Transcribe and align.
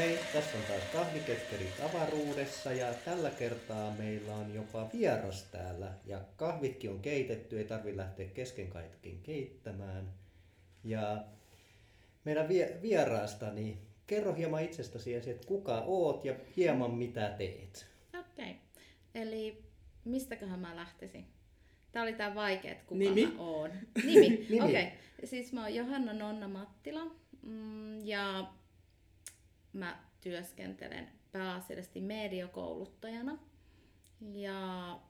Hei, 0.00 0.18
tässä 0.32 0.58
on 0.58 0.64
taas 0.68 0.82
kahviketterit 0.92 1.80
avaruudessa 1.80 2.72
ja 2.72 2.94
tällä 3.04 3.30
kertaa 3.30 3.94
meillä 3.98 4.34
on 4.34 4.54
jopa 4.54 4.88
vieras 4.92 5.42
täällä. 5.42 5.92
Ja 6.06 6.20
kahvitkin 6.36 6.90
on 6.90 7.00
keitetty, 7.00 7.58
ei 7.58 7.64
tarvi 7.64 7.96
lähteä 7.96 8.26
kesken 8.26 8.68
kaiken 8.68 9.18
keittämään. 9.22 10.12
Ja 10.84 11.24
meidän 12.24 12.48
vieraasta, 12.82 13.52
niin 13.52 13.78
kerro 14.06 14.34
hieman 14.34 14.62
itsestäsi 14.62 15.14
että 15.14 15.46
kuka 15.46 15.80
oot 15.80 16.24
ja 16.24 16.34
hieman 16.56 16.90
mitä 16.90 17.34
teet. 17.38 17.86
Okei, 18.18 18.50
okay. 18.50 18.54
eli 19.14 19.62
mistäköhän 20.04 20.60
mä 20.60 20.76
lähtisin? 20.76 21.26
Tämä 21.92 22.02
oli 22.02 22.12
tämä 22.12 22.34
vaikea, 22.34 22.72
että 22.72 22.84
kuka 22.86 22.98
Nimi? 22.98 23.26
mä 23.26 23.32
oon. 23.38 23.70
Nimi, 24.04 24.28
Nimi. 24.50 24.60
okei. 24.60 24.84
Okay. 24.84 24.96
Siis 25.24 25.52
mä 25.52 25.60
oon 25.60 25.74
Johanna 25.74 26.12
Nonna 26.12 26.48
Mattila 26.48 27.04
mm, 27.42 28.06
ja 28.06 28.52
mä 29.72 30.04
työskentelen 30.20 31.08
pääasiallisesti 31.32 32.00
mediokouluttajana 32.00 33.38
ja 34.20 35.00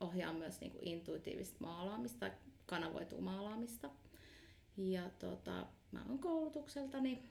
ohjaan 0.00 0.36
myös 0.36 0.60
niin 0.60 0.72
kuin 0.72 0.88
intuitiivista 0.88 1.56
maalaamista, 1.60 2.30
kanavoituu 2.66 3.20
maalaamista. 3.20 3.90
Ja 4.76 5.10
tota, 5.18 5.66
mä 5.92 6.04
oon 6.08 6.18
koulutukseltani 6.18 7.22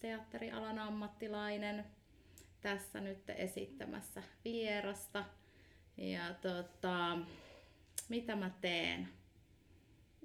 teatterialan 0.00 0.78
ammattilainen, 0.78 1.84
tässä 2.60 3.00
nyt 3.00 3.30
esittämässä 3.30 4.22
vierasta. 4.44 5.24
Ja 5.96 6.34
tota, 6.34 7.18
mitä 8.08 8.36
mä 8.36 8.50
teen? 8.60 9.08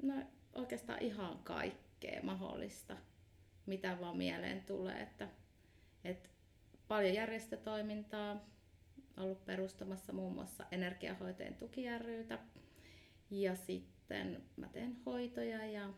No 0.01 0.13
oikeastaan 0.53 1.01
ihan 1.01 1.39
kaikkea 1.43 2.23
mahdollista 2.23 2.97
mitä 3.71 3.97
vaan 4.01 4.17
mieleen 4.17 4.63
tulee. 4.63 5.01
Että, 5.01 5.27
että 6.03 6.29
paljon 6.87 7.13
järjestötoimintaa, 7.13 8.45
ollut 9.17 9.45
perustamassa 9.45 10.13
muun 10.13 10.33
muassa 10.33 10.65
energiahoiteen 10.71 11.55
tukijärryitä. 11.55 12.39
Ja 13.29 13.55
sitten 13.55 14.43
mä 14.57 14.67
teen 14.67 14.97
hoitoja 15.05 15.65
ja 15.65 15.93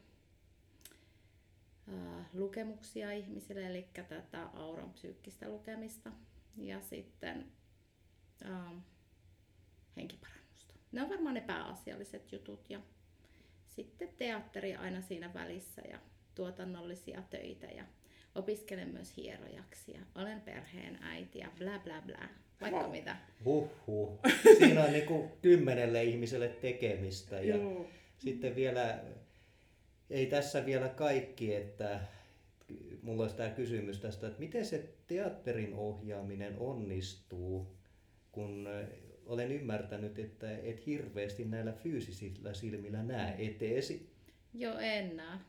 ää, 1.87 2.25
lukemuksia 2.33 3.11
ihmisille, 3.11 3.67
eli 3.67 3.87
tätä 3.93 4.43
auran 4.43 4.93
psyykkistä 4.93 5.49
lukemista. 5.49 6.11
Ja 6.57 6.81
sitten 6.81 7.51
ää, 8.43 8.71
henkiparannusta. 9.97 10.73
Ne 10.91 11.01
on 11.01 11.09
varmaan 11.09 11.35
ne 11.35 11.41
pääasialliset 11.41 12.31
jutut. 12.31 12.69
Ja 12.69 12.79
sitten 13.67 14.09
teatteri 14.17 14.75
aina 14.75 15.01
siinä 15.01 15.33
välissä 15.33 15.81
ja 15.81 15.99
tuotannollisia 16.35 17.23
töitä 17.29 17.67
ja 17.67 17.83
opiskelen 18.35 18.89
myös 18.89 19.17
hierojaksi 19.17 19.91
ja 19.91 19.99
olen 20.15 20.41
perheen 20.41 20.97
äiti 21.01 21.39
ja 21.39 21.51
bla 21.57 21.79
bla 21.79 22.01
bla. 22.01 22.29
Vaikka 22.61 22.79
wow. 22.79 22.91
mitä. 22.91 23.17
Huhhuh. 23.45 24.19
Siinä 24.57 24.83
on 24.83 24.91
niinku 24.91 25.31
kymmenelle 25.41 26.03
ihmiselle 26.03 26.47
tekemistä 26.47 27.41
ja 27.41 27.55
Joo. 27.55 27.85
sitten 28.17 28.55
vielä, 28.55 28.99
ei 30.09 30.25
tässä 30.25 30.65
vielä 30.65 30.89
kaikki, 30.89 31.55
että 31.55 31.99
mulla 33.01 33.23
olisi 33.23 33.35
tämä 33.35 33.49
kysymys 33.49 33.99
tästä, 33.99 34.27
että 34.27 34.39
miten 34.39 34.65
se 34.65 34.89
teatterin 35.07 35.73
ohjaaminen 35.73 36.55
onnistuu, 36.57 37.77
kun 38.31 38.67
olen 39.25 39.51
ymmärtänyt, 39.51 40.19
että 40.19 40.57
et 40.57 40.85
hirveästi 40.85 41.45
näillä 41.45 41.73
fyysisillä 41.73 42.53
silmillä 42.53 43.03
näe 43.03 43.35
eteesi. 43.37 44.09
Joo, 44.53 44.77
en 44.79 45.17
näe. 45.17 45.39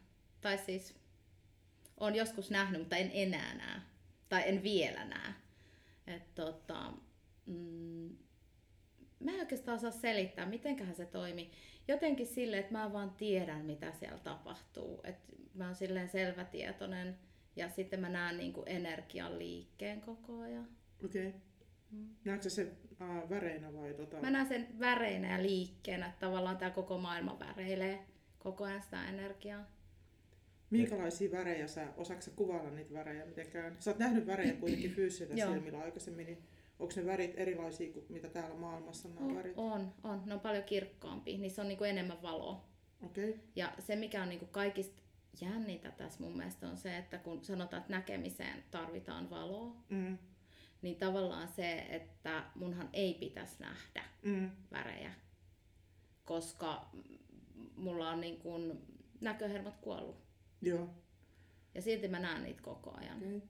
Tai 0.45 0.59
siis 0.59 0.95
on 2.01 2.15
joskus 2.15 2.51
nähnyt, 2.51 2.81
mutta 2.81 2.97
en 2.97 3.11
enää 3.15 3.55
näe. 3.55 3.81
Tai 4.29 4.43
en 4.47 4.63
vielä 4.63 5.05
näe. 5.05 5.35
Et 6.07 6.35
tota, 6.35 6.93
mm, 7.47 8.17
mä 9.21 9.31
en 9.31 9.41
oikeastaan 9.41 9.77
osaa 9.77 9.91
selittää, 9.91 10.47
mitenköhän 10.47 10.95
se 10.95 11.07
toimi. 11.07 11.51
Jotenkin 11.89 12.27
sille, 12.27 12.59
että 12.59 12.73
mä 12.73 12.93
vaan 12.93 13.11
tiedän, 13.11 13.65
mitä 13.65 13.93
siellä 13.93 14.19
tapahtuu. 14.19 15.01
Et 15.05 15.17
mä 15.55 15.67
oon 15.67 15.75
silleen 15.75 16.09
selvätietoinen 16.09 17.19
ja 17.57 17.69
sitten 17.69 18.01
mä 18.01 18.09
näen 18.09 18.37
niinku 18.37 18.63
energian 18.67 19.39
liikkeen 19.39 20.01
koko 20.01 20.41
ajan. 20.41 20.69
Okei. 21.05 21.29
Okay. 21.29 21.41
Mm. 21.91 22.09
Näetkö 22.25 22.51
se 22.51 22.73
äh, 23.01 23.31
väreinä 23.31 23.73
vai 23.75 23.95
tota? 23.95 24.21
Mä 24.21 24.31
näen 24.31 24.49
sen 24.49 24.69
väreinä 24.81 25.33
ja 25.33 25.43
liikkeenä, 25.43 26.07
että 26.07 26.27
tavallaan 26.27 26.57
tämä 26.57 26.71
koko 26.71 26.99
maailma 26.99 27.39
väreilee 27.39 28.07
koko 28.39 28.65
ajan 28.65 28.83
sitä 28.83 29.09
energiaa. 29.09 29.74
Minkälaisia 30.79 31.31
värejä 31.31 31.67
sä, 31.67 31.87
osaatko 31.97 32.31
kuvailla 32.37 32.71
niitä 32.71 32.95
värejä 32.95 33.27
mitenkään? 33.27 33.77
Sä 33.81 33.91
oot 33.91 33.99
nähnyt 33.99 34.27
värejä 34.27 34.53
kuitenkin 34.53 34.91
fyysisellä 34.97 35.37
silmillä 35.37 35.79
aikaisemmin, 35.79 36.27
niin 36.27 36.39
onko 36.79 36.93
ne 36.97 37.07
värit 37.07 37.33
erilaisia 37.37 37.93
kuin 37.93 38.07
mitä 38.09 38.29
täällä 38.29 38.55
maailmassa 38.55 39.09
on 39.09 39.19
on, 39.19 39.37
värit? 39.37 39.53
On, 39.57 39.95
on. 40.05 40.23
Ne 40.27 40.35
on 40.35 40.41
paljon 40.41 40.65
kirkkaampia. 40.65 41.39
Niissä 41.39 41.63
on 41.63 41.69
niinku 41.69 41.85
enemmän 41.85 42.23
valoa. 42.23 42.65
Okay. 43.05 43.35
Ja 43.57 43.73
se, 43.79 43.97
mikä 43.97 44.23
on 44.23 44.29
niinku 44.29 44.47
kaikista 44.47 45.03
jännintä 45.41 45.91
tässä 45.91 46.21
mun 46.21 46.37
mielestä 46.37 46.69
on 46.69 46.77
se, 46.77 46.99
että 46.99 47.19
kun 47.19 47.45
sanotaan, 47.45 47.81
että 47.81 47.93
näkemiseen 47.93 48.65
tarvitaan 48.71 49.31
valoa, 49.31 49.77
mm. 49.89 50.19
niin 50.83 50.97
tavallaan 50.97 51.49
se, 51.49 51.87
että 51.91 52.45
munhan 52.55 52.89
ei 52.93 53.15
pitäisi 53.15 53.55
nähdä 53.61 54.05
mm. 54.23 54.51
värejä, 54.73 55.15
koska 56.25 56.91
mulla 57.77 58.11
on 58.11 58.21
niin 58.21 58.39
kuin 58.39 58.79
näköhermot 59.21 59.77
kuollut. 59.77 60.24
Joo. 60.65 60.89
Ja 61.75 61.83
silti 61.83 62.09
mä 62.09 62.19
näen 62.19 62.43
niitä 62.43 62.63
koko 62.63 62.91
ajan. 62.97 63.19
Okay. 63.19 63.41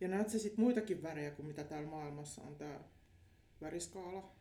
Ja 0.00 0.08
näet 0.08 0.30
sä 0.30 0.38
sitten 0.38 0.64
muitakin 0.64 1.02
värejä 1.02 1.30
kuin 1.30 1.46
mitä 1.46 1.64
täällä 1.64 1.88
maailmassa 1.88 2.42
on 2.42 2.56
tämä 2.56 2.80
väriskaala? 3.60 4.32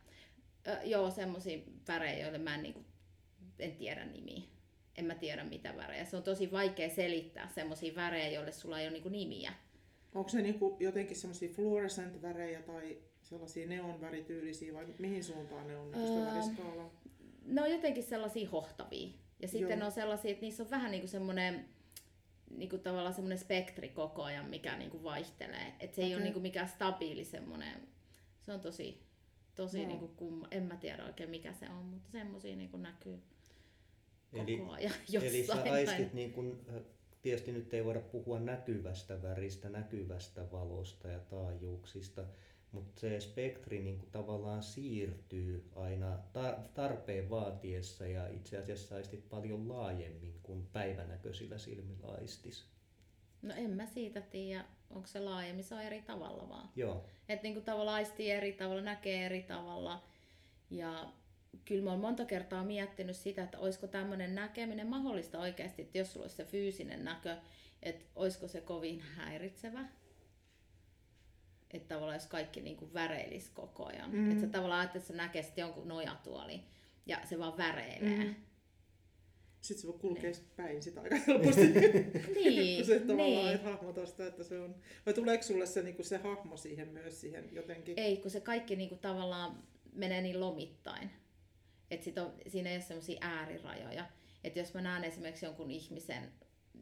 Ö, 0.68 0.78
joo, 0.84 1.12
semmoisia 1.12 1.60
värejä, 1.88 2.24
joille 2.24 2.38
mä 2.38 2.56
en, 2.56 2.64
niinku, 2.64 2.86
en 3.60 3.72
tiedä 3.72 4.06
nimiä. 4.06 4.42
En 4.98 5.06
mä 5.06 5.16
tiedä 5.16 5.44
mitä 5.44 5.76
värejä. 5.78 6.06
Se 6.06 6.18
on 6.18 6.24
tosi 6.24 6.52
vaikea 6.52 6.90
selittää 6.90 7.48
semmoisia 7.48 7.96
värejä, 7.96 8.30
joille 8.30 8.52
sulla 8.52 8.80
ei 8.80 8.86
ole 8.86 8.94
niinku 8.94 9.10
nimiä. 9.10 9.54
Onko 10.16 10.30
se 10.30 10.42
niinku 10.42 10.78
jotenkin 10.80 11.16
semmoisia 11.16 11.50
fluorescent-värejä 11.50 12.62
tai 12.62 12.98
sellaisia 13.22 13.68
neonvärityylisiä 13.68 14.74
vai 14.74 14.86
mihin 15.00 15.24
suuntaan 15.24 15.68
ne 15.68 15.78
on 15.78 15.96
öö, 15.96 16.26
väriskaalaa? 16.26 17.02
Ne 17.46 17.62
on 17.62 17.72
jotenkin 17.72 18.04
sellaisia 18.04 18.50
hohtavia. 18.50 19.10
Ja 19.40 19.48
sitten 19.48 19.70
Joo. 19.70 19.80
ne 19.80 19.86
on 19.86 19.92
sellaisia, 19.92 20.32
että 20.32 20.42
niissä 20.42 20.64
on 20.64 20.70
vähän 20.70 20.94
niin 22.58 22.70
kuin 22.70 22.78
niinku 22.78 22.90
tavallaan 22.90 23.14
semmoinen 23.14 23.38
spektri 23.38 23.90
koko 23.90 24.24
ajan, 24.24 24.50
mikä 24.50 24.78
niinku 24.78 25.04
vaihtelee. 25.04 25.74
Et 25.80 25.94
se 25.94 26.02
okay. 26.02 26.10
ei 26.10 26.16
ole 26.16 26.24
niinku 26.24 26.40
mikään 26.40 26.70
stabiili 26.70 27.26
semmoinen, 27.26 27.88
se 28.42 28.54
on 28.54 28.60
tosi, 28.60 29.04
tosi 29.56 29.82
no. 29.82 29.88
niinku 29.88 30.08
kumma. 30.08 30.48
En 30.52 30.64
mä 30.64 30.78
tiedä 30.78 31.06
oikein 31.06 31.30
mikä 31.30 31.54
se 31.54 31.70
on, 31.70 31.86
mutta 31.86 32.12
semmoisia 32.12 32.56
niinku 32.56 32.78
näkyy 32.78 33.20
eli, 34.34 34.58
koko 34.58 34.72
ajan 34.72 34.94
jossain. 35.10 35.36
Eli 35.36 35.46
sä 35.46 35.64
aistit 35.74 36.14
niin 36.14 36.34
kun, 36.34 36.66
tietysti 37.22 37.52
nyt 37.52 37.74
ei 37.74 37.86
voida 37.86 38.00
puhua 38.00 38.40
näkyvästä 38.40 39.22
väristä, 39.22 39.70
näkyvästä 39.70 40.52
valosta 40.52 41.08
ja 41.08 41.20
taajuuksista, 41.20 42.24
mutta 42.74 43.02
se 43.02 43.20
spektri 43.20 43.80
niin 43.80 44.00
kuin 44.00 44.12
tavallaan 44.12 44.64
siirtyy 44.64 45.70
aina 45.76 46.20
tarpeen 46.74 47.30
vaatiessa 47.30 48.08
ja 48.08 48.28
itse 48.28 48.58
asiassa 48.58 48.96
aistit 48.96 49.30
paljon 49.30 49.70
laajemmin 49.70 50.40
kuin 50.44 50.68
päivänäköisillä 50.74 51.58
silmillä 51.58 52.08
aistis. 52.08 52.66
No 53.42 53.54
en 53.58 53.70
mä 53.70 53.86
siitä 53.86 54.22
tiedä, 54.22 54.66
onko 54.90 55.08
se 55.08 55.20
laajemmin, 55.20 55.64
se 55.64 55.76
on 55.76 55.82
eri 55.82 56.02
tavalla 56.02 56.50
vaan. 56.50 56.70
Joo. 56.76 57.06
Että 57.30 57.44
niin 57.44 57.64
tavallaan 57.64 57.96
aistii 57.96 58.32
eri 58.32 58.54
tavalla, 58.54 58.82
näkee 58.82 59.26
eri 59.26 59.44
tavalla 59.44 60.04
ja 60.70 61.14
kyllä 61.66 61.84
mä 61.84 61.92
oon 61.92 62.00
monta 62.00 62.26
kertaa 62.26 62.64
miettinyt 62.64 63.16
sitä, 63.16 63.44
että 63.44 63.60
olisiko 63.60 63.88
tämmöinen 63.88 64.36
näkeminen 64.36 64.88
mahdollista 64.88 65.40
oikeasti, 65.40 65.82
että 65.82 65.98
jos 65.98 66.14
sulla 66.14 66.24
olisi 66.24 66.36
se 66.36 66.46
fyysinen 66.46 67.04
näkö, 67.04 67.38
että 67.82 68.06
olisiko 68.16 68.48
se 68.48 68.62
kovin 68.62 69.00
häiritsevä 69.00 69.86
että 71.74 71.88
tavallaan 71.88 72.16
jos 72.16 72.28
kaikki 72.28 72.62
niin 72.62 72.78
kuin 72.78 72.94
väreilisi 72.94 73.52
koko 73.54 73.86
ajan. 73.86 74.12
Mm. 74.12 74.32
Että 74.32 74.42
sä 74.42 74.48
tavallaan 74.48 74.80
ajattelet, 74.80 75.04
että 75.04 75.14
sä 75.14 75.24
näkee 75.24 75.44
sitten 75.44 75.62
jonkun 75.62 75.88
nojatuoli 75.88 76.64
ja 77.06 77.20
se 77.26 77.40
vaan 77.40 77.58
väreilee. 77.58 78.26
Mm. 78.26 78.36
Sitten 79.62 79.82
se 79.82 79.88
voi 79.88 80.00
kulkea 80.00 80.32
niin. 80.32 80.46
päin 80.56 80.84
sitä 80.84 81.02
aika 81.02 81.16
helposti. 81.28 81.62
niin, 82.36 82.78
kun 82.78 82.86
se 82.86 83.00
tavallaan 83.00 83.30
niin. 83.30 83.48
ei 83.48 83.64
hahmota 83.64 84.06
sitä, 84.06 84.28
että 84.28 84.44
se 84.44 84.60
on... 84.60 84.76
Vai 85.06 85.14
tuleeko 85.14 85.44
sulle 85.44 85.66
se, 85.66 85.84
niin 85.84 85.96
kuin 85.96 86.06
se 86.06 86.18
hahmo 86.18 86.58
siihen 86.58 86.88
myös 86.88 87.22
siihen 87.22 87.50
jotenkin? 87.52 88.00
Ei, 88.00 88.18
kun 88.18 88.32
se 88.32 88.42
kaikki 88.42 88.76
niin 88.76 88.90
kuin 88.90 89.00
tavallaan 89.00 89.64
menee 89.94 90.22
niin 90.22 90.40
lomittain. 90.40 91.10
Että 91.92 92.06
siinä 92.48 92.70
ei 92.70 92.76
ole 92.76 92.84
sellaisia 92.84 93.18
äärirajoja. 93.22 94.06
Että 94.44 94.60
jos 94.60 94.74
mä 94.74 94.82
näen 94.82 95.04
esimerkiksi 95.04 95.46
jonkun 95.46 95.72
ihmisen 95.72 96.32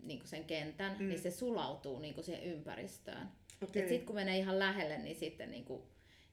niin 0.04 0.20
kuin 0.20 0.30
sen 0.30 0.44
kentän, 0.44 0.96
mm. 1.00 1.08
niin 1.08 1.20
se 1.20 1.32
sulautuu 1.32 2.00
niin 2.00 2.14
kuin 2.14 2.24
siihen 2.24 2.44
ympäristöön. 2.44 3.28
Okay. 3.62 3.88
Sitten 3.88 4.06
kun 4.06 4.16
menee 4.16 4.38
ihan 4.38 4.60
lähelle, 4.60 4.98
niin 4.98 5.16
sitten 5.16 5.52
niin 5.52 5.66
kuin 5.66 5.84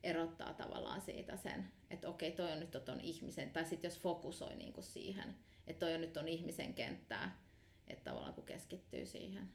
erottaa 0.02 0.54
tavallaan 0.54 1.00
siitä 1.00 1.36
sen, 1.36 1.68
että 1.90 2.08
okei, 2.08 2.32
toi 2.32 2.52
on 2.52 2.60
nyt 2.60 2.84
ton 2.84 3.00
ihmisen, 3.00 3.50
tai 3.50 3.64
sitten 3.64 3.88
jos 3.88 3.98
fokusoi 3.98 4.56
niin 4.56 4.72
kuin 4.72 4.84
siihen, 4.84 5.34
että 5.66 5.86
toi 5.86 5.94
on 5.94 6.00
nyt 6.00 6.16
on 6.16 6.28
ihmisen 6.28 6.74
kenttää, 6.74 7.42
että 7.88 8.10
tavallaan 8.10 8.34
kun 8.34 8.44
keskittyy 8.44 9.06
siihen. 9.06 9.48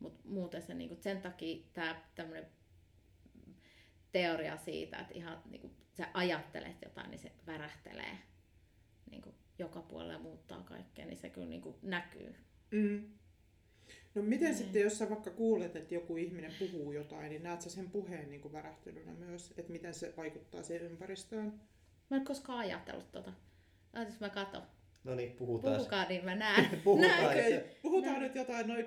Mutta 0.00 0.28
muuten 0.28 0.62
se 0.62 0.74
niinku, 0.74 0.96
sen 1.00 1.22
takia 1.22 1.64
tämä 1.72 2.02
tämmöinen 2.14 2.46
teoria 4.12 4.56
siitä, 4.56 4.98
että 4.98 5.14
ihan 5.14 5.42
niinku, 5.50 5.70
sä 5.96 6.08
ajattelet 6.14 6.82
jotain, 6.84 7.10
niin 7.10 7.18
se 7.18 7.32
värähtelee 7.46 8.18
niinku, 9.10 9.34
joka 9.58 9.82
puolella 9.82 10.18
muuttaa 10.18 10.62
kaikkea, 10.62 11.06
niin 11.06 11.18
se 11.18 11.30
kyllä 11.30 11.48
niinku, 11.48 11.78
näkyy. 11.82 12.34
Mm. 12.70 13.18
No 14.14 14.22
miten 14.22 14.48
Niin. 14.48 14.58
sitten, 14.58 14.82
jos 14.82 14.98
sä 14.98 15.10
vaikka 15.10 15.30
kuulet, 15.30 15.76
että 15.76 15.94
joku 15.94 16.16
ihminen 16.16 16.52
puhuu 16.58 16.92
jotain, 16.92 17.28
niin 17.30 17.42
näet 17.42 17.60
sä 17.60 17.70
sen 17.70 17.90
puheen 17.90 18.30
niin 18.30 18.40
kuin 18.40 18.52
värähtelynä 18.52 19.12
myös, 19.12 19.54
että 19.58 19.72
miten 19.72 19.94
se 19.94 20.14
vaikuttaa 20.16 20.62
siihen 20.62 20.86
ympäristöön? 20.86 21.44
Mä 22.10 22.16
en 22.16 22.20
ole 22.20 22.26
koskaan 22.26 22.58
ajatellut 22.58 23.12
tota. 23.12 23.32
Ajattelin, 23.92 24.20
mä 24.20 24.28
katon. 24.28 24.62
No 25.04 25.14
niin, 25.14 25.32
puhutaan. 25.32 25.76
Puhukaa, 25.76 26.08
niin 26.08 26.24
mä 26.24 26.34
näen. 26.34 26.64
Puhutaan. 26.84 27.10
Näin. 27.10 27.26
Okei, 27.26 27.52
että- 27.52 27.76
puhutaan 27.82 28.12
Näin. 28.12 28.22
nyt 28.22 28.34
jotain 28.34 28.68
noin... 28.68 28.86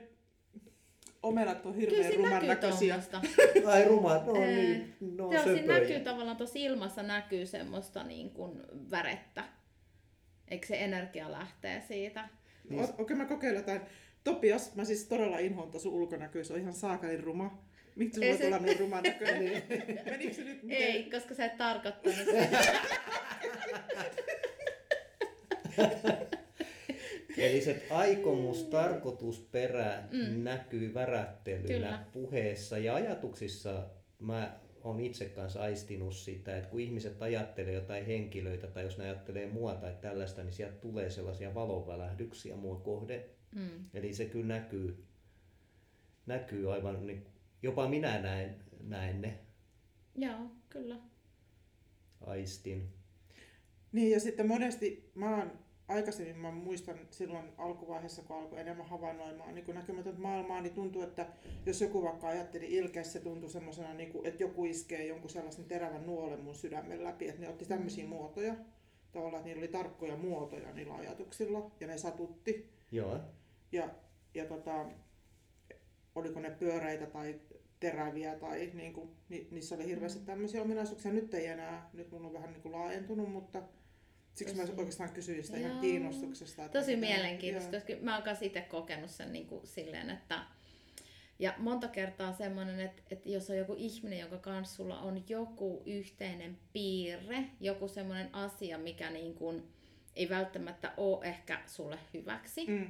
Omenat 1.24 1.66
on 1.66 1.75
hirveän 1.75 2.13
ruman 2.16 2.31
näkyy 2.31 2.48
näköisiä. 2.50 3.00
tuommoista. 3.12 3.21
Ai 3.71 3.86
rumat, 3.86 4.25
no 4.25 4.33
niin, 4.33 4.95
no 5.01 5.31
Joo, 5.33 5.44
siinä 5.44 5.74
näkyy 5.80 6.00
tavallaan 6.00 6.38
tuossa 6.38 6.60
ilmassa 6.60 7.04
näkyy 7.04 7.45
semmoista 7.45 8.04
niin 8.04 8.30
kuin 8.31 8.62
värettä. 8.92 9.44
Eikö 10.48 10.68
se 10.68 10.83
energia 10.83 11.31
lähtee 11.31 11.81
siitä? 11.88 12.30
Niin. 12.69 12.83
Okei, 12.83 12.95
okay, 13.00 13.18
mä 13.18 13.25
kokeilen 13.25 13.57
jotain. 13.60 13.81
Topias, 14.30 14.75
mä 14.75 14.86
siis 14.86 15.06
todella 15.07 15.39
inhoan 15.39 15.72
tuossa 15.72 15.89
ulkonäköä, 15.89 16.44
se 16.44 16.54
on 16.54 16.60
ihan 16.60 16.74
saakelin 16.74 17.24
ruma. 17.24 17.63
Miksi 17.95 18.19
sulla 18.22 18.38
se- 18.38 18.44
tulla 18.44 18.60
noin 18.60 18.80
ruman 18.80 19.04
näköinen? 19.04 19.63
Menikö 20.12 20.33
se 20.33 20.44
nyt? 20.44 20.63
miten- 20.63 20.81
Ei, 20.81 21.04
koska 21.12 21.36
sä 21.36 21.45
et 21.45 21.57
tarkoittanut 21.57 22.18
sitä. 22.19 22.48
Eli 27.38 27.62
se 27.62 27.83
aikomus, 27.89 28.63
tarkoitusperä 28.63 30.04
Mm. 30.12 30.44
näkyy 30.44 30.94
värättelynä 30.94 31.68
Kyllä. 31.68 32.00
puheessa 32.13 32.78
ja 32.78 32.95
ajatuksissa. 32.95 33.83
Mä 34.19 34.60
oon 34.83 35.00
itse 35.00 35.25
kanssa 35.25 35.62
aistinut 35.62 36.13
sitä, 36.16 36.57
että 36.57 36.69
kun 36.69 36.80
ihmiset 36.80 37.21
ajattelee 37.21 37.74
jotain 37.74 38.06
henkilöitä 38.06 38.68
tai 38.68 38.83
jos 38.83 38.98
ne 38.98 39.04
ajattelee 39.04 39.48
mua 39.48 39.74
tai 39.75 39.94
tällaista, 40.01 40.44
niin 40.44 40.54
sieltä 40.54 40.75
tulee 40.75 41.10
sellaisia 41.10 41.54
valonvälähdyksiä 41.56 42.56
mua 42.56 42.75
kohde. 42.75 43.25
Mm. 43.56 43.86
Eli 43.94 44.13
se 44.13 44.25
kyllä 44.25 44.48
näkyy, 44.48 45.04
näkyy 46.25 46.74
aivan, 46.74 47.07
niin, 47.07 47.25
jopa 47.62 47.90
minä 47.90 48.22
näen, 48.22 48.56
näen 48.84 49.22
ne, 49.22 49.40
Joo, 50.16 50.52
kyllä. 50.69 50.96
aistin. 52.22 52.90
Niin 53.92 54.12
ja 54.12 54.19
sitten 54.19 54.48
monesti 54.48 55.12
mä 55.16 55.38
oon 55.38 55.52
aikaisemmin 55.88 56.38
mä 56.38 56.52
muistan 56.52 57.00
silloin 57.12 57.46
alkuvaiheessa, 57.57 58.22
kun 58.22 58.38
alkoi 58.38 58.60
enemmän 58.60 58.86
havainnoimaan 58.86 59.56
niin 59.56 59.75
näkymätöntä 59.75 60.22
maailmaa, 60.22 60.62
niin 60.62 60.74
tuntuu, 60.74 61.02
että 61.02 61.28
jos 61.66 61.81
joku 61.81 62.04
vaikka 62.04 62.28
ajatteli 62.28 62.74
ilkeä, 62.74 63.04
se 63.04 63.19
tuntui 63.19 63.50
semmoisena, 63.50 63.94
niin 63.94 64.12
kuin, 64.12 64.25
että 64.25 64.44
joku 64.44 64.66
iskee 64.66 65.07
jonkun 65.07 65.30
sellaisen 65.30 65.66
terävän 65.66 66.06
nuolen 66.06 66.40
mun 66.40 66.56
sydämen 66.56 67.04
läpi, 67.04 67.30
että 67.30 67.42
ne 67.42 67.50
otti 67.50 67.66
tämmöisiä 67.66 68.07
muotoja. 68.07 68.56
Tavallaan, 69.12 69.36
että 69.36 69.48
niillä 69.48 69.60
oli 69.60 69.68
tarkkoja 69.68 70.18
muotoja 70.18 70.74
niillä 70.74 70.96
ajatuksilla 70.96 71.72
ja 71.80 71.88
ne 71.88 71.98
satutti. 71.98 72.69
Joo, 72.92 73.19
Ja, 73.71 73.89
ja 74.33 74.45
tota, 74.45 74.85
oliko 76.15 76.39
ne 76.39 76.50
pyöreitä 76.50 77.06
tai 77.06 77.39
teräviä 77.79 78.35
tai 78.35 78.71
niin 78.73 78.94
kuin, 78.94 79.09
ni, 79.29 79.47
niissä 79.51 79.75
oli 79.75 79.85
hirveästi 79.85 80.25
tämmöisiä 80.25 80.62
ominaisuuksia. 80.62 81.12
Nyt 81.12 81.33
ei 81.33 81.47
enää, 81.47 81.89
nyt 81.94 82.12
mulla 82.12 82.27
on 82.27 82.33
vähän 82.33 82.51
niin 82.51 82.62
kuin 82.62 82.71
laajentunut, 82.71 83.31
mutta 83.31 83.62
siksi 84.33 84.56
mä 84.56 84.62
Tosi- 84.62 84.73
oikeastaan 84.77 85.09
kysyin 85.13 85.44
sitä 85.44 85.57
Joo. 85.57 85.67
ihan 85.67 85.81
kiinnostuksesta. 85.81 86.65
että 86.65 86.79
Tosi 86.79 86.95
mitä- 86.95 87.07
mielenkiintoista, 87.13 87.75
joo. 87.75 87.81
koska 87.85 88.06
mä 88.06 88.15
oon 88.17 88.38
itse 88.41 88.62
kokenut 88.62 89.09
sen 89.09 89.33
niin 89.33 89.47
kuin 89.47 89.68
silleen, 89.68 90.09
että 90.09 90.44
ja 91.39 91.53
monta 91.57 91.88
kertaa 91.88 92.33
semmoinen, 92.33 92.79
että, 92.79 93.01
että 93.11 93.29
jos 93.29 93.50
on 93.50 93.57
joku 93.57 93.75
ihminen, 93.77 94.19
jonka 94.19 94.38
kanssa 94.38 94.75
sulla 94.75 95.00
on 95.00 95.23
joku 95.29 95.83
yhteinen 95.85 96.57
piirre, 96.73 97.44
joku 97.59 97.88
semmoinen 97.88 98.35
asia, 98.35 98.77
mikä 98.77 99.09
niin 99.11 99.33
kuin 99.35 99.63
ei 100.15 100.29
välttämättä 100.29 100.94
ole 100.97 101.25
ehkä 101.25 101.61
sulle 101.65 102.00
hyväksi, 102.13 102.65
Mm, 102.68 102.88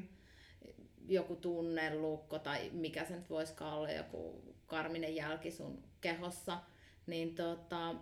joku 1.08 1.36
tunnelukko 1.36 2.40
tai 2.40 2.70
mikä 2.74 3.06
se 3.06 3.16
nyt 3.16 3.30
voisikaan 3.30 3.78
olla, 3.78 3.92
joku 3.92 4.42
karminen 4.66 5.16
jälki 5.16 5.52
sun 5.52 5.84
kehossa, 6.02 6.60
niin 7.08 7.36
tota, 7.36 7.96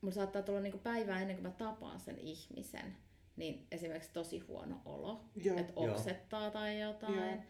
mulla 0.00 0.14
saattaa 0.14 0.42
tulla 0.42 0.60
niinku 0.60 0.78
päivää 0.78 1.20
ennen 1.20 1.36
kuin 1.36 1.46
mä 1.46 1.50
tapaan 1.50 2.00
sen 2.00 2.18
ihmisen, 2.18 2.96
niin 3.36 3.66
esimerkiksi 3.70 4.12
tosi 4.12 4.38
huono 4.38 4.80
olo, 4.84 5.24
joo. 5.44 5.58
että 5.58 5.72
Joo. 5.76 5.94
oksettaa 5.94 6.50
tai 6.50 6.80
jotain. 6.80 7.16
Joo. 7.16 7.42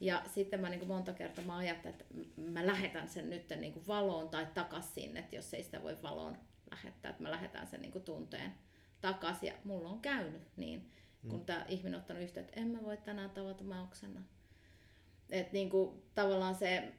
Ja 0.00 0.22
sitten 0.26 0.60
mä 0.60 0.68
niin 0.68 0.88
monta 0.88 1.12
kertaa 1.12 1.44
mä 1.44 1.56
ajattelen, 1.56 1.94
että 2.00 2.04
mä 2.36 2.66
lähetän 2.66 3.08
sen 3.08 3.30
nyt 3.30 3.52
niin 3.56 3.86
valoon 3.86 4.28
tai 4.28 4.46
takas 4.54 4.94
sinne, 4.94 5.20
että 5.20 5.36
jos 5.36 5.54
ei 5.54 5.62
sitä 5.62 5.82
voi 5.82 6.02
valoon 6.02 6.36
lähettää, 6.70 7.10
että 7.10 7.22
mä 7.22 7.30
lähetän 7.30 7.66
sen 7.66 7.80
niin 7.80 8.02
tunteen 8.02 8.54
takaisin. 9.00 9.46
Ja 9.46 9.54
mulla 9.64 9.88
on 9.88 10.00
käynyt 10.00 10.42
niin, 10.56 10.90
kun 11.28 11.38
Mm. 11.40 11.44
tämä 11.46 11.64
ihminen 11.68 11.94
on 11.94 12.00
ottanut 12.00 12.22
yhteyttä, 12.22 12.48
että 12.50 12.60
en 12.60 12.68
mä 12.68 12.82
voi 12.82 12.96
tänään 12.96 13.30
tavata, 13.30 13.64
mä 13.64 13.82
oksennan. 13.82 14.24
Että 15.30 15.52
niin 15.52 15.70
kuin, 15.70 16.02
tavallaan 16.14 16.54
se, 16.54 16.92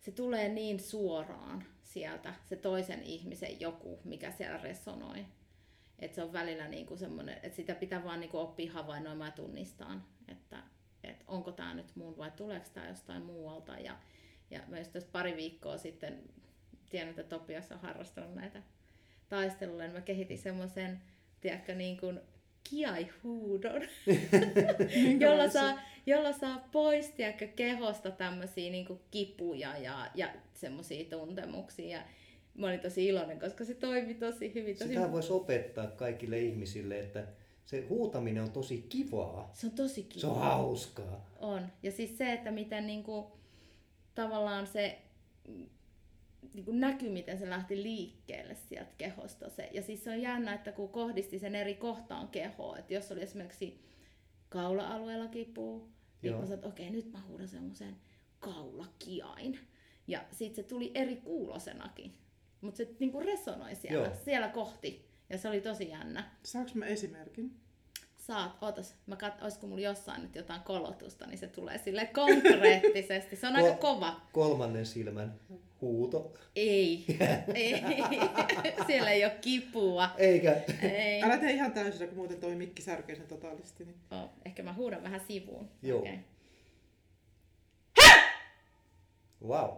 se 0.00 0.10
tulee 0.10 0.48
niin 0.48 0.80
suoraan 0.80 1.64
sieltä, 1.84 2.34
se 2.44 2.56
toisen 2.56 3.02
ihmisen 3.02 3.60
joku, 3.60 4.00
mikä 4.04 4.30
siellä 4.30 4.58
resonoi. 4.58 5.26
Että 5.98 6.14
se 6.14 6.22
on 6.22 6.32
välillä 6.32 6.68
niinku 6.68 6.96
semmoinen, 6.96 7.40
että 7.42 7.56
sitä 7.56 7.74
pitää 7.74 8.04
vaan 8.04 8.20
niinku 8.20 8.38
oppia 8.38 8.72
havainnoimaan 8.72 9.28
ja 9.28 9.36
tunnistaan, 9.36 10.04
että, 10.28 10.62
että 11.04 11.24
onko 11.28 11.52
tämä 11.52 11.74
nyt 11.74 11.96
mun 11.96 12.16
vai 12.18 12.30
tuleeko 12.30 12.66
tämä 12.74 12.88
jostain 12.88 13.22
muualta. 13.22 13.78
Ja, 13.78 13.98
ja 14.50 14.60
myös 14.66 14.88
tuossa 14.88 15.10
pari 15.12 15.36
viikkoa 15.36 15.78
sitten, 15.78 16.22
tiedän, 16.90 17.10
että 17.10 17.22
Topias 17.24 17.72
on 17.72 17.80
harrastanut 17.80 18.34
näitä 18.34 18.62
taisteluja, 19.28 19.84
niin 19.84 19.94
mä 19.94 20.00
kehitin 20.00 20.38
semmoisen, 20.38 21.00
tiedätkö, 21.40 21.74
niin 21.74 21.96
kuin 21.96 22.20
kiaihuudon, 22.70 23.82
jolla 25.20 25.48
saa, 25.48 25.80
jolla 26.06 26.32
saa 26.32 26.68
pois 26.72 27.10
tiedätkö, 27.10 27.46
kehosta 27.46 28.10
tämmöisiä 28.10 28.70
niin 28.70 29.00
kipuja 29.10 29.78
ja, 29.78 30.10
ja 30.14 30.28
semmoisia 30.54 31.04
tuntemuksia. 31.04 31.98
Ja 31.98 32.04
mä 32.54 32.66
olin 32.66 32.80
tosi 32.80 33.06
iloinen, 33.06 33.40
koska 33.40 33.64
se 33.64 33.74
toimi 33.74 34.14
tosi 34.14 34.54
hyvin. 34.54 34.78
Tosi... 34.78 34.88
Sitä 34.88 35.12
voisi 35.12 35.32
opettaa 35.32 35.86
kaikille 35.86 36.38
ihmisille, 36.38 36.98
että 36.98 37.26
se 37.64 37.86
huutaminen 37.88 38.42
on 38.42 38.50
tosi 38.50 38.86
kivaa. 38.88 39.50
Se 39.54 39.66
on 39.66 39.72
tosi 39.72 40.02
kiva. 40.02 40.20
Se 40.20 40.26
on 40.26 40.38
hauskaa. 40.38 41.30
On. 41.40 41.66
Ja 41.82 41.92
siis 41.92 42.18
se, 42.18 42.32
että 42.32 42.50
miten 42.50 42.86
niinku, 42.86 43.32
tavallaan 44.14 44.66
se 44.66 44.98
mm, 46.42 46.48
niinku 46.54 46.72
näkyy, 46.72 47.10
miten 47.10 47.38
se 47.38 47.50
lähti 47.50 47.82
liikkeelle 47.82 48.54
sieltä 48.54 48.92
kehosta. 48.98 49.50
Se. 49.50 49.70
Ja 49.72 49.82
siis 49.82 50.04
se 50.04 50.10
on 50.10 50.22
jännä, 50.22 50.54
että 50.54 50.72
kun 50.72 50.88
kohdisti 50.88 51.38
sen 51.38 51.54
eri 51.54 51.74
kohtaan 51.74 52.28
kehoa, 52.28 52.78
että 52.78 52.94
jos 52.94 53.12
oli 53.12 53.22
esimerkiksi 53.22 53.80
kaula-alueella 54.48 55.28
kipuu, 55.28 55.88
niin 56.22 56.30
Joo. 56.30 56.40
mä 56.40 56.46
sanoin, 56.46 56.58
että 56.58 56.68
okei, 56.68 56.90
nyt 56.90 57.12
mä 57.12 57.20
huudan 57.28 57.48
semmoisen 57.48 57.96
kaulakiain. 58.38 59.58
Ja 60.06 60.24
sitten 60.30 60.64
se 60.64 60.68
tuli 60.68 60.90
eri 60.94 61.16
kuulosenakin. 61.16 62.14
Mutta 62.60 62.76
se 62.76 62.88
niinku 62.98 63.20
resonoi 63.20 63.74
siellä, 63.74 64.06
Joo. 64.06 64.16
siellä 64.24 64.48
kohti. 64.48 65.08
Ja 65.30 65.38
se 65.38 65.48
oli 65.48 65.60
tosi 65.60 65.88
jännä. 65.88 66.30
Saanko 66.42 66.72
mä 66.74 66.86
esimerkin? 66.86 67.60
Saat, 68.28 68.62
ootas, 68.62 68.94
mä 69.06 69.16
kat, 69.16 69.42
olisiko 69.42 69.66
mulla 69.66 69.80
jossain 69.82 70.22
nyt 70.22 70.34
jotain 70.34 70.60
kolotusta, 70.60 71.26
niin 71.26 71.38
se 71.38 71.46
tulee 71.46 71.78
sille 71.78 72.06
konkreettisesti. 72.06 73.36
Se 73.36 73.46
on 73.46 73.56
aika 73.56 73.70
Ko- 73.70 73.78
kova. 73.78 74.20
Kolmannen 74.32 74.86
silmän 74.86 75.40
huuto. 75.80 76.32
Ei, 76.56 77.04
ei, 77.54 77.82
siellä 78.86 79.10
ei 79.10 79.24
ole 79.24 79.36
kipua. 79.40 80.10
Eikä. 80.18 80.62
Ei. 80.82 81.22
Älä 81.22 81.38
tee 81.38 81.52
ihan 81.52 81.72
täysin, 81.72 82.08
kun 82.08 82.16
muuten 82.16 82.40
toi 82.40 82.54
mikki 82.54 82.82
särkee 82.82 83.16
sen 83.16 83.26
totaalisesti. 83.26 83.84
Niin. 83.84 83.96
Oh, 84.10 84.30
ehkä 84.44 84.62
mä 84.62 84.72
huudan 84.72 85.02
vähän 85.02 85.20
sivuun. 85.28 85.70
Joo. 85.82 85.98
Okei. 86.00 86.18
Wow. 89.46 89.70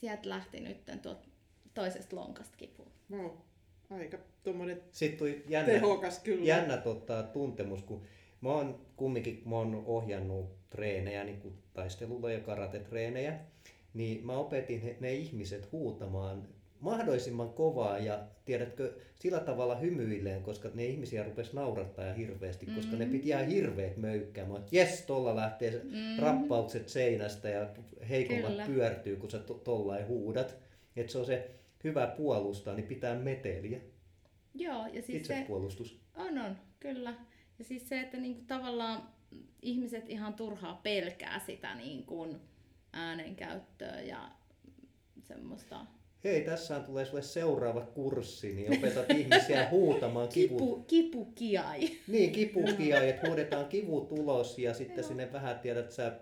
Sieltä 0.00 0.28
lähti 0.28 0.60
nyt 0.60 1.02
tuot 1.02 1.28
toisesta 1.74 2.16
lonkasta 2.16 2.56
kipu. 2.56 2.86
Wow. 3.10 3.30
Aika 3.98 4.18
tommonen 4.44 4.82
Sitten 4.92 5.18
tuli 5.18 5.44
jännä, 5.48 5.72
tehokas 5.72 6.18
kyllä. 6.18 6.44
jännä 6.44 6.76
tota, 6.76 7.22
tuntemus, 7.22 7.82
kun 7.82 8.02
mä 8.40 8.48
oon 8.52 8.78
kumminkin, 8.96 9.36
kun 9.42 9.50
mä 9.50 9.56
oon 9.56 9.82
ohjannut 9.86 10.46
treenejä, 10.70 11.24
niin 11.24 11.40
kuin 11.40 11.54
taistelulla 11.74 12.30
ja 12.32 12.40
karatetreenejä, 12.40 13.38
niin 13.94 14.26
mä 14.26 14.36
opetin 14.36 14.80
he- 14.80 14.96
ne 15.00 15.12
ihmiset 15.14 15.72
huutamaan 15.72 16.48
mahdollisimman 16.80 17.50
kovaa 17.50 17.98
ja 17.98 18.20
tiedätkö, 18.44 18.92
sillä 19.18 19.40
tavalla 19.40 19.74
hymyilleen, 19.74 20.42
koska 20.42 20.68
ne 20.74 20.84
ihmisiä 20.86 21.22
rupes 21.24 21.52
naurattaa 21.52 22.04
ja 22.04 22.14
hirveästi, 22.14 22.66
koska 22.66 22.96
ne 22.96 23.04
Mhm. 23.04 23.12
piti 23.12 23.28
ihan 23.28 23.46
hirveet 23.46 23.96
möykkäämään. 23.96 24.64
Jes, 24.70 25.02
tolla 25.02 25.36
lähtee 25.36 25.70
se 25.70 25.80
Mm. 25.84 26.22
rappaukset 26.22 26.88
seinästä 26.88 27.48
ja 27.48 27.66
heikommat 28.08 28.50
Kyllä. 28.50 28.66
pyörtyy, 28.66 29.16
kun 29.16 29.30
sä 29.30 29.38
to- 29.38 29.54
tollain 29.54 30.06
huudat. 30.06 30.56
Että 30.96 31.12
se 31.12 31.18
on 31.18 31.26
se 31.26 31.50
hyvä 31.84 32.06
puolustaa, 32.06 32.74
niin 32.74 32.86
pitää 32.86 33.18
meteliä. 33.18 33.80
Joo, 34.54 34.86
ja 34.86 35.02
siis 35.02 35.26
se, 35.26 35.34
Itsepuolustus. 35.34 36.00
on 36.16 36.38
on, 36.38 36.56
kyllä. 36.80 37.14
Ja 37.58 37.64
siis 37.64 37.88
se, 37.88 38.00
että 38.00 38.16
niinku 38.16 38.42
tavallaan 38.46 39.08
ihmiset 39.62 40.08
ihan 40.08 40.34
turhaa 40.34 40.80
pelkää 40.82 41.38
sitä 41.46 41.74
niin 41.74 42.06
kuin 42.06 42.36
äänenkäyttöä 42.92 44.00
ja 44.00 44.30
semmoista 45.22 45.86
Hei, 46.24 46.40
tässä 46.44 46.80
tulee 46.80 47.04
sulle 47.04 47.22
seuraava 47.22 47.80
kurssi, 47.80 48.54
niin 48.54 48.78
opetat 48.78 49.10
ihmisiä 49.18 49.68
huutamaan 49.70 50.28
kipu... 50.28 50.54
kipu, 50.58 50.84
kipukiai. 50.86 51.90
Niin, 52.08 52.32
kipukia, 52.38 53.02
että 53.02 53.28
huudetaan 53.28 53.66
kivutulos 53.66 54.58
ja 54.58 54.74
sitten 54.74 54.96
Joo. 54.96 55.08
sinne 55.08 55.32
vähän 55.32 55.58
tiedät 55.58 55.92
sä 55.92 56.12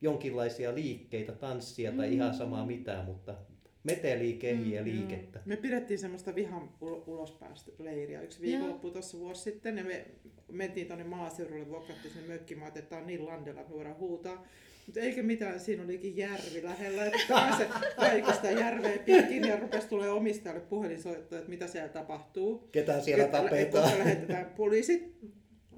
jonkinlaisia 0.00 0.74
liikkeitä, 0.74 1.32
tanssia 1.32 1.92
tai 1.92 2.06
Mm. 2.06 2.12
ihan 2.12 2.34
samaa 2.34 2.66
mitään, 2.66 3.04
mutta 3.04 3.34
metelii, 3.84 4.32
kehiä, 4.36 4.80
Mm, 4.80 4.86
liikettä. 4.86 5.40
Me 5.44 5.56
pidettiin 5.56 5.98
semmoista 5.98 6.34
vihan 6.34 6.70
ulo- 6.80 7.04
ulospäästä 7.06 7.72
leiriä 7.78 8.20
yksi 8.22 8.40
viikonloppu 8.40 8.90
tuossa 8.90 9.18
vuosi 9.18 9.42
sitten 9.42 9.78
ja 9.78 9.84
me 9.84 10.06
mentiin 10.52 10.86
tuonne 10.86 11.04
maaseudulle, 11.04 11.68
vuokrattiin 11.68 12.14
sinne 12.14 12.28
mökkimaan, 12.28 12.68
että 12.68 12.82
tää 12.82 12.98
on 12.98 13.06
niin 13.06 13.26
landella, 13.26 13.60
että 13.60 13.70
me 13.72 13.76
voidaan 13.76 13.98
huutaa. 13.98 14.46
Mutta 14.86 15.00
eikä 15.00 15.22
mitään, 15.22 15.60
siinä 15.60 15.82
olikin 15.84 16.16
järvi 16.16 16.62
lähellä, 16.62 17.04
että 17.04 17.18
pääse 17.28 17.66
kaikista 17.96 18.50
järveä 18.50 18.98
pitkin 18.98 19.48
ja 19.48 19.56
rupesi 19.60 19.88
tulee 19.88 20.10
omistajalle 20.10 20.60
puhelinsoitto, 20.60 21.36
että 21.36 21.50
mitä 21.50 21.66
siellä 21.66 21.88
tapahtuu. 21.88 22.68
Ketä 22.72 23.00
siellä 23.00 23.24
Että- 23.24 23.38
että 23.38 23.50
tapetaan? 23.50 23.82
kohta 23.84 23.98
lähetetään 23.98 24.46
poliisit. 24.56 25.16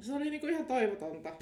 Se 0.01 0.13
oli 0.15 0.31
niinku 0.31 0.47
ihan 0.47 0.67
toivotonta. 0.67 1.37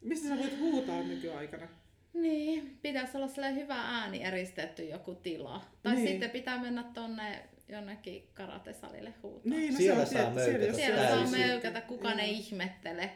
Mistä 0.00 0.28
sä 0.28 0.38
voit 0.38 0.58
huutaa 0.60 1.02
nykyaikana? 1.02 1.68
Niin, 2.14 2.78
pitäisi 2.82 3.16
olla 3.16 3.28
sellainen 3.28 3.62
hyvä 3.62 3.74
ääni 3.74 4.22
eristetty 4.24 4.84
joku 4.84 5.14
tila. 5.14 5.64
Tai 5.82 5.94
Niin. 5.94 6.08
sitten 6.08 6.30
pitää 6.30 6.62
mennä 6.62 6.82
tonne 6.94 7.48
jonnekin 7.68 8.28
karatesalille 8.34 9.14
huutaa. 9.22 9.50
Niin, 9.52 9.72
no 9.72 9.78
Siellä 9.78 10.04
se 10.04 10.14
saa 10.14 10.26
on, 10.26 10.34
möykätä 10.34 10.64
jos 10.64 10.76
Siellä 10.76 11.08
saa 11.08 11.26
möykätä, 11.30 11.80
kukaan 11.80 12.20
ei 12.20 12.32
ihmettele. 12.32 13.10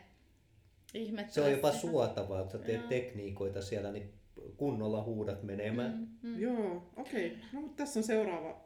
ihmettele 0.95 1.33
Se 1.33 1.41
on 1.41 1.51
jopa 1.51 1.73
suotavaa, 1.73 2.43
kun 2.43 2.51
sä 2.53 2.59
teet 2.59 2.81
Joo. 2.81 2.89
tekniikoita 2.89 3.63
siellä, 3.63 3.93
niin 3.93 4.13
kunnolla 4.57 5.03
huudat 5.03 5.43
menemään. 5.43 6.09
Mm, 6.23 6.29
mm. 6.29 6.41
Joo, 6.41 6.93
okei. 6.97 7.27
Okay. 7.27 7.39
No 7.53 7.61
mutta 7.61 7.83
tässä 7.83 8.01
on 8.01 8.05
seuraava 8.05 8.65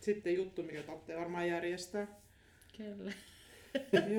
sitten 0.00 0.34
juttu, 0.34 0.62
mikä 0.62 0.82
tarvitsee 0.82 1.16
varmaan 1.16 1.48
järjestää. 1.48 2.06
Kyllä. 2.76 3.12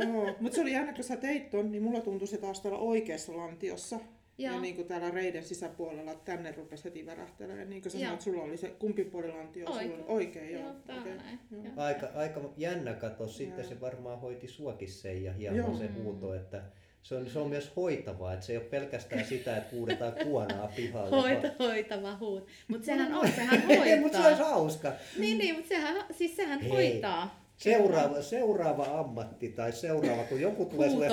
Joo, 0.03 0.36
mutta 0.39 0.55
se 0.55 0.62
oli 0.62 0.72
jännä, 0.72 0.93
kun 0.93 1.03
sä 1.03 1.17
teit 1.17 1.50
ton, 1.50 1.72
niin 1.72 1.84
mulla 1.84 2.01
tuntui 2.01 2.27
se 2.27 2.38
taas 2.38 2.60
tuolla 2.62 2.77
oikeassa 2.77 3.38
lantiossa. 3.38 4.00
Joo. 4.38 4.53
Ja 4.56 4.62
niin 4.62 4.75
kuin 4.75 4.88
täällä 4.88 5.12
reiden 5.12 5.44
sisäpuolella, 5.44 6.15
tänne 6.15 6.51
rupesi 6.51 6.84
heti 6.84 7.06
värähtelemään. 7.06 7.70
Niin 7.70 7.82
kuin 7.82 7.91
sä 7.91 8.00
sanoit, 8.00 8.22
sulla 8.22 8.44
oli 8.44 8.58
se, 8.58 8.67
kumpi 8.70 9.03
puoli 9.03 9.27
lantio 9.27 9.70
Oikein. 9.70 9.91
sulla? 9.91 10.06
Oikein, 10.08 10.51
joo. 10.53 10.63
Joo, 10.88 11.03
näin. 11.06 11.39
Joo. 11.51 11.63
Aika, 11.77 12.08
aika 12.15 12.41
jännä 12.58 12.94
kato, 12.94 13.27
sitten 13.27 13.60
Joo. 13.63 13.70
se 13.70 13.82
varmaan 13.82 14.20
hoiti 14.22 14.48
suokin 14.48 14.91
sen 14.91 15.24
ja 15.24 15.34
hieman 15.34 15.58
Joo. 15.58 15.75
se 15.77 15.88
huuto, 15.88 16.34
että 16.34 16.62
se 17.03 17.15
on, 17.15 17.29
se 17.29 17.39
on 17.39 17.50
myös 17.50 17.72
hoitavaa, 17.75 18.34
että 18.34 18.46
se 18.46 18.53
ei 18.53 18.58
ole 18.58 18.65
pelkästään 18.65 19.25
sitä, 19.36 19.58
että 19.58 19.75
huudetaan 19.75 20.13
kuonaa 20.24 20.67
pihalle. 20.75 21.10
Hoita, 21.22 21.48
hoitava 21.60 22.17
huut. 22.17 22.48
Mutta 22.67 22.86
sehän 22.86 23.13
on, 23.13 23.27
sehän 23.32 23.63
Ei, 23.72 24.00
mutta 24.00 24.17
se 24.17 24.27
olisi 24.27 24.41
hoitaa. 24.41 24.56
hauska. 24.56 24.94
niin, 25.20 25.38
niin, 25.38 25.56
mutta 25.56 25.70
sehän, 25.70 26.06
siis 26.12 26.36
sehän 26.36 26.60
Hei. 26.60 26.70
hoitaa. 26.70 27.47
Seuraava, 27.57 28.21
seuraava 28.21 28.99
ammatti 28.99 29.49
tai 29.49 29.71
seuraava, 29.71 30.23
kun 30.23 30.41
joku 30.41 30.65
tulee, 30.65 30.89
sulle, 30.89 31.07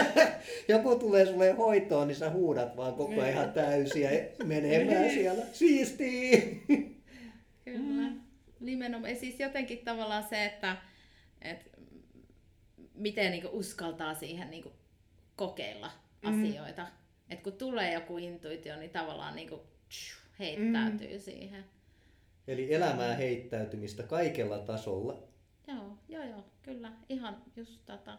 joku 0.68 0.94
tulee 0.96 1.26
sulle 1.26 1.50
hoitoon, 1.50 2.08
niin 2.08 2.16
sä 2.16 2.30
huudat 2.30 2.76
vaan 2.76 2.94
koko 2.94 3.12
ajan 3.12 3.28
ihan 3.30 3.52
täysiä 3.52 4.10
menemään 4.44 5.10
siellä. 5.10 5.44
Siistii! 5.52 6.62
Kyllä. 7.64 8.12
Nimenomaan. 8.60 9.12
Ja 9.12 9.18
siis 9.18 9.40
jotenkin 9.40 9.78
tavallaan 9.78 10.24
se, 10.30 10.44
että, 10.44 10.76
että 11.42 11.70
miten 12.94 13.30
niinku 13.30 13.48
uskaltaa 13.52 14.14
siihen 14.14 14.50
niinku 14.50 14.72
kokeilla 15.36 15.90
Mm. 16.22 16.44
asioita. 16.44 16.86
Et 17.30 17.40
kun 17.42 17.52
tulee 17.52 17.92
joku 17.92 18.18
intuitio, 18.18 18.76
niin 18.76 18.90
tavallaan 18.90 19.36
niinku 19.36 19.60
heittäytyy 20.38 21.18
siihen. 21.18 21.64
Eli 22.48 22.74
elämään 22.74 23.16
heittäytymistä 23.16 24.02
kaikella 24.02 24.58
tasolla. 24.58 25.22
Joo, 25.68 25.98
joo, 26.08 26.24
joo, 26.24 26.44
kyllä. 26.62 26.92
Ihan 27.08 27.42
just 27.56 27.80
tätä. 27.86 28.18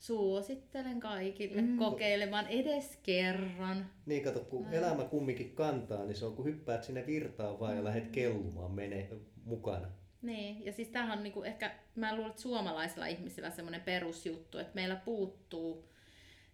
Suosittelen 0.00 1.00
kaikille 1.00 1.62
Mm. 1.62 1.76
kokeilemaan 1.76 2.46
edes 2.46 2.98
kerran. 3.02 3.86
Niin 4.06 4.22
kato, 4.24 4.40
kun 4.40 4.62
Näin. 4.62 4.74
elämä 4.74 5.04
kumminkin 5.04 5.54
kantaa, 5.54 6.04
niin 6.04 6.16
se 6.16 6.24
on 6.24 6.36
kun 6.36 6.44
hyppäät 6.44 6.84
sinne 6.84 7.06
virtaan 7.06 7.60
vaan 7.60 7.72
ja 7.74 7.80
Mm. 7.80 7.84
lähdet 7.84 8.08
kellumaan 8.08 8.70
mene 8.72 9.08
mukana. 9.44 9.88
Niin, 10.22 10.64
ja 10.64 10.72
siis 10.72 10.88
tämähän 10.88 11.18
on 11.18 11.22
niinku 11.24 11.42
ehkä, 11.42 11.74
mä 11.96 12.14
luulen, 12.14 12.30
että 12.30 12.42
suomalaisilla 12.42 13.06
ihmisillä 13.06 13.50
semmoinen 13.50 13.80
perusjuttu, 13.80 14.58
että 14.58 14.74
meillä 14.74 14.96
puuttuu 14.96 15.88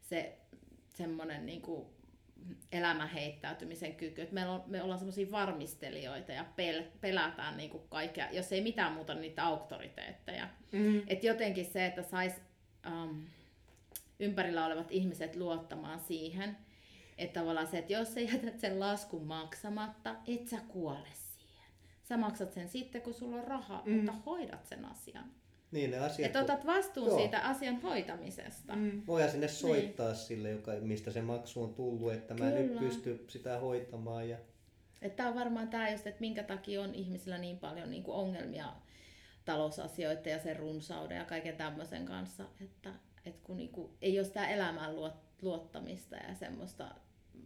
se 0.01 0.39
semmoinen 0.89 1.47
niinku 1.47 1.87
elämäheittäytymisen 2.73 3.95
kyky. 3.95 4.23
Että 4.23 4.35
meillä 4.35 4.53
on, 4.53 4.65
me 4.67 4.83
ollaan 4.83 4.99
semmoisia 4.99 5.31
varmistelijoita 5.31 6.33
ja 6.33 6.45
pel, 6.57 6.83
pelätään 7.01 7.57
niinku 7.57 7.79
kaikkea, 7.79 8.31
jos 8.31 8.53
ei 8.53 8.61
mitään 8.61 8.93
muuta 8.93 9.15
niin 9.15 9.23
niitä 9.23 9.45
auktoriteetteja. 9.45 10.49
Mm. 10.73 11.03
Et 11.07 11.25
jotenkin 11.25 11.67
se, 11.67 11.87
että 11.87 12.03
sais 12.03 12.35
um, 12.87 13.25
ympärillä 14.19 14.67
olevat 14.67 14.91
ihmiset 14.91 15.37
luottamaan 15.37 16.01
siihen, 16.01 16.57
että 17.19 17.41
tavallaan 17.41 17.67
se, 17.67 17.79
että 17.79 17.93
jos 17.93 18.15
sä 18.15 18.21
jätät 18.21 18.61
sen 18.61 18.81
laskun 18.81 19.27
maksamatta, 19.27 20.17
et 20.27 20.49
sä 20.49 20.61
kuole 20.69 21.09
siihen. 21.13 21.65
Sä 22.03 22.17
maksat 22.17 22.53
sen 22.53 22.69
sitten, 22.69 23.03
kun 23.03 23.15
sulla 23.15 23.37
on 23.37 23.45
rahaa, 23.45 23.83
mm. 23.87 23.93
mutta 23.93 24.13
hoidat 24.13 24.67
sen 24.67 24.85
asian. 24.85 25.31
Niin 25.71 25.91
ne 25.91 25.99
asiat, 25.99 26.27
Että 26.27 26.41
otat 26.41 26.67
vastuun 26.67 27.09
Joo. 27.09 27.19
siitä 27.19 27.41
asian 27.41 27.83
hoitamisesta. 27.83 28.77
Mm. 28.77 29.03
Voidaan 29.07 29.31
sinne 29.31 29.49
soittaa 29.49 30.15
sille, 30.15 30.51
joka, 30.51 30.73
mistä 30.73 31.11
se 31.11 31.23
maksu 31.23 31.63
on 31.63 31.75
tullut, 31.75 32.13
että 32.13 32.35
mä 32.35 32.51
nyt 32.51 32.67
Kyllä. 32.67 32.81
pysty 32.81 33.25
sitä 33.29 33.59
hoitamaan. 33.59 34.29
Ja... 34.29 34.39
Että 35.03 35.29
on 35.29 35.35
varmaan 35.35 35.69
tämä 35.69 35.91
just, 35.91 36.07
että 36.07 36.21
minkä 36.21 36.43
takia 36.43 36.83
on 36.83 36.95
ihmisillä 36.95 37.39
niin 37.39 37.59
paljon 37.59 37.91
niin 37.91 38.03
kuin 38.03 38.17
ongelmia 38.17 38.73
talousasioiden 39.45 40.33
ja 40.33 40.39
sen 40.39 40.57
runsauden 40.57 41.19
ja 41.19 41.25
kaiken 41.25 41.57
tämmöisen 41.57 42.07
kanssa, 42.07 42.45
että, 42.61 42.91
että 43.27 43.41
kun 43.45 43.57
niin 43.57 43.73
kuin, 43.73 43.93
ei 44.03 44.19
ole 44.19 44.27
sitä 44.27 44.49
elämään 44.49 44.95
luot- 44.97 45.29
luottamista 45.43 46.17
ja 46.17 46.35
semmoista 46.35 46.95
mm, 47.35 47.43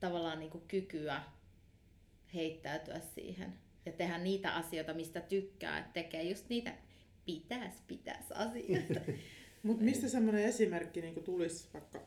tavallaan 0.00 0.38
niin 0.38 0.50
kuin 0.50 0.64
kykyä 0.68 1.22
heittäytyä 2.34 3.00
siihen 3.00 3.52
ja 3.86 3.92
tehdä 3.92 4.18
niitä 4.18 4.54
asioita, 4.54 4.94
mistä 4.94 5.20
tykkää, 5.20 5.78
että 5.78 5.92
tekee 5.92 6.22
just 6.22 6.48
niitä 6.48 6.74
pitäis, 7.32 7.74
pitäis 7.86 8.32
asioita. 8.32 9.00
Mutta 9.62 9.84
mistä 9.84 10.08
semmoinen 10.08 10.44
esimerkki 10.44 11.00
niin 11.02 11.24
tulisi 11.24 11.68
vaikka 11.74 12.00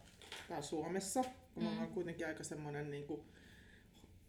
täällä 0.47 0.61
Suomessa, 0.65 1.23
kun 1.53 1.63
Mm. 1.63 1.69
ollaan 1.69 1.87
kuitenkin 1.87 2.27
aika 2.27 2.43
semmoinen 2.43 2.91
niin 2.91 3.05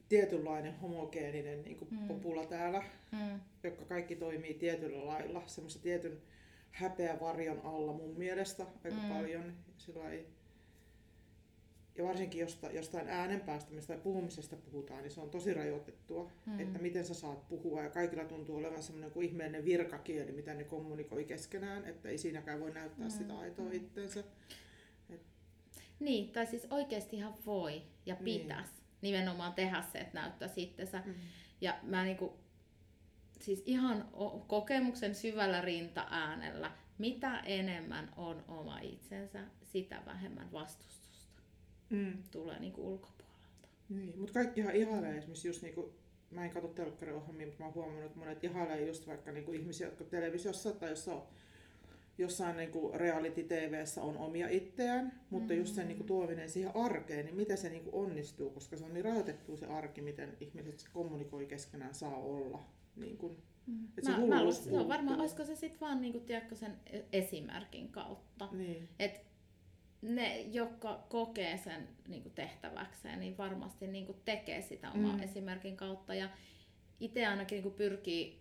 tietynlainen 0.09 0.75
homogeeninen 0.79 1.63
niin 1.63 1.77
kuin 1.77 1.89
Mm. 1.91 2.09
popula 2.09 2.47
täällä, 2.47 2.83
mm. 3.13 3.41
jotka 3.63 3.85
kaikki 3.85 4.17
toimii 4.17 4.55
tietyllä 4.55 5.07
lailla, 5.07 5.43
semmoisen 5.47 5.83
tietyn 5.83 6.19
häpeä 6.71 7.21
varjon 7.21 7.61
alla 7.65 7.93
mun 7.93 8.19
mielestä 8.19 8.67
aika 8.85 8.97
Mm. 9.03 9.09
paljon. 9.09 9.53
Sillä 9.79 10.11
ei... 10.11 10.27
Ja 11.99 12.05
varsinkin 12.05 12.41
josta, 12.41 12.71
jostain 12.71 13.09
äänen 13.09 13.41
päästämistä 13.41 13.93
tai 13.95 14.03
puhumisesta 14.03 14.57
puhutaan, 14.57 15.03
niin 15.03 15.11
se 15.11 15.21
on 15.21 15.31
tosi 15.31 15.55
rajoitettua, 15.55 16.31
Mm. 16.47 16.61
että 16.61 16.79
miten 16.79 17.05
sä 17.05 17.15
saat 17.15 17.49
puhua. 17.49 17.83
Ja 17.83 17.91
kaikilla 17.91 18.25
tuntuu 18.25 18.57
olevan 18.57 18.83
semmoinen 18.83 19.11
kuin 19.11 19.27
ihmeellinen 19.29 19.65
virkakieli, 19.65 20.33
mitä 20.33 20.55
ne 20.55 20.65
kommunikoi 20.65 21.25
keskenään, 21.25 21.85
että 21.85 22.09
ei 22.09 22.19
siinäkään 22.19 22.61
voi 22.61 22.71
näyttää 22.71 23.07
Mm. 23.07 23.11
sitä 23.11 23.39
aitoa 23.39 23.73
itteensä. 23.73 24.25
Niin, 26.01 26.33
tai 26.33 26.47
siis 26.47 26.67
oikeasti 26.71 27.17
ihan 27.17 27.35
voi 27.47 27.83
ja 28.07 28.17
Niin. 28.21 28.41
pitäisi 28.41 28.73
nimenomaan 29.03 29.55
tehdä 29.55 29.83
se, 29.93 29.99
että 29.99 30.21
näyttää 30.21 30.49
itsensä. 30.57 31.03
Mm. 31.07 31.15
Ja 31.61 31.79
mä 31.83 32.05
niinku, 32.05 32.33
siis 33.41 33.63
ihan 33.67 34.09
kokemuksen 34.47 35.15
syvällä 35.15 35.61
rintaäänellä, 35.61 36.71
mitä 36.99 37.39
enemmän 37.41 38.13
on 38.17 38.45
oma 38.49 38.79
itsensä, 38.79 39.41
sitä 39.63 40.03
vähemmän 40.07 40.53
vastustusta 40.53 41.04
Mm. 41.95 42.23
tulee 42.31 42.59
niinku 42.61 42.93
ulkopuolelta. 42.93 43.69
Niin, 43.89 44.19
mutta 44.19 44.33
kaikkihan 44.33 44.77
ihailee 44.77 45.19
esimerkiksi 45.19 45.49
just 45.49 45.63
niinku, 45.63 45.93
mä 46.31 46.45
en 46.45 46.51
katso 46.51 46.69
telkkariohjelmia, 46.69 47.47
mutta 47.47 47.63
mä 47.63 47.67
oon 47.67 47.75
huomannut, 47.75 48.05
että 48.05 48.19
monet 48.19 48.45
ihailee 48.45 48.87
just 48.87 49.07
vaikka 49.07 49.33
niinku 49.33 49.53
ihmisiä, 49.53 49.87
jotka 49.87 50.05
televisiossa 50.05 50.73
tai 50.73 50.91
jossain, 50.91 51.23
jossain 52.19 52.57
niinku 52.57 52.93
reality-tvssä 52.95 54.03
on 54.03 54.17
omia 54.17 54.49
itseään, 54.49 55.21
mutta 55.31 55.55
just 55.55 55.75
sen 55.75 55.89
niinku 55.89 56.05
tuominen 56.05 56.51
siihen 56.51 56.77
arkeen, 56.77 57.25
niin 57.25 57.37
miten 57.37 57.59
se 57.59 57.69
niinku 57.69 57.91
onnistuu, 57.93 58.51
koska 58.51 58.77
se 58.77 58.85
on 58.85 58.95
niin 58.95 59.05
rajoitettu 59.05 59.57
se 59.57 59.67
arki, 59.67 60.01
miten 60.01 60.37
ihmiset 60.41 60.89
kommunikoi 60.93 61.47
keskenään 61.47 61.95
saa 61.95 62.17
olla. 62.17 62.65
Niin 62.97 63.17
kun, 63.17 63.37
et 63.99 64.05
se 64.05 64.11
Mä, 64.11 64.17
mä 64.17 64.39
luulen, 64.39 64.53
se 64.53 64.79
on 64.79 64.89
varmaan, 64.89 65.21
olisiko 65.21 65.45
se 65.45 65.57
sitten 65.57 65.81
vaan 65.81 66.01
niinku, 66.01 66.21
tiedätkö, 66.21 66.55
sen 66.55 66.77
esimerkin 67.13 67.89
kautta. 67.89 68.49
Niin. 68.53 68.89
Et 68.99 69.34
ne, 70.05 70.41
jotka 70.41 71.05
kokee 71.09 71.57
sen 71.59 71.89
niinku 72.09 72.31
tehtäväkseen, 72.31 73.21
niin 73.21 73.39
varmasti 73.39 73.87
niinku 73.87 74.13
tekee 74.25 74.63
sitä 74.63 74.91
oman 74.91 75.17
Mm. 75.17 75.23
esimerkin 75.23 75.77
kautta. 75.77 76.15
Ja 76.15 76.29
itse 77.01 77.27
ainakin 77.27 77.57
niinku 77.57 77.71
pyrkii 77.71 78.41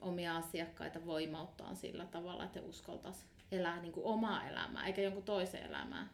omia 0.00 0.36
asiakkaita 0.36 1.06
voimauttaa 1.06 1.74
sillä 1.74 2.06
tavalla, 2.06 2.44
että 2.44 2.60
uskaltaisi 2.62 3.24
elää 3.52 3.82
niin 3.82 3.92
kuin 3.92 4.06
omaa 4.06 4.48
elämää, 4.48 4.86
eikä 4.86 5.02
jonkun 5.02 5.22
toisen 5.22 5.62
elämää. 5.62 6.08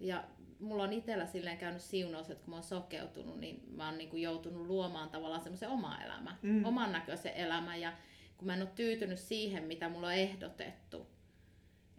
Ja 0.00 0.24
mulla 0.60 0.82
on 0.82 0.92
itsellä 0.92 1.26
silleen 1.26 1.58
käynyt 1.58 1.82
siunaus, 1.82 2.30
että 2.30 2.44
kun 2.44 2.50
mä 2.50 2.56
oon 2.56 2.62
sokeutunut, 2.64 3.40
niin 3.40 3.64
mä 3.76 3.86
oon 3.86 3.98
niin 3.98 4.10
kuin 4.10 4.22
joutunut 4.22 4.66
luomaan 4.66 5.10
tavallaan 5.10 5.42
semmoisen 5.42 5.68
oma 5.68 5.98
elämä, 6.04 6.36
mm. 6.42 6.64
oman 6.64 6.92
näköisen 6.92 7.34
elämän. 7.34 7.80
Ja 7.80 7.92
kun 8.36 8.46
mä 8.46 8.54
en 8.54 8.62
ole 8.62 8.70
tyytynyt 8.74 9.18
siihen, 9.18 9.64
mitä 9.64 9.88
mulla 9.88 10.06
on 10.06 10.12
ehdotettu, 10.14 11.06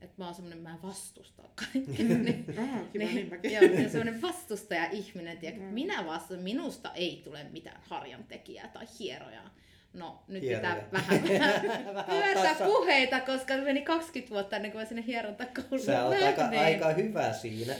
että 0.06 0.16
mä 0.18 0.26
oon 0.26 0.36
semmoinen, 0.36 0.64
mä 0.64 0.78
vastustan 0.84 1.46
kaikkea. 1.56 2.06
niin, 2.18 2.46
Aha, 2.60 2.80
kiva, 2.94 3.06
niin, 3.06 3.30
joo, 3.44 3.90
semmoinen 3.90 4.22
vastustaja-ihminen, 4.22 5.38
tiedä, 5.38 5.58
Mm. 5.58 5.64
minä 5.64 6.06
vastaan, 6.06 6.40
minusta 6.40 6.94
ei 6.94 7.22
tule 7.24 7.44
mitään 7.44 7.82
harjantekijää 7.90 8.68
tai 8.68 8.86
hierojaa. 9.00 9.56
No, 9.94 10.24
nyt 10.28 10.44
Hieroja. 10.44 10.76
pitää 10.76 10.92
vähän, 11.02 11.24
vähän 11.94 12.06
pyörtää 12.34 12.56
puheita, 12.66 13.20
koska 13.20 13.58
meni 13.58 13.82
20 13.82 14.34
vuotta 14.34 14.56
ennen 14.56 14.72
kuin 14.72 14.82
mä 14.82 14.86
sinne 14.86 15.04
hierontakouluun 15.08 15.80
Sä 15.86 16.06
oot 16.06 16.22
aika, 16.22 16.46
aika 16.46 16.90
hyvä 16.94 17.34
siinä. 17.34 17.74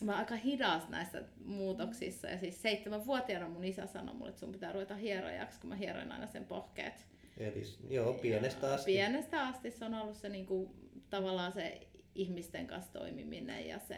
Mä 0.00 0.12
oon 0.12 0.18
aika 0.20 0.36
hidas 0.36 0.88
näissä 0.88 1.22
muutoksissa. 1.44 2.28
Ja 2.28 2.38
siis 2.38 2.62
seitsemänvuotiaana 2.62 3.48
mun 3.48 3.64
isä 3.64 3.86
sanoi 3.86 4.14
mulle, 4.14 4.28
että 4.28 4.40
sun 4.40 4.52
pitää 4.52 4.72
ruveta 4.72 4.94
hierojaksi, 4.94 5.60
kun 5.60 5.70
mä 5.70 5.76
hieroin 5.76 6.12
aina 6.12 6.26
sen 6.26 6.44
pohkeet. 6.44 7.06
Eli 7.38 7.62
joo, 7.90 8.12
pienestä 8.12 8.66
Ja 8.66 8.74
asti. 8.74 8.92
Pienestä 8.92 9.42
asti 9.46 9.70
se 9.70 9.84
on 9.84 9.94
ollut 9.94 10.16
se 10.16 10.28
niinku, 10.28 10.74
tavallaan 11.10 11.52
se 11.52 11.86
ihmisten 12.14 12.66
kanssa 12.66 12.92
toimiminen 12.92 13.68
ja 13.68 13.78
se 13.78 13.96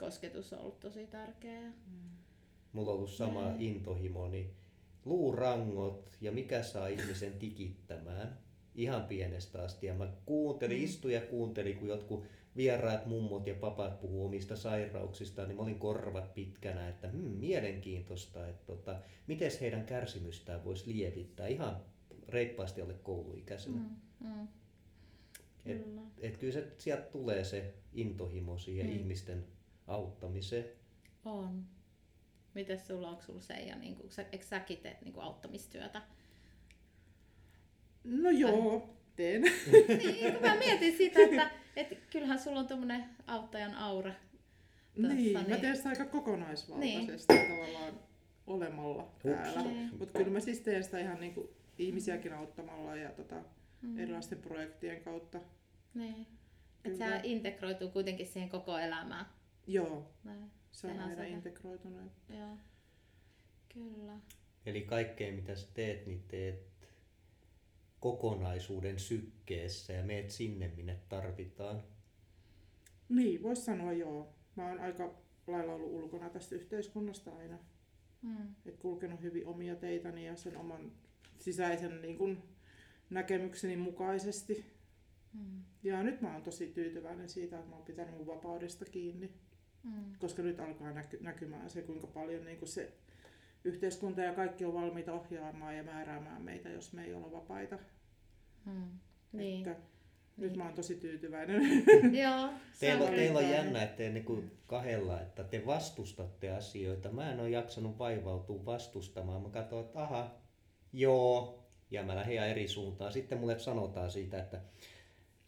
kosketus 0.00 0.52
on 0.52 0.58
ollut 0.58 0.80
tosi 0.80 1.06
tärkeä. 1.06 1.72
Mulla 2.72 2.90
on 2.90 2.96
ollut 2.96 3.10
sama 3.10 3.48
Mm. 3.48 3.54
intohimo, 3.58 4.28
niin 4.28 4.50
luurangot 5.04 6.10
ja 6.20 6.32
mikä 6.32 6.62
saa 6.62 6.88
ihmisen 6.88 7.32
tikittämään 7.32 8.38
ihan 8.74 9.04
pienestä 9.04 9.62
asti. 9.62 9.86
Ja 9.86 9.94
mä 9.94 10.08
kuuntelin, 10.26 10.78
Mm. 10.78 10.84
istuin 10.84 11.14
ja 11.14 11.20
kuuntelin, 11.20 11.76
kun 11.78 11.88
jotkut 11.88 12.24
vieraat 12.56 13.06
mummot 13.06 13.46
ja 13.46 13.54
papat 13.54 14.00
puhuu 14.00 14.26
omista 14.26 14.56
sairauksistaan, 14.56 15.48
niin 15.48 15.56
mä 15.56 15.62
olin 15.62 15.78
korvat 15.78 16.34
pitkänä, 16.34 16.88
että 16.88 17.08
hmm, 17.08 17.18
mielenkiintoista, 17.20 18.48
että 18.48 18.66
tota, 18.66 19.00
miten 19.26 19.50
heidän 19.60 19.86
kärsimystään 19.86 20.64
voisi 20.64 20.92
lievittää 20.96 21.46
ihan 21.46 21.76
reippaasti 22.28 22.82
alle 22.82 22.94
kouluikäisenä. 22.94 23.76
Mm. 23.76 23.88
Mm, 24.28 24.34
mm. 24.40 24.48
Et- 25.68 25.84
Kyllä. 25.84 26.00
Et 26.20 26.36
kyllä 26.36 26.52
se, 26.52 26.66
sieltä 26.78 27.02
tulee 27.02 27.44
se 27.44 27.74
intohimo 27.92 28.58
siihen 28.58 28.86
Mm. 28.86 28.92
ihmisten 28.92 29.44
auttamiseen. 29.86 30.64
On. 31.24 31.64
Mites 32.54 32.86
sulla, 32.86 33.08
onko 33.10 33.22
sulla 33.22 33.40
se 33.40 33.54
ja 33.54 33.76
niin 33.76 33.96
kuin, 33.96 34.10
eikö 34.32 34.44
säkin 34.44 34.78
tee 34.78 34.98
niin 35.04 35.14
auttamistyötä? 35.20 36.02
No 38.04 38.30
joo, 38.30 38.94
teen. 39.16 39.42
niin, 39.98 40.32
kun 40.32 40.42
mä 40.42 40.56
mietin 40.56 40.96
sitä, 40.96 41.20
että, 41.20 41.50
että 41.76 41.94
kyllähän 42.10 42.38
sulla 42.38 42.60
on 42.60 42.66
tuommoinen 42.66 43.04
auttajan 43.26 43.74
aura. 43.74 44.12
Tossa, 44.94 45.14
niin, 45.14 45.32
mä 45.32 45.42
niin. 45.42 45.60
teen 45.60 45.76
sitä 45.76 45.88
aika 45.88 46.04
kokonaisvaltaisesti 46.04 47.34
tavallaan 47.48 47.94
olemalla 48.46 49.12
täällä. 49.22 49.62
Niin. 49.62 49.90
Mutta 49.98 50.18
kyllä 50.18 50.30
mä 50.32 50.40
siis 50.40 50.60
teen 50.60 50.84
sitä 50.84 50.98
ihan 50.98 51.20
niinku 51.20 51.50
ihmisiäkin 51.78 52.32
auttamalla 52.32 52.96
ja 52.96 53.10
tota, 53.10 53.42
Mm. 53.82 53.98
erilaisten 53.98 54.38
projektien 54.38 55.00
kautta. 55.00 55.40
Niin. 55.98 56.26
Että 56.84 56.98
sä 56.98 57.20
integroituu 57.22 57.90
kuitenkin 57.90 58.26
siihen 58.26 58.48
koko 58.48 58.78
elämään. 58.78 59.26
Joo, 59.66 60.10
Näin. 60.24 60.50
se 60.70 60.86
on 60.86 60.92
Sehän 60.92 61.10
aina 61.10 61.22
se 61.22 61.28
integroitunut. 61.28 62.12
Joo. 62.28 62.56
Kyllä. 63.74 64.18
Eli 64.66 64.80
kaikkea 64.82 65.32
mitä 65.32 65.54
sä 65.54 65.66
teet, 65.74 66.06
niin 66.06 66.24
teet 66.28 66.68
kokonaisuuden 68.00 68.98
sykkeessä 68.98 69.92
ja 69.92 70.02
meet 70.02 70.30
sinne, 70.30 70.72
minne 70.76 70.98
tarvitaan. 71.08 71.82
Niin, 73.08 73.42
vois 73.42 73.64
sanoa 73.64 73.92
joo. 73.92 74.34
Mä 74.56 74.68
oon 74.68 74.80
aika 74.80 75.14
lailla 75.46 75.74
ollut 75.74 75.92
ulkona 75.92 76.30
tästä 76.30 76.54
yhteiskunnasta 76.54 77.36
aina. 77.36 77.58
Mm. 78.22 78.54
Et 78.66 78.76
kulkenut 78.76 79.22
hyvin 79.22 79.46
omia 79.46 79.76
teitäni 79.76 80.26
ja 80.26 80.36
sen 80.36 80.56
oman 80.56 80.92
sisäisen 81.38 82.02
niin 82.02 82.18
kun, 82.18 82.42
näkemykseni 83.10 83.76
mukaisesti. 83.76 84.77
Mm. 85.32 85.62
Ja 85.82 86.02
nyt 86.02 86.20
mä 86.20 86.32
oon 86.32 86.42
tosi 86.42 86.66
tyytyväinen 86.66 87.28
siitä, 87.28 87.56
että 87.58 87.70
mä 87.70 87.76
oon 87.76 87.84
pitänyt 87.84 88.16
mun 88.16 88.26
vapaudesta 88.26 88.84
kiinni. 88.84 89.30
Mm. 89.82 89.92
Koska 90.18 90.42
nyt 90.42 90.60
alkaa 90.60 90.92
näky- 90.92 91.22
näkymään 91.22 91.70
se, 91.70 91.82
kuinka 91.82 92.06
paljon 92.06 92.44
niin 92.44 92.58
kun 92.58 92.68
se 92.68 92.92
yhteiskunta 93.64 94.20
ja 94.20 94.32
kaikki 94.32 94.64
on 94.64 94.74
valmiita 94.74 95.12
ohjaamaan 95.12 95.76
ja 95.76 95.82
määräämään 95.82 96.42
meitä, 96.42 96.68
jos 96.68 96.92
me 96.92 97.04
ei 97.04 97.14
olla 97.14 97.32
vapaita. 97.32 97.78
Mm. 98.64 98.88
Niin. 99.32 99.68
Että 99.68 99.82
nyt 100.36 100.50
Niin. 100.50 100.58
mä 100.58 100.64
oon 100.64 100.74
tosi 100.74 100.94
tyytyväinen. 100.96 101.62
Joo. 102.22 102.48
Teillä 102.80 103.04
on, 103.04 103.10
teillä 103.14 103.38
on 103.38 103.50
jännä, 103.50 103.82
että 103.82 103.96
te 103.96 104.10
niinku 104.10 104.44
kahdella, 104.66 105.20
että 105.20 105.44
te 105.44 105.62
vastustatte 105.66 106.50
asioita. 106.50 107.08
Mä 107.12 107.32
en 107.32 107.40
ole 107.40 107.50
jaksanut 107.50 107.98
vaivautua 107.98 108.64
vastustamaan. 108.64 109.42
Mä 109.42 109.48
katsoin, 109.48 109.84
että 109.86 110.02
aha, 110.02 110.34
joo, 110.92 111.64
ja 111.90 112.02
mä 112.02 112.16
lähdin 112.16 112.34
ihan 112.34 112.48
eri 112.48 112.68
suuntaan. 112.68 113.12
Sitten 113.12 113.38
mulle 113.38 113.58
sanotaan 113.58 114.10
siitä, 114.10 114.38
että 114.38 114.60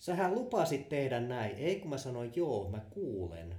sähän 0.00 0.34
lupasit 0.34 0.88
tehdä 0.88 1.20
näin. 1.20 1.56
Ei 1.56 1.80
kun 1.80 1.90
mä 1.90 1.98
sanoin 1.98 2.32
joo, 2.36 2.70
mä 2.70 2.80
kuulen. 2.90 3.54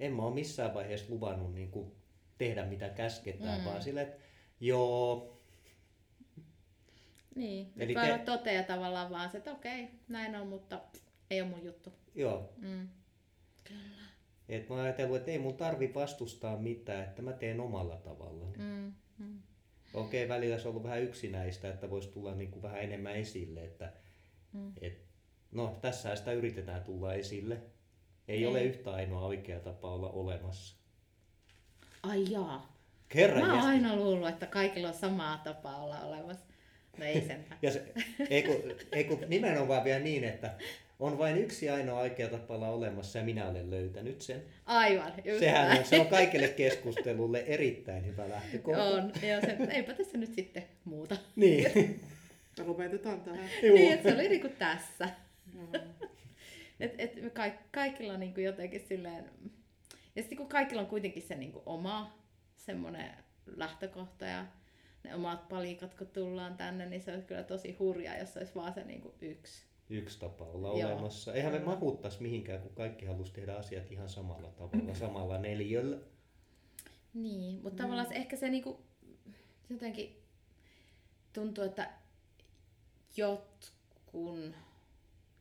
En 0.00 0.12
mä 0.12 0.22
ole 0.22 0.34
missään 0.34 0.74
vaiheessa 0.74 1.12
luvannut 1.14 1.54
niin 1.54 1.70
kuin 1.70 1.92
tehdä 2.38 2.64
mitä 2.66 2.88
käsketään, 2.88 3.58
Mm. 3.60 3.64
vaan 3.64 3.82
silleen, 3.82 4.06
että 4.08 4.22
joo, 4.60 5.32
Niin. 7.34 7.72
Eli 7.78 7.94
te- 7.94 8.00
te... 8.18 8.24
toteaa 8.24 8.62
tavallaan 8.62 9.10
vaan 9.10 9.30
se, 9.30 9.38
että 9.38 9.52
okei, 9.52 9.88
näin 10.08 10.36
on, 10.36 10.46
mutta 10.48 10.80
ei 11.30 11.40
ole 11.40 11.50
mun 11.50 11.64
juttu. 11.64 11.92
joo. 12.14 12.52
Mm. 12.56 12.88
Et 14.48 14.68
mä 14.68 14.74
oon 14.74 14.84
ajatellut, 14.84 15.16
että 15.16 15.30
ei 15.30 15.38
mun 15.38 15.56
tarvi 15.56 15.94
vastustaa 15.94 16.56
mitään, 16.56 17.04
että 17.04 17.22
mä 17.22 17.32
teen 17.32 17.60
omalla 17.60 17.96
tavalla. 17.96 18.46
Mm. 18.58 18.92
Mm. 19.18 19.42
Okei, 19.94 20.28
välillä 20.28 20.58
se 20.58 20.68
on 20.68 20.70
ollut 20.70 20.82
vähän 20.84 21.02
yksinäistä, 21.02 21.68
että 21.68 21.90
voisi 21.90 22.08
tulla 22.08 22.34
niin 22.34 22.50
kuin 22.50 22.62
vähän 22.62 22.82
enemmän 22.82 23.16
esille, 23.16 23.64
että 23.64 23.92
Mm. 24.52 24.72
et, 24.80 25.06
no 25.52 25.78
tässä 25.82 26.16
sitä 26.16 26.32
yritetään 26.32 26.84
tulla 26.84 27.14
esille. 27.14 27.56
Ei 28.28 28.38
Ei. 28.38 28.46
ole 28.46 28.62
yhtä 28.62 28.90
ainoa 28.92 29.26
oikea 29.26 29.60
tapa 29.60 29.92
olla 29.94 30.10
olemassa. 30.10 30.76
Ai 32.02 32.24
jaa. 32.30 32.76
Kerran 33.08 33.40
Mä 33.46 33.52
oon 33.52 33.62
jäs- 33.62 33.66
aina 33.66 33.96
luullut, 33.96 34.28
että 34.28 34.46
kaikilla 34.46 34.88
on 34.88 34.94
samaa 34.94 35.40
tapaa 35.44 35.82
olla 35.84 36.00
olemassa. 36.00 36.44
No 36.98 37.04
ei 37.04 37.20
sentään. 37.20 37.58
Ja 37.62 37.70
se, 37.70 37.92
ei, 38.30 38.42
kun, 38.42 38.56
ei 38.92 39.04
kun 39.04 39.18
nimenomaan 39.28 39.84
vielä 39.84 40.00
niin, 40.00 40.24
että 40.24 40.54
on 40.98 41.18
vain 41.18 41.38
yksi 41.38 41.70
ainoa 41.70 42.00
oikea 42.00 42.28
tapa 42.28 42.54
olla 42.54 42.68
olemassa 42.68 43.18
ja 43.18 43.24
minä 43.24 43.48
olen 43.48 43.70
löytänyt 43.70 44.22
sen. 44.22 44.42
Aivan, 44.66 45.12
just 45.24 45.38
Sehän 45.40 45.68
näin. 45.68 45.78
on, 45.80 45.84
se 45.86 46.00
on 46.00 46.06
kaikille 46.06 46.48
keskustelulle 46.48 47.44
erittäin 47.46 48.06
hyvä 48.06 48.28
lähtökohta. 48.28 48.84
On, 48.84 49.12
joo, 49.22 49.40
se, 49.40 49.56
eipä 49.70 49.94
tässä 49.94 50.18
nyt 50.18 50.34
sitten 50.34 50.64
muuta. 50.84 51.16
Niin. 51.36 52.00
Ja 52.58 52.66
lopetetaan 52.66 53.20
tähän. 53.20 53.48
Juu. 53.62 53.74
Niin, 53.76 53.92
että 53.92 54.08
se 54.08 54.14
oli 54.14 54.28
niinku 54.28 54.48
tässä. 54.58 55.08
Joo. 55.56 55.82
Et, 56.80 56.94
et 56.98 57.22
me 57.22 57.30
kaik, 57.30 57.54
kaikilla 57.72 58.12
on 58.12 58.20
niinku 58.20 58.40
jotenkin 58.40 58.80
silleen... 58.80 59.30
Ja 60.16 60.22
sitten 60.22 60.38
kun 60.38 60.48
kaikilla 60.48 60.82
on 60.82 60.88
kuitenkin 60.88 61.22
se 61.22 61.34
niinku 61.34 61.62
oma 61.66 62.18
semmoinen 62.56 63.12
lähtökohta 63.46 64.24
ja 64.24 64.46
ne 65.04 65.14
omat 65.14 65.48
palikat, 65.48 65.94
kun 65.94 66.06
tullaan 66.06 66.56
tänne, 66.56 66.86
niin 66.86 67.00
se 67.02 67.12
olisi 67.12 67.26
kyllä 67.26 67.42
tosi 67.42 67.72
hurjaa, 67.72 68.16
jos 68.16 68.36
olisi 68.36 68.54
vaan 68.54 68.74
se 68.74 68.84
niinku 68.84 69.14
yksi. 69.20 69.64
Yksi 69.90 70.18
tapa 70.20 70.44
olla 70.44 70.68
Joo. 70.78 70.92
olemassa. 70.92 71.34
Eihän 71.34 71.52
me 71.52 71.58
mahuttaisi 71.58 72.22
mihinkään, 72.22 72.60
kun 72.62 72.74
kaikki 72.74 73.06
halusi 73.06 73.32
tehdä 73.32 73.54
asiat 73.56 73.92
ihan 73.92 74.08
samalla 74.08 74.48
tavalla, 74.50 74.94
samalla 75.06 75.38
neljöllä. 75.38 75.96
Niin, 77.14 77.54
mutta 77.62 77.70
Mm. 77.70 77.76
tavallaan 77.76 78.08
se, 78.08 78.14
ehkä 78.14 78.36
se 78.36 78.48
niinku, 78.48 78.80
jotenkin 79.70 80.22
tuntuu, 81.32 81.64
että 81.64 81.90
jotkun 83.16 84.54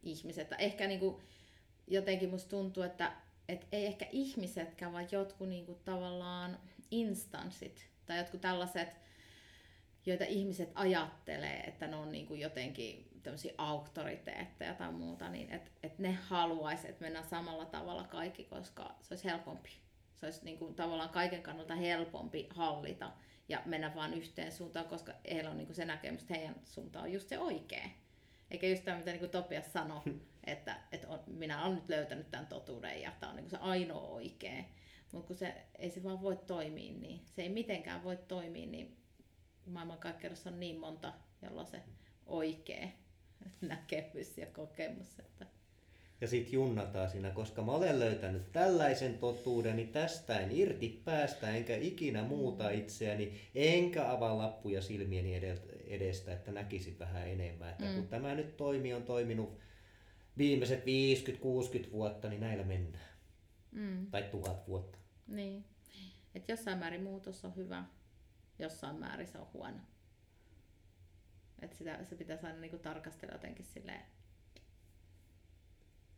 ihmiset, 0.06 0.50
ehkä 0.60 0.88
niinku, 0.88 1.22
jotenkin 1.88 2.30
musta 2.30 2.50
tuntuu, 2.50 2.84
että 2.84 3.12
et 3.50 3.68
ei 3.72 3.86
ehkä 3.86 4.08
ihmisetkään, 4.12 4.94
vaan 4.94 5.08
jotkut 5.12 5.50
niinku 5.50 5.80
tavallaan 5.86 6.60
instanssit 6.92 7.88
tai 8.06 8.18
jotkut 8.18 8.42
tällaiset, 8.42 8.96
joita 10.06 10.24
ihmiset 10.24 10.72
ajattelee, 10.76 11.60
että 11.60 11.88
ne 11.88 11.96
on 11.96 12.12
niinku 12.12 12.34
jotenkin 12.34 13.10
tämmöisiä 13.24 13.54
auktoriteetteja 13.58 14.74
tai 14.74 14.92
muuta, 14.92 15.30
niin 15.30 15.52
että 15.52 15.72
et 15.84 16.00
ne 16.00 16.12
haluaisi, 16.12 16.90
että 16.90 17.04
mennään 17.04 17.30
samalla 17.30 17.66
tavalla 17.66 18.04
kaikki, 18.04 18.44
koska 18.44 18.96
se 19.02 19.14
olisi 19.14 19.26
helpompi. 19.26 19.70
Se 20.16 20.26
olisi 20.26 20.46
niinku 20.46 20.74
tavallaan 20.74 21.10
kaiken 21.10 21.44
kannalta 21.44 21.76
helpompi 21.76 22.48
hallita 22.50 23.12
ja 23.50 23.62
mennä 23.66 23.96
vaan 23.96 24.14
yhteen 24.14 24.52
suuntaan, 24.52 24.86
koska 24.86 25.14
heillä 25.32 25.50
on 25.50 25.58
niinku 25.58 25.74
se 25.74 25.86
näkemys, 25.86 26.22
että 26.22 26.34
heidän 26.34 26.56
suunta 26.66 27.02
on 27.02 27.14
just 27.14 27.30
se 27.30 27.40
oikea. 27.40 27.90
Eikä 28.52 28.68
just 28.68 28.86
tämä, 28.86 28.98
mitä 28.98 29.12
niinku 29.12 29.28
Topias 29.28 29.74
sanoi, 29.74 30.02
että, 30.44 30.80
että 30.92 31.08
on, 31.08 31.20
minä 31.28 31.66
olen 31.66 31.76
nyt 31.76 31.90
löytänyt 31.90 32.32
tämän 32.32 32.48
totuuden 32.48 33.02
ja 33.02 33.12
tämä 33.20 33.30
on 33.30 33.36
niinku 33.36 33.50
se 33.50 33.58
ainoa 33.58 34.08
oikea. 34.08 34.64
Mutta 35.12 35.28
kun 35.28 35.38
se, 35.38 35.56
ei 35.80 35.90
se 35.90 36.04
vaan 36.04 36.22
voi 36.22 36.40
toimia 36.48 36.94
niin, 36.94 37.22
se 37.36 37.42
ei 37.42 37.50
mitenkään 37.50 38.04
voi 38.04 38.18
toimia, 38.28 38.68
niin 38.68 38.98
maailmankaikkeudessa 39.66 40.50
on 40.50 40.60
niin 40.60 40.80
monta, 40.80 41.14
jolla 41.42 41.66
se 41.66 41.82
oikea 42.26 42.88
näkemys 43.62 44.38
ja 44.38 44.46
kokemus. 44.46 45.20
Että... 45.20 45.46
Ja 46.22 46.28
sitten 46.28 46.54
junnataan 46.54 47.10
siinä, 47.10 47.32
koska 47.32 47.62
mä 47.62 47.72
olen 47.72 48.00
löytänyt 48.00 48.52
tällaisen 48.52 49.18
totuuden, 49.18 49.76
niin 49.76 49.90
tästä 49.90 50.40
en 50.40 50.52
irti 50.52 51.02
päästä, 51.06 51.50
enkä 51.50 51.76
ikinä 51.76 52.24
muuta 52.24 52.70
itseäni, 52.70 53.42
enkä 53.56 54.12
avaa 54.12 54.38
lappuja 54.38 54.82
silmieni 54.82 55.36
edestä, 55.88 56.34
että 56.34 56.52
näkisin 56.52 57.00
vähän 57.00 57.28
enemmän. 57.28 57.70
Että 57.70 57.86
mm. 57.86 57.96
kun 57.96 58.08
tämä 58.08 58.36
nyt 58.36 58.58
toimi 58.58 58.94
on 58.94 59.04
toiminut 59.04 59.60
viimeiset 60.38 60.84
50-60 61.88 61.92
vuotta, 61.92 62.30
niin 62.30 62.42
näillä 62.42 62.64
mennään. 62.64 63.10
Mm. 63.72 64.08
Tai 64.12 64.24
tuhat 64.24 64.68
vuotta. 64.68 64.98
Niin. 65.28 65.66
Että 66.36 66.52
jossain 66.52 66.78
määrin 66.78 67.04
muutos 67.04 67.46
on 67.46 67.56
hyvä, 67.56 67.84
jossain 68.60 68.96
määrin 68.96 69.28
se 69.28 69.38
on 69.38 69.48
huono. 69.54 69.78
Että 71.62 71.78
sitä, 71.78 72.04
se 72.04 72.16
pitäisi 72.16 72.46
aina 72.46 72.60
niinku 72.60 72.78
tarkastella 72.78 73.34
jotenkin 73.34 73.66
silleen 73.66 74.02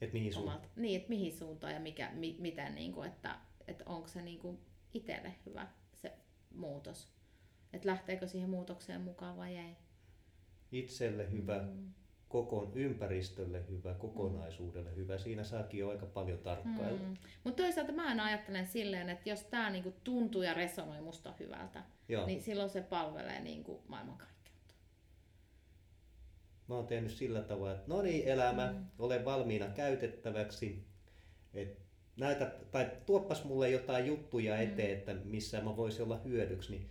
et 0.01 0.13
mihin 0.13 0.33
suuntaan? 0.33 0.57
Omalta, 0.57 0.73
niin, 0.75 0.97
että 0.97 1.09
mihin 1.09 1.37
suuntaan 1.37 1.73
ja 1.73 1.79
mikä, 1.79 2.11
mi, 2.13 2.35
miten, 2.39 2.75
niinku, 2.75 3.01
että, 3.01 3.39
että 3.67 3.83
onko 3.87 4.07
se 4.07 4.21
niinku 4.21 4.59
itselle 4.93 5.35
hyvä 5.45 5.67
se 5.93 6.13
muutos. 6.55 7.16
Että 7.73 7.87
lähteekö 7.87 8.27
siihen 8.27 8.49
muutokseen 8.49 9.01
mukaan 9.01 9.37
vai 9.37 9.57
ei. 9.57 9.75
Itselle 10.71 11.31
hyvä, 11.31 11.61
mm. 11.61 11.93
koko 12.27 12.71
ympäristölle 12.75 13.63
hyvä, 13.69 13.93
kokonaisuudelle 13.93 14.89
mm. 14.89 14.95
hyvä. 14.95 15.17
Siinä 15.17 15.43
saakin 15.43 15.79
jo 15.79 15.89
aika 15.89 16.05
paljon 16.05 16.39
tarkkailla. 16.39 17.07
Mm. 17.07 17.17
Mutta 17.43 17.63
toisaalta 17.63 17.91
mä 17.91 18.25
ajattelen 18.25 18.67
silleen, 18.67 19.09
että 19.09 19.29
jos 19.29 19.43
tämä 19.43 19.69
niinku 19.69 19.93
tuntuu 20.03 20.41
ja 20.41 20.53
resonoi 20.53 21.01
musta 21.01 21.33
hyvältä, 21.39 21.83
Joo. 22.09 22.25
niin 22.25 22.41
silloin 22.41 22.69
se 22.69 22.81
palvelee 22.81 23.39
niinku 23.39 23.83
maailmankaikkeutta. 23.87 24.73
Mä 26.67 26.75
oon 26.75 26.87
tehnyt 26.87 27.11
sillä 27.11 27.41
tavalla, 27.41 27.73
että 27.73 27.87
no 27.87 28.01
niin 28.01 28.27
elämä, 28.27 28.71
mm. 28.71 28.85
olen 28.99 29.25
valmiina 29.25 29.67
käytettäväksi. 29.67 30.87
Et 31.53 31.79
näytä, 32.17 32.51
tai 32.71 32.91
tuoppas 33.05 33.43
mulle 33.43 33.69
jotain 33.69 34.05
juttuja 34.05 34.55
mm. 34.55 34.61
eteen, 34.61 34.97
että 34.97 35.13
missä 35.13 35.61
mä 35.61 35.77
voisin 35.77 36.03
olla 36.03 36.17
hyödyksi. 36.17 36.71
Niin 36.71 36.89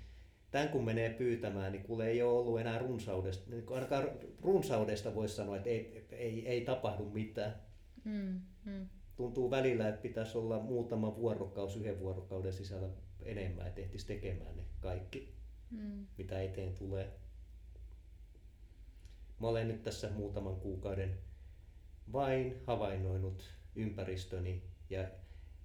tämän 0.50 0.68
kun 0.68 0.84
menee 0.84 1.10
pyytämään, 1.10 1.72
niin 1.72 1.84
kuule 1.84 2.06
ei 2.06 2.22
ole 2.22 2.38
ollut 2.38 2.60
enää 2.60 2.78
runsaudesta. 2.78 3.50
Niin 3.50 3.64
ainakaan 3.70 4.08
runsaudesta 4.42 5.14
voisi 5.14 5.34
sanoa, 5.34 5.56
että 5.56 5.68
ei, 5.68 6.06
ei, 6.12 6.48
ei 6.48 6.60
tapahdu 6.60 7.04
mitään. 7.04 7.54
Mm. 8.04 8.40
Mm. 8.64 8.88
Tuntuu 9.16 9.50
välillä, 9.50 9.88
että 9.88 10.02
pitäisi 10.02 10.38
olla 10.38 10.58
muutama 10.60 11.16
vuorokaus, 11.16 11.76
yhden 11.76 12.00
vuorokauden 12.00 12.52
sisällä 12.52 12.88
enemmän, 13.22 13.66
että 13.66 13.80
ehtisi 13.80 14.06
tekemään 14.06 14.56
ne 14.56 14.64
kaikki, 14.80 15.34
mm. 15.70 16.06
mitä 16.18 16.42
eteen 16.42 16.74
tulee. 16.74 17.12
Mä 19.40 19.48
olen 19.48 19.68
nyt 19.68 19.82
tässä 19.82 20.10
muutaman 20.10 20.56
kuukauden 20.56 21.18
vain 22.12 22.54
havainnoinut 22.66 23.50
ympäristöni 23.74 24.62
ja 24.90 25.08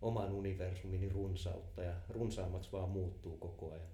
oman 0.01 0.31
universumini 0.31 1.09
runsautta 1.09 1.83
ja 1.83 1.93
runsaammaksi 2.09 2.71
vaan 2.71 2.89
muuttuu 2.89 3.37
koko 3.37 3.71
ajan. 3.71 3.87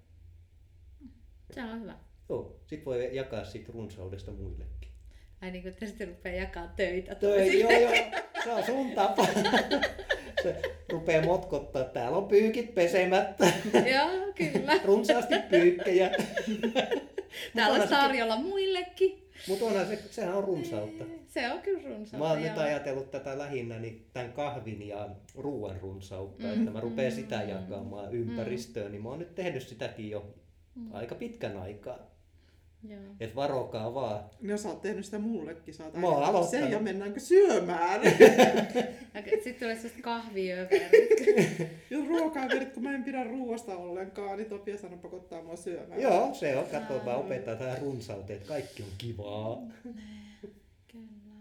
Se 1.50 1.62
on 1.62 1.80
hyvä. 1.80 1.94
Joo, 2.28 2.60
sit 2.66 2.86
voi 2.86 3.16
jakaa 3.16 3.44
siitä 3.44 3.72
runsaudesta 3.72 4.30
muillekin. 4.30 4.90
Ai 5.42 5.50
niin 5.50 5.62
kuin 5.62 5.74
tästä 5.74 6.04
rupeaa 6.04 6.36
jakaa 6.36 6.72
töitä. 6.76 7.14
Töi, 7.14 7.60
joo, 7.60 7.70
joo, 7.70 7.92
se 8.44 8.52
on 8.52 8.64
sun 8.64 8.90
tapa. 8.92 9.26
se 10.42 10.62
rupeaa 10.92 11.24
motkottaa, 11.24 11.84
täällä 11.84 12.18
on 12.18 12.28
pyykit 12.28 12.74
pesemättä. 12.74 13.52
joo, 13.94 14.32
kyllä. 14.34 14.80
Runsaasti 14.84 15.34
pyykkejä. 15.50 16.10
Täällä 17.56 17.82
on 17.82 17.88
tarjolla 17.88 18.36
muillekin. 18.36 19.28
Mutta 19.48 19.64
onhan 19.64 19.86
se, 19.86 19.98
sehän 20.10 20.34
on 20.34 20.44
runsautta. 20.44 21.04
Se 21.26 21.52
on 21.52 21.60
kyllä 21.60 21.88
runsautta. 21.88 22.18
Mä 22.18 22.30
oon 22.30 22.42
nyt 22.42 22.58
ajatellut 22.58 23.10
tätä 23.10 23.38
lähinnä 23.38 23.78
niin 23.78 24.06
tämän 24.12 24.32
kahvin 24.32 24.88
ja 24.88 25.08
ruoan 25.34 25.80
runsautta, 25.80 26.46
mm, 26.46 26.52
että 26.52 26.70
mä 26.70 26.80
rupean 26.80 27.12
mm, 27.12 27.16
sitä 27.16 27.42
jakamaan 27.42 28.14
ympäristöön, 28.14 28.86
mm. 28.86 28.92
niin 28.92 29.02
mä 29.02 29.08
oon 29.08 29.18
nyt 29.18 29.34
tehnyt 29.34 29.62
sitäkin 29.62 30.10
jo 30.10 30.34
mm. 30.78 30.94
aika 30.94 31.14
pitkän 31.14 31.56
aikaa. 31.56 32.18
Että 33.20 33.36
varokaa 33.36 33.94
vaan. 33.94 34.30
No 34.40 34.56
sä 34.56 34.68
oot 34.68 34.82
tehnyt 34.82 35.04
sitä 35.04 35.18
mullekin, 35.18 35.74
sä 35.74 35.84
oot 35.84 35.94
Mä 35.94 36.06
oon 36.06 36.22
aloittanut. 36.22 36.68
Se 36.68 36.74
ja 36.74 36.80
mennäänkö 36.80 37.20
syömään? 37.20 38.00
Sitten 39.44 39.54
tulee 39.54 39.76
sellaiset 39.76 40.02
kahviöverit. 40.02 41.68
Jos 41.90 42.08
ruokaa 42.08 42.48
verit, 42.48 42.72
kun 42.72 42.82
mä 42.82 42.94
en 42.94 43.04
pidä 43.04 43.24
ruoasta 43.24 43.76
ollenkaan, 43.76 44.38
niin 44.38 44.48
Topia 44.48 44.78
sanoo 44.78 44.98
pakottaa 44.98 45.42
mua 45.42 45.56
syömään. 45.56 46.00
Joo, 46.00 46.34
se 46.34 46.56
on. 46.56 46.66
Katso, 46.66 47.04
vaan 47.04 47.18
opettaa 47.18 47.56
tähän 47.56 47.78
runsauteen, 47.78 48.36
että 48.36 48.48
kaikki 48.48 48.82
on 48.82 48.88
kivaa. 48.98 49.58
Kyllä. 50.92 51.34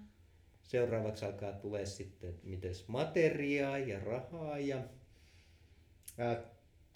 Seuraavaksi 0.64 1.26
alkaa 1.26 1.52
tulee 1.52 1.86
sitten 1.86 2.34
mites 2.44 2.88
materiaa 2.88 3.78
ja 3.78 4.00
rahaa 4.00 4.60
ja 4.60 4.78
ää, 6.18 6.42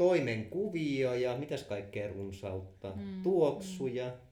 toimenkuvio 0.02 1.14
ja 1.14 1.38
mitäs 1.38 1.64
kaikkea 1.64 2.14
runsautta, 2.14 2.94
mm, 2.96 3.24
tuoksuja. 3.24 4.08
Mm 4.08 4.32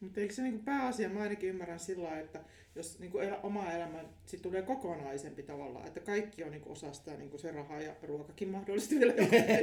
mutta 0.00 0.20
eikö 0.20 0.34
se 0.34 0.42
niin 0.42 0.64
pääasia, 0.64 1.08
mä 1.08 1.20
ainakin 1.20 1.48
ymmärrän 1.48 1.80
sillä 1.80 2.20
että 2.20 2.40
jos 2.74 2.98
niin 2.98 3.20
elä, 3.20 3.38
oma 3.42 3.72
elämä 3.72 4.04
sit 4.26 4.42
tulee 4.42 4.62
kokonaisempi 4.62 5.42
tavallaan, 5.42 5.86
että 5.86 6.00
kaikki 6.00 6.44
on 6.44 6.50
niin 6.50 6.62
osa 6.66 6.92
sitä 6.92 7.16
niin 7.16 7.38
se 7.38 7.52
raha 7.52 7.80
ja 7.80 7.94
ruokakin 8.02 8.48
mahdollisesti 8.48 9.00
vielä 9.00 9.12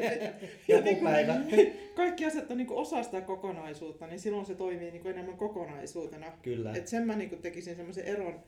joku 0.67 0.83
niin 0.83 1.03
päivä. 1.03 1.35
Kaikki 1.95 2.25
asiat 2.25 2.51
on 2.51 2.57
niin 2.57 2.71
osa 2.71 3.03
sitä 3.03 3.21
kokonaisuutta, 3.21 4.07
niin 4.07 4.19
silloin 4.19 4.45
se 4.45 4.55
toimii 4.55 4.91
niin 4.91 5.07
enemmän 5.07 5.37
kokonaisuutena. 5.37 6.31
Kyllä. 6.41 6.73
Et 6.75 6.87
sen 6.87 7.07
mä 7.07 7.15
niin 7.15 7.41
tekisin 7.41 7.75
semmoisen 7.75 8.05
eron 8.05 8.39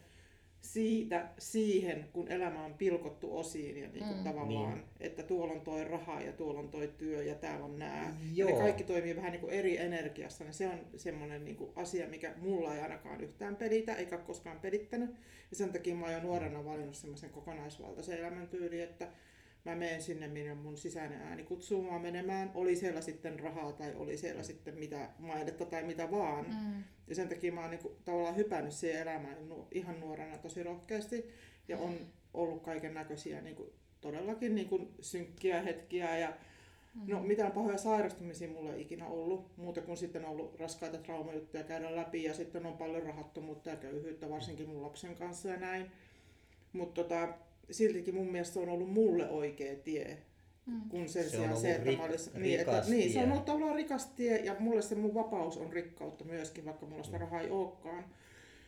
siitä 0.66 1.30
siihen, 1.38 2.06
kun 2.14 2.32
elämä 2.32 2.66
on 2.66 2.74
pilkottu 2.74 3.38
osiin 3.38 3.78
ja 3.78 3.88
niin 3.88 4.04
kuin 4.04 4.18
mm. 4.18 4.24
tavallaan, 4.24 4.74
niin. 4.74 4.86
että 5.00 5.24
tuolla 5.24 5.54
on 5.54 5.62
toi 5.62 5.84
raha 5.84 6.22
ja 6.22 6.34
tuolla 6.34 6.60
on 6.60 6.70
toi 6.70 6.94
työ 6.98 7.24
ja 7.24 7.36
täällä 7.36 7.66
on 7.66 7.80
nämä. 7.80 8.14
Joo. 8.34 8.50
Ja 8.50 8.56
ne 8.56 8.62
kaikki 8.62 8.84
toimii 8.84 9.16
vähän 9.16 9.32
niin 9.32 9.42
kuin 9.42 9.54
eri 9.54 9.78
energiassa, 9.78 10.44
niin 10.44 10.54
se 10.54 10.68
on 10.68 10.80
semmoinen 10.96 11.46
niin 11.46 11.56
kuin 11.56 11.72
asia, 11.76 12.08
mikä 12.08 12.34
mulla 12.38 12.76
ei 12.76 12.82
ainakaan 12.82 13.22
yhtään 13.22 13.56
pelitä, 13.56 13.96
eikä 13.96 14.18
koskaan 14.18 14.60
pelittänyt. 14.60 15.10
Ja 15.50 15.56
sen 15.56 15.74
takia 15.74 15.96
mä 15.96 16.06
oon 16.06 16.14
jo 16.14 16.22
nuorena 16.22 16.66
valinnut 16.66 16.96
semmoisen 16.96 17.30
kokonaisvaltaisen 17.30 18.20
elämäntyyli, 18.20 18.82
että 18.82 19.08
mä 19.66 19.76
menen 19.76 20.02
sinne, 20.02 20.28
minne 20.28 20.54
mun 20.54 20.78
sisäinen 20.78 21.22
ääni 21.22 21.44
kutsuu 21.44 21.82
mua 21.82 22.00
menemään. 22.00 22.52
Oli 22.54 22.76
siellä 22.76 23.02
sitten 23.02 23.40
rahaa 23.40 23.72
tai 23.72 23.96
oli 23.96 24.18
siellä 24.18 24.44
sitten 24.44 24.76
mitä 24.80 25.10
mainetta 25.20 25.66
tai 25.66 25.84
mitä 25.84 26.12
vaan. 26.12 26.46
Mm. 26.46 26.84
Ja 27.08 27.16
sen 27.16 27.30
takia 27.30 27.52
mä 27.52 27.62
oon 27.62 27.70
niinku 27.70 27.98
tavallaan 28.06 28.36
hypännyt 28.36 28.74
siihen 28.74 29.02
elämään 29.02 29.38
ihan 29.72 30.00
nuorena 30.00 30.38
tosi 30.38 30.64
rohkeasti. 30.64 31.30
Ja 31.68 31.78
on 31.78 31.98
ollut 32.34 32.64
kaiken 32.64 32.94
näköisiä 32.94 33.42
niinku, 33.42 33.74
todellakin 34.02 34.56
niinku 34.56 34.92
synkkiä 35.02 35.62
hetkiä 35.62 36.18
ja 36.18 36.34
mm. 36.96 37.02
No 37.08 37.24
mitään 37.24 37.52
pahoja 37.52 37.78
sairastumisia 37.78 38.48
mulla 38.48 38.74
ei 38.74 38.82
ikinä 38.82 39.08
ollut, 39.08 39.58
muuta 39.58 39.82
kuin 39.82 39.98
sitten 39.98 40.26
on 40.26 40.32
ollut 40.32 40.60
raskaita 40.60 40.98
traumajuttuja 40.98 41.64
käydä 41.64 41.96
läpi 41.96 42.24
ja 42.24 42.34
sitten 42.34 42.66
on 42.66 42.78
paljon 42.78 43.04
rahattomuutta 43.04 43.70
ja 43.70 43.76
köyhyyttä 43.76 44.30
varsinkin 44.30 44.70
mun 44.70 44.82
lapsen 44.82 45.16
kanssa 45.16 45.50
ja 45.50 45.58
näin. 45.58 45.92
Mutta 46.74 47.04
tota, 47.04 47.34
siltikin 47.72 48.16
mun 48.16 48.32
mielestä 48.32 48.54
se 48.54 48.60
on 48.60 48.70
ollut 48.70 48.94
mulle 48.94 49.30
oikea 49.30 49.76
tie. 49.76 50.18
Mm. 50.66 50.90
Kun 50.90 51.10
sen 51.10 51.24
se 51.24 51.30
sijaan 51.30 51.58
se, 51.58 51.72
että 51.72 51.92
rik- 51.92 51.98
mä 51.98 52.04
olisin, 52.04 52.42
niin, 52.42 52.60
että, 52.60 52.84
niin, 52.88 53.14
se 53.14 53.20
on 53.20 53.32
ollut 53.32 53.46
tavallaan 53.46 53.76
rikas 53.76 54.06
tie 54.06 54.38
ja 54.38 54.56
mulle 54.60 54.82
se 54.82 54.96
mun 54.96 55.14
vapaus 55.14 55.58
on 55.58 55.74
rikkautta 55.74 56.24
myöskin, 56.24 56.66
vaikka 56.66 56.86
mulla 56.86 57.04
sitä 57.04 57.18
mm. 57.18 57.22
rahaa 57.22 57.42
ei 57.42 57.50
olekaan. 57.50 58.06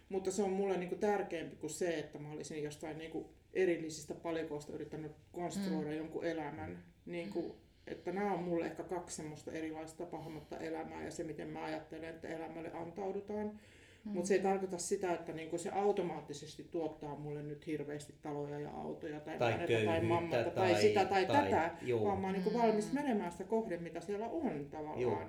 Mutta 0.09 0.31
se 0.31 0.43
on 0.43 0.49
mulle 0.49 0.77
niinku 0.77 0.95
tärkeämpi 0.95 1.55
kuin 1.55 1.69
se, 1.69 1.99
että 1.99 2.19
mä 2.19 2.31
olisin 2.31 2.63
jostain 2.63 2.97
niinku 2.97 3.29
erillisistä 3.53 4.13
palikoista 4.13 4.73
yrittänyt 4.73 5.11
konstruoida 5.31 5.89
mm. 5.89 5.97
jonkun 5.97 6.25
elämän. 6.25 6.83
Niinku, 7.05 7.55
että 7.87 8.11
nämä 8.11 8.33
on 8.33 8.43
mulle 8.43 8.65
ehkä 8.65 8.83
kaksi 8.83 9.15
semmoista 9.15 9.51
erilaista 9.51 9.97
tapahtunutta 9.97 10.57
elämää 10.57 11.03
ja 11.03 11.11
se, 11.11 11.23
miten 11.23 11.47
mä 11.47 11.63
ajattelen, 11.63 12.09
että 12.09 12.27
elämälle 12.27 12.71
antaudutaan. 12.71 13.59
Mm. 14.07 14.13
Mutta 14.13 14.27
se 14.27 14.33
ei 14.33 14.41
tarkoita 14.41 14.77
sitä, 14.77 15.13
että 15.13 15.33
niinku 15.33 15.57
se 15.57 15.69
automaattisesti 15.69 16.63
tuottaa 16.71 17.15
mulle 17.15 17.43
nyt 17.43 17.67
hirveästi 17.67 18.13
taloja 18.21 18.59
ja 18.59 18.71
autoja 18.71 19.19
tai, 19.19 19.37
tai, 19.37 19.67
tai 19.85 20.01
mammata 20.01 20.43
tai, 20.43 20.53
tai 20.53 20.81
sitä 20.81 21.05
tai, 21.05 21.25
tai 21.25 21.43
tätä, 21.43 21.71
joo. 21.81 22.05
vaan 22.05 22.19
mä 22.19 22.27
oon 22.27 22.33
niinku 22.33 22.53
valmis 22.53 22.93
mm. 22.93 22.99
menemään 22.99 23.31
sitä 23.31 23.43
kohden, 23.43 23.83
mitä 23.83 24.01
siellä 24.01 24.27
on 24.27 24.65
tavallaan. 24.65 25.01
Joo. 25.01 25.21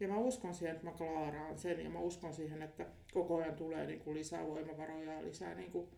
Ja 0.00 0.08
mä 0.08 0.18
uskon 0.18 0.54
siihen, 0.54 0.76
että 0.76 0.86
mä 0.86 0.96
klaaraan 0.96 1.58
sen 1.58 1.84
ja 1.84 1.90
mä 1.90 1.98
uskon 1.98 2.34
siihen, 2.34 2.62
että 2.62 2.86
koko 3.12 3.36
ajan 3.36 3.54
tulee 3.54 3.86
niinku 3.86 4.14
lisää 4.14 4.46
voimavaroja 4.46 5.12
ja 5.12 5.24
lisää 5.24 5.54
niinku 5.54 5.88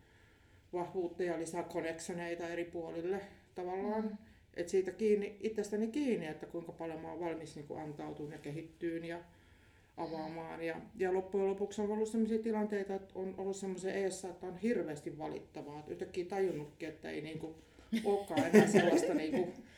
vahvuutta 0.73 1.23
ja 1.23 1.39
lisää 1.39 1.63
connectioneita 1.63 2.49
eri 2.49 2.65
puolille 2.65 3.21
tavallaan. 3.55 4.03
Mm. 4.03 4.17
Et 4.55 4.69
siitä 4.69 4.91
kiinni, 4.91 5.37
itsestäni 5.41 5.89
kiinni, 5.89 6.27
että 6.27 6.47
kuinka 6.47 6.73
paljon 6.73 7.01
mä 7.01 7.11
oon 7.11 7.21
valmis 7.21 7.57
niinku 7.57 7.75
antautumaan 7.75 8.33
ja 8.33 8.39
kehittyyn 8.39 9.05
ja 9.05 9.19
avaamaan. 9.99 10.63
Ja, 10.63 10.77
ja 10.97 11.15
loppujen 11.15 11.47
lopuksi 11.47 11.83
on 11.83 11.91
ollut 11.91 12.09
sellaisia 12.09 12.39
tilanteita, 12.39 12.95
että 12.95 13.15
on 13.15 13.35
ollut 13.39 13.57
semmoisen 13.57 13.95
eessä, 13.95 14.29
että 14.29 14.47
on 14.47 14.57
hirveästi 14.57 15.19
valittavaa. 15.19 15.79
Että 15.79 15.91
yhtäkkiä 15.91 16.25
tajunnutkin, 16.25 16.89
että 16.89 17.11
ei 17.11 17.21
niinku 17.21 17.55
olekaan 18.05 18.47
enää 18.55 18.67
sellaista 18.67 19.15
niinku 19.15 19.49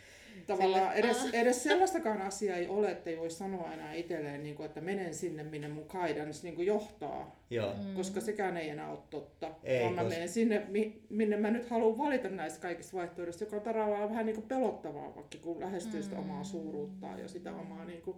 tavallaan 0.47 0.95
edes, 0.95 1.17
ah. 1.25 1.35
edes 1.35 1.63
sellaistakaan 1.63 2.23
asiaa 2.23 2.57
ei 2.57 2.69
ole, 2.69 2.91
että 2.91 3.11
ei 3.11 3.19
voi 3.19 3.31
sanoa 3.31 3.73
enää 3.73 3.93
itselleen, 3.93 4.43
niin 4.43 4.55
kuin, 4.55 4.67
että 4.67 4.81
menen 4.81 5.15
sinne, 5.15 5.43
minne 5.43 5.69
mun 5.69 5.87
guidance 5.89 6.43
niin 6.43 6.55
kuin 6.55 6.67
johtaa. 6.67 7.41
Joo. 7.51 7.75
Mm. 7.75 7.95
Koska 7.95 8.21
sekään 8.21 8.57
ei 8.57 8.69
enää 8.69 8.91
ole 8.91 8.99
totta. 9.11 9.51
Ei, 9.65 9.83
vaan 9.83 9.95
mä 9.95 10.03
koska- 10.03 10.15
menen 10.15 10.29
sinne, 10.29 10.63
mi- 10.69 11.03
minne 11.09 11.37
mä 11.37 11.51
nyt 11.51 11.71
haluan 11.71 11.99
valita 11.99 12.29
näistä 12.29 12.61
kaikista 12.61 12.97
vaihtoehdoista, 12.97 13.45
joka 13.45 13.57
on 13.57 13.63
tavallaan 13.63 14.09
vähän 14.09 14.27
niin 14.27 14.37
kuin 14.37 14.49
pelottavaa, 14.49 15.15
vaikka 15.17 15.39
kun 15.43 15.61
lähestyy 15.61 16.03
sitä 16.03 16.19
omaa 16.19 16.45
suuruuttaan 16.45 17.19
ja 17.19 17.29
sitä 17.29 17.55
omaa 17.55 17.85
niin 17.85 18.03
kuin 18.03 18.17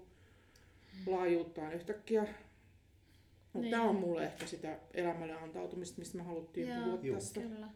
laajuuttaan 1.07 1.73
yhtäkkiä. 1.73 2.23
Mutta 2.23 3.59
Niin. 3.61 3.71
tämä 3.71 3.83
on 3.83 3.97
mulle 3.97 4.25
ehkä 4.25 4.47
sitä 4.47 4.77
elämälle 4.95 5.35
antautumista, 5.35 5.99
mistä 5.99 6.17
me 6.19 6.23
haluttiin 6.25 6.69
Joo, 6.69 6.85
puhua 6.85 6.99
Juu. 7.03 7.15
tässä. 7.15 7.41
Kyllä. 7.41 7.69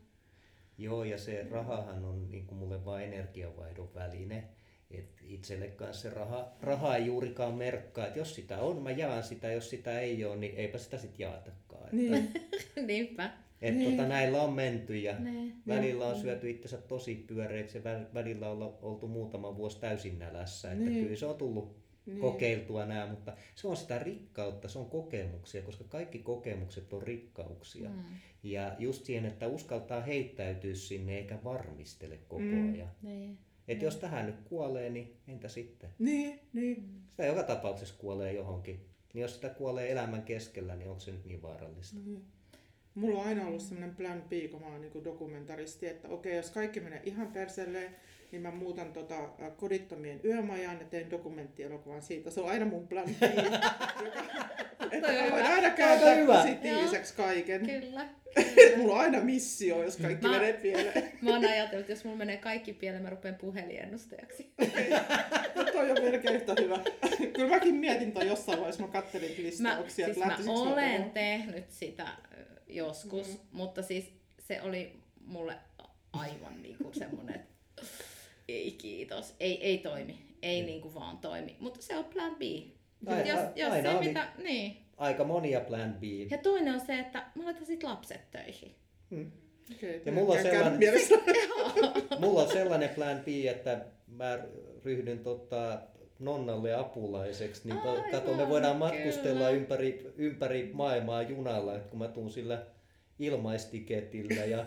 Joo, 0.78 1.04
ja 1.04 1.18
se 1.18 1.46
rahahan 1.50 2.04
on 2.04 2.30
niin 2.30 2.46
kuin 2.46 2.58
mulle 2.58 2.84
vain 2.84 3.04
energiavaihdon 3.12 3.94
väline. 3.94 4.44
Et 4.90 5.08
itselle 5.22 5.68
kanssa 5.68 6.02
se 6.02 6.10
raha, 6.14 6.52
raha 6.62 6.96
ei 6.96 7.06
juurikaan 7.06 7.54
merkkaa, 7.54 8.06
että 8.06 8.18
jos 8.18 8.34
sitä 8.34 8.58
on, 8.58 8.82
mä 8.82 8.90
jaan 8.90 9.22
sitä, 9.22 9.52
jos 9.52 9.70
sitä 9.70 10.00
ei 10.00 10.24
ole, 10.24 10.36
niin 10.36 10.54
eipä 10.56 10.78
sitä 10.78 10.98
sitten 10.98 11.24
jaatakaan. 11.24 11.84
Että, 11.84 11.96
Niin, 11.96 12.30
Niinpä. 12.86 13.30
et 13.62 13.74
Niin. 13.74 13.90
tota, 13.96 14.08
näillä 14.08 14.42
on 14.42 14.52
menty 14.52 14.96
ja 14.96 15.18
Ne. 15.18 15.52
välillä 15.66 16.06
on 16.06 16.16
syöty 16.20 16.50
itsensä 16.50 16.76
tosi 16.78 17.14
pyöreäksi 17.14 17.78
ja 17.78 17.84
väl- 17.84 18.14
välillä 18.14 18.50
on 18.50 18.78
oltu 18.82 19.08
muutama 19.08 19.56
vuosi 19.56 19.80
täysin 19.80 20.18
nälässä. 20.18 20.72
Että 20.72 20.84
Niin. 20.84 21.02
kyllä 21.04 21.16
se 21.16 21.26
on 21.26 21.36
tullut 21.36 21.76
niin. 22.06 22.20
kokeiltua 22.20 22.86
nämä, 22.86 23.06
mutta 23.06 23.36
se 23.54 23.68
on 23.68 23.76
sitä 23.76 23.98
rikkautta, 23.98 24.68
se 24.68 24.78
on 24.78 24.90
kokemuksia, 24.90 25.62
koska 25.62 25.84
kaikki 25.84 26.18
kokemukset 26.18 26.92
on 26.92 27.02
rikkauksia. 27.02 27.90
Mm. 27.90 28.02
Ja 28.42 28.76
just 28.78 29.04
siihen, 29.04 29.26
että 29.26 29.46
uskaltaa 29.46 30.00
heittäytyä 30.00 30.74
sinne 30.74 31.18
eikä 31.18 31.38
varmistele 31.44 32.16
koko 32.16 32.42
Mm. 32.42 32.72
ajan. 32.72 32.90
Niin. 33.02 33.38
Että 33.68 33.84
jos 33.84 33.96
tähän 33.96 34.26
nyt 34.26 34.40
kuolee, 34.44 34.90
niin 34.90 35.16
entä 35.28 35.48
sitten? 35.48 35.90
Niin, 35.98 36.40
niin. 36.52 36.88
Sitä 37.10 37.26
joka 37.26 37.42
tapauksessa 37.42 37.94
kuolee 37.98 38.32
johonkin. 38.32 38.80
Niin 39.14 39.22
jos 39.22 39.34
sitä 39.34 39.48
kuolee 39.48 39.92
elämän 39.92 40.22
keskellä, 40.22 40.76
niin 40.76 40.88
onko 40.88 41.00
se 41.00 41.12
nyt 41.12 41.24
niin 41.24 41.42
vaarallista? 41.42 41.96
Niin. 42.04 42.24
Mulla 42.94 43.20
on 43.20 43.26
aina 43.26 43.46
ollut 43.46 43.62
semmoinen 43.62 43.96
plan 43.96 44.22
B, 44.22 44.50
kun 44.50 44.60
mä 44.60 44.66
oon 44.66 44.80
niin 44.80 45.04
dokumentaristi, 45.04 45.86
että 45.86 46.08
okei, 46.08 46.36
jos 46.36 46.50
kaikki 46.50 46.80
menee 46.80 47.00
ihan 47.04 47.32
perselleen, 47.32 47.96
niin 48.32 48.42
mä 48.42 48.50
muutan 48.50 48.92
tota 48.92 49.16
kodittomien 49.56 50.20
yömajan 50.24 50.78
ja 50.80 50.86
teen 50.86 51.10
dokumenttielokuvan 51.10 52.02
siitä. 52.02 52.30
Se 52.30 52.40
on 52.40 52.48
aina 52.48 52.66
mun 52.66 52.88
plan 52.88 53.04
B, 53.04 53.22
joka, 53.22 53.56
että 54.92 55.12
mä 55.12 55.30
voin 55.30 55.46
aina 55.46 55.70
hyvä. 56.16 56.34
positiiviseksi 56.34 57.14
kaiken. 57.14 57.66
Kyllä. 57.66 58.08
Mulla 58.76 58.94
on 58.94 59.00
aina 59.00 59.20
missio, 59.20 59.82
jos 59.82 59.96
kaikki 59.96 60.26
Mä- 60.26 60.32
menee 60.32 60.52
pieleen. 60.52 61.12
Mä 61.22 61.30
oon 61.30 61.44
ajatellut, 61.44 61.80
että 61.80 61.92
jos 61.92 62.04
mulla 62.04 62.16
menee 62.16 62.36
kaikki 62.36 62.72
pieleen, 62.72 63.02
mä 63.02 63.10
rupean 63.10 63.34
puheliennustajaksi. 63.34 64.52
toi 65.72 65.90
on 65.90 65.96
melkein 66.02 66.34
yhtä 66.36 66.54
hyvä. 66.60 66.78
Kyllä 67.34 67.48
mäkin 67.48 67.74
mietin 67.74 68.12
toi 68.12 68.26
jossain 68.26 68.58
vaiheessa, 68.58 68.82
mä 68.82 68.88
kattelin 68.88 69.30
Mä, 69.30 69.42
listauksia, 69.42 70.06
siis 70.06 70.16
että 70.18 70.28
mä 70.28 70.52
olen 70.52 70.94
tuohon. 70.96 71.10
tehnyt 71.10 71.70
sitä 71.70 72.06
joskus, 72.68 73.28
Mm. 73.28 73.38
mutta 73.52 73.82
siis 73.82 74.12
se 74.40 74.62
oli 74.62 75.00
mulle 75.26 75.54
aivan 76.12 76.62
niinku 76.62 76.92
semmonen, 76.92 77.34
että 77.34 77.55
ei 78.48 78.72
kiitos, 78.72 79.34
ei, 79.40 79.62
ei 79.64 79.78
toimi, 79.78 80.18
ei 80.42 80.60
Mm. 80.62 80.66
niinku 80.66 80.94
vaan 80.94 81.18
toimi. 81.18 81.56
Mutta 81.60 81.82
se 81.82 81.96
on 81.96 82.04
plan 82.04 82.34
B. 82.36 82.40
Aina- 83.06 83.28
jos, 83.28 83.40
jos 83.56 83.72
aina 83.72 83.90
se 83.92 83.96
oli. 83.98 84.08
mitä, 84.08 84.28
niin. 84.42 84.76
Aika 84.96 85.24
monia 85.24 85.60
plan 85.60 85.94
B. 86.00 86.02
Ja 86.30 86.38
toinen 86.38 86.74
on 86.74 86.80
se, 86.80 86.98
että 86.98 87.24
mä 87.34 87.44
laitan 87.44 87.66
sit 87.66 87.82
lapset 87.82 88.30
töihin. 88.30 88.74
Hmm. 89.10 89.30
Okei, 89.74 90.02
Ja 90.06 90.12
mulla 90.12 90.34
on 90.34 90.42
sellainen-. 90.42 90.80
Mulla 92.20 92.42
on 92.42 92.48
sellainen 92.52 92.88
plan 92.88 93.20
B, 93.24 93.28
että 93.50 93.84
mä 94.06 94.38
ryhdyn 94.84 95.18
tota 95.18 95.78
nonnalle 96.18 96.74
apulaiseksi, 96.74 97.68
niin 97.68 97.78
Aivan, 97.78 98.10
kato, 98.10 98.34
me 98.34 98.48
voidaan 98.48 98.76
matkustella 98.76 99.38
kyllä. 99.38 99.50
ympäri, 99.50 100.12
ympäri 100.16 100.70
maailmaa 100.72 101.22
junalla, 101.22 101.76
että 101.76 101.88
kun 101.88 101.98
mä 101.98 102.08
tuun 102.08 102.30
sillä 102.30 102.62
ilmaistiketillä 103.18 104.44
ja 104.44 104.66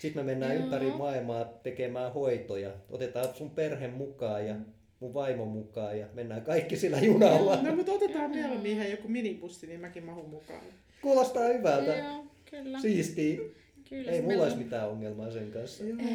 sitten 0.00 0.24
me 0.24 0.30
mennään 0.32 0.54
Joo. 0.54 0.64
ympäri 0.64 0.86
maailmaa 0.90 1.44
tekemään 1.44 2.12
hoitoja. 2.12 2.70
Otetaan 2.90 3.34
sun 3.34 3.50
perhe 3.50 3.88
mukaan 3.88 4.46
ja 4.46 4.54
mun 5.00 5.14
vaimo 5.14 5.44
mukaan 5.44 5.98
ja 5.98 6.06
mennään 6.14 6.42
kaikki 6.42 6.76
sillä 6.76 7.00
junalla. 7.00 7.62
No 7.62 7.76
mutta 7.76 7.92
otetaan 7.92 8.30
mieluummin 8.30 8.70
ihan 8.72 8.90
joku 8.90 9.08
minibussi, 9.08 9.66
niin 9.66 9.80
mäkin 9.80 10.04
mahun 10.04 10.28
mukaan. 10.30 10.60
Kuulostaa 11.02 11.44
hyvältä. 11.44 11.96
Joo, 11.96 12.24
kyllä. 12.50 12.80
Siistiä. 12.80 13.40
kyllä 13.88 14.10
Ei 14.10 14.22
mulla 14.22 14.42
olisi 14.42 14.56
on- 14.56 14.62
mitään 14.62 14.88
ongelmaa 14.88 15.30
sen 15.30 15.50
kanssa. 15.50 15.84
Joo. 15.84 15.98
Ei, 16.00 16.06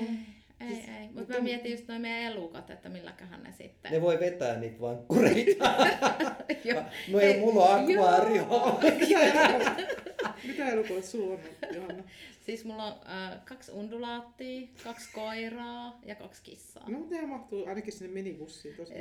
ei, 0.62 0.68
Siis- 0.76 0.90
ei. 0.90 1.10
mutta 1.16 1.34
mä 1.34 1.40
mietin 1.40 1.72
just 1.72 1.88
noin 1.88 2.02
meidän 2.02 2.32
elukat, 2.34 2.70
että 2.70 2.90
milläköhän 2.90 3.44
ne 3.44 3.52
sitten... 3.58 3.92
Ne 3.92 4.02
voi 4.02 4.20
vetää 4.20 4.60
niitä 4.60 4.80
vankkureita. 4.82 5.76
Joo. 6.66 6.82
No 7.12 7.20
ei, 7.20 7.32
Ei, 7.34 7.40
mulla 7.40 7.64
on 7.70 7.80
akvaario. 7.84 8.48
Mitä 10.48 10.70
elukoita, 10.70 11.08
sulla 11.08 11.34
on, 11.34 11.40
Johanna? 11.76 12.04
Siis 12.46 12.66
mulla 12.66 12.86
on 12.86 12.94
äh, 13.10 13.46
kaksi 13.46 13.72
undulaattia, 13.72 14.68
kaksi 14.84 15.10
koiraa 15.14 16.00
ja 16.06 16.16
kaksi 16.16 16.44
kissaa. 16.44 16.90
No 16.90 16.98
mutta 16.98 17.14
nehän 17.14 17.30
mahtuu 17.30 17.68
ainakin 17.68 17.94
sinne 17.94 18.14
minibussiin 18.14 18.76
tosi. 18.76 18.94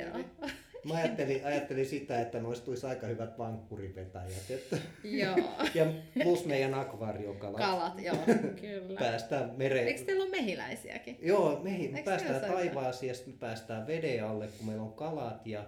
Mä 0.85 0.93
ajattelin, 0.93 1.45
ajattelin 1.45 1.85
sitä, 1.85 2.21
että 2.21 2.39
noista 2.39 2.65
tulisi 2.65 2.85
aika 2.85 3.07
hyvät 3.07 3.37
vankkurivetäjät. 3.37 4.49
Että, 4.49 4.77
Joo. 5.03 5.35
ja 5.73 5.85
plus 6.23 6.45
meidän 6.45 6.73
akvaariokalat. 6.73 7.57
Kalat, 7.57 7.99
joo, 8.01 8.17
kyllä. 8.61 8.99
Päästään 8.99 9.53
mereen. 9.57 9.87
Eikö 9.87 10.05
teillä 10.05 10.23
ole 10.23 10.31
mehiläisiäkin? 10.31 11.17
Joo, 11.21 11.59
mehi, 11.63 11.87
me 11.87 11.97
Eikö 11.97 12.09
päästään 12.09 12.41
taivaaseen 12.41 13.07
ja 13.07 13.13
sitten 13.13 13.33
me 13.33 13.39
päästään 13.39 13.87
veden 13.87 14.25
alle, 14.25 14.47
kun 14.57 14.67
meillä 14.67 14.83
on 14.83 14.93
kalat 14.93 15.47
ja 15.47 15.65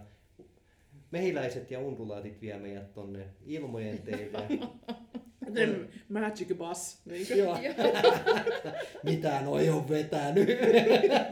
mehiläiset 1.11 1.71
ja 1.71 1.79
undulaatit 1.79 2.41
vie 2.41 2.57
meidät 2.57 2.93
tonne 2.93 3.25
ilmojen 3.45 3.97
teille. 3.97 4.47
The 5.53 5.69
magic 6.09 6.57
bus. 6.57 6.97
Niinkö? 7.05 7.35
Joo. 7.35 7.57
Mitä 9.03 9.41
noi 9.41 9.69
on 9.69 9.89
vetänyt? 9.89 10.49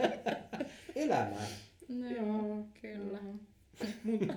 Elämää. 0.96 1.48
No, 1.90 2.10
Joo. 2.10 2.66
kyllä. 2.82 3.20
Mun, 4.04 4.34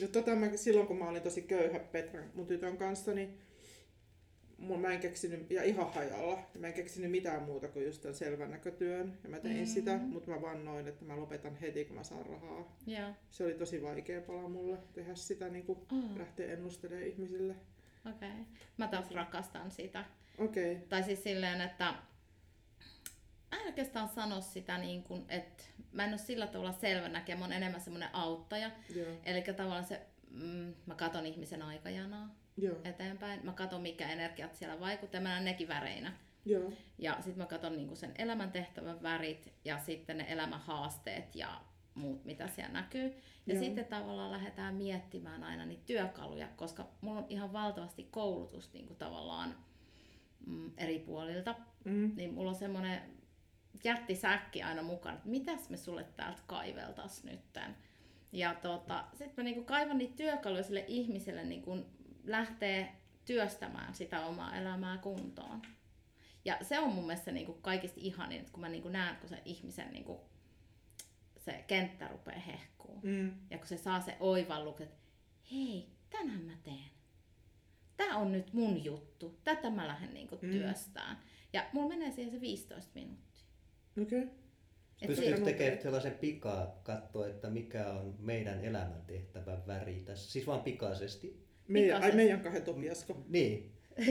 ja 0.00 0.08
tota 0.08 0.34
mä, 0.34 0.56
silloin 0.56 0.86
kun 0.86 0.98
mä 0.98 1.08
olin 1.08 1.22
tosi 1.22 1.42
köyhä 1.42 1.78
Petran, 1.78 2.24
mun 2.34 2.46
tytön 2.46 2.76
kanssa, 2.76 3.14
niin 3.14 3.38
mun, 4.58 4.80
mä 4.80 4.92
en 4.92 5.00
keksinyt, 5.00 5.50
ja 5.50 5.62
ihan 5.62 5.92
hajalla, 5.92 6.34
niin 6.34 6.60
mä 6.60 6.66
en 6.66 6.72
keksinyt 6.72 7.10
mitään 7.10 7.42
muuta 7.42 7.68
kuin 7.68 7.84
just 7.86 8.02
tämän 8.02 8.14
selvän 8.14 8.50
näkötyön. 8.50 9.18
Ja 9.24 9.28
mä 9.30 9.40
tein 9.40 9.56
Mm. 9.58 9.66
sitä, 9.66 9.96
mutta 9.96 10.30
mä 10.30 10.42
vannoin, 10.42 10.88
että 10.88 11.04
mä 11.04 11.16
lopetan 11.16 11.56
heti, 11.56 11.84
kun 11.84 11.96
mä 11.96 12.02
saan 12.04 12.26
rahaa. 12.26 12.76
Joo. 12.86 13.08
Se 13.30 13.44
oli 13.44 13.54
tosi 13.54 13.82
vaikea 13.82 14.20
pala 14.20 14.48
mulle 14.48 14.78
tehdä 14.92 15.14
sitä, 15.14 15.48
niin 15.48 15.64
kuin 15.66 15.78
Oh, 15.92 16.18
lähteä 16.18 16.52
ennustelemaan 16.52 17.06
ihmisille. 17.08 17.54
Okei. 18.06 18.28
Okay. 18.30 18.44
Mä 18.76 18.88
taas 18.88 19.10
rakastan 19.10 19.70
sitä. 19.70 20.04
Okei, 20.38 20.72
okay. 20.72 20.86
Tai 20.88 21.02
siis 21.02 21.22
silleen, 21.22 21.60
että 21.60 21.94
mä 23.50 23.60
en 23.60 23.66
oikeastaan 23.66 24.08
sano 24.08 24.40
sitä 24.40 24.78
niin 24.78 25.02
kuin, 25.02 25.24
että 25.28 25.64
mä 25.92 26.04
en 26.04 26.10
ole 26.10 26.18
sillä 26.18 26.46
tavalla 26.46 26.72
selvänäkijä, 26.72 27.36
mä 27.36 27.44
oon 27.44 27.52
enemmän 27.52 27.80
semmoinen 27.80 28.08
auttaja. 28.12 28.70
joo, 28.94 29.06
Eli 29.24 29.42
tavallaan 29.42 29.84
se, 29.84 30.00
mm, 30.30 30.74
mä 30.86 30.94
katon 30.94 31.26
ihmisen 31.26 31.62
aikajanaa 31.62 32.34
joo, 32.56 32.76
eteenpäin, 32.84 33.40
mä 33.44 33.52
katon 33.52 33.82
mikä 33.82 34.08
energiat 34.08 34.54
siellä 34.54 34.80
vaikuttaa, 34.80 35.20
mä 35.20 35.28
näen 35.28 35.44
nekin 35.44 35.68
väreinä. 35.68 36.12
joo, 36.44 36.72
Ja 36.98 37.14
sitten 37.14 37.38
mä 37.38 37.46
katson 37.46 37.76
niinku 37.76 37.96
sen 37.96 38.12
elämäntehtävän 38.18 39.02
värit 39.02 39.52
ja 39.64 39.78
sitten 39.78 40.18
ne 40.18 40.26
elämänhaasteet 40.28 41.34
ja 41.36 41.60
muut, 41.94 42.24
mitä 42.24 42.48
siellä 42.48 42.72
näkyy. 42.72 43.14
Ja 43.46 43.54
Joo. 43.54 43.64
sitten 43.64 43.84
tavallaan 43.84 44.32
lähdetään 44.32 44.74
miettimään 44.74 45.44
aina 45.44 45.64
niitä 45.64 45.82
työkaluja, 45.86 46.48
koska 46.56 46.86
mulla 47.00 47.18
on 47.20 47.26
ihan 47.28 47.52
valtavasti 47.52 48.08
koulutusta 48.10 48.72
niinku 48.78 48.94
tavallaan 48.94 49.54
mm, 50.46 50.70
eri 50.76 50.98
puolilta. 50.98 51.54
mm, 51.84 52.12
Niin 52.16 52.34
mulla 52.34 52.50
on 52.50 52.56
semmoinen 52.56 53.02
jättisäkki 53.84 54.62
aina 54.62 54.82
mukana, 54.82 55.16
että 55.16 55.28
mitäs 55.28 55.70
me 55.70 55.76
sulle 55.76 56.04
täältä 56.16 56.42
kaiveltas 56.46 57.24
nytten. 57.24 57.76
Ja 58.32 58.54
tota, 58.54 59.04
sitten 59.14 59.34
mä 59.36 59.42
niinku 59.42 59.64
kaivan 59.64 59.98
niitä 59.98 60.16
työkaluja 60.16 60.62
sille 60.62 60.84
ihmiselle 60.88 61.44
niinku 61.44 61.78
lähtee 62.24 62.92
työstämään 63.24 63.94
sitä 63.94 64.26
omaa 64.26 64.56
elämää 64.56 64.98
kuntoon. 64.98 65.62
Ja 66.44 66.58
se 66.62 66.78
on 66.78 66.92
mun 66.92 67.06
mielestä 67.06 67.32
niinku 67.32 67.52
kaikista 67.52 68.00
ihanin, 68.00 68.40
että 68.40 68.52
kun 68.52 68.60
mä 68.60 68.68
niinku 68.68 68.88
näen, 68.88 69.16
kun 69.16 69.28
se 69.28 69.42
ihmisen 69.44 69.92
niinku, 69.92 70.20
se 71.44 71.64
kenttä 71.66 72.08
rupeaa 72.08 72.38
hehkuun. 72.40 73.00
mm, 73.02 73.32
Ja 73.50 73.58
kun 73.58 73.66
se 73.66 73.76
saa 73.76 74.00
se 74.00 74.16
oivalluk, 74.20 74.80
että 74.80 74.96
hei, 75.52 75.86
tänhän 76.10 76.40
mä 76.42 76.52
teen. 76.64 76.90
Tää 77.96 78.16
on 78.16 78.32
nyt 78.32 78.52
mun 78.52 78.84
juttu. 78.84 79.38
Tätä 79.44 79.70
mä 79.70 79.88
lähden 79.88 80.14
niinku 80.14 80.38
Mm. 80.42 80.50
työstään. 80.50 81.18
Ja 81.52 81.64
mulla 81.72 81.88
menee 81.88 82.10
siihen 82.12 82.32
se 82.32 82.40
15 82.40 82.90
minuuttia. 82.94 83.42
okei. 84.02 84.22
Okay. 84.22 84.34
Pystyykö 85.06 85.36
si- 85.36 85.42
tekemään 85.44 85.82
sellaisen 85.82 86.12
pikaa, 86.18 86.80
katsoa, 86.82 87.26
että 87.28 87.50
mikä 87.50 87.90
on 87.90 88.14
meidän 88.18 88.64
elämäntehtävän 88.64 89.66
väri 89.66 90.02
tässä? 90.04 90.32
Siis 90.32 90.46
vaan 90.46 90.62
pikaisesti. 90.62 91.46
Meidän, 91.68 92.02
ai 92.02 92.12
meidän 92.12 92.40
kahden 92.40 92.62
Topiasko. 92.62 93.24
Niin. 93.28 93.72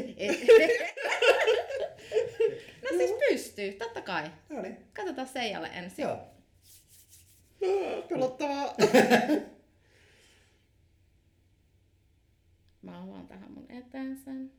no 2.84 2.98
siis 2.98 3.12
pystyy, 3.30 3.74
totta 3.74 4.02
kai. 4.02 4.24
No 4.50 4.62
niin. 4.62 4.78
Katsotaan 4.94 5.28
Seijalle 5.28 5.68
ensin. 5.68 6.04
Joo. 6.04 6.20
Pelottavaa. 8.10 8.76
Mä 12.82 13.04
avaan 13.04 13.28
tähän 13.28 13.52
mun 13.52 13.72
eteen 13.72 14.18
sen. 14.18 14.52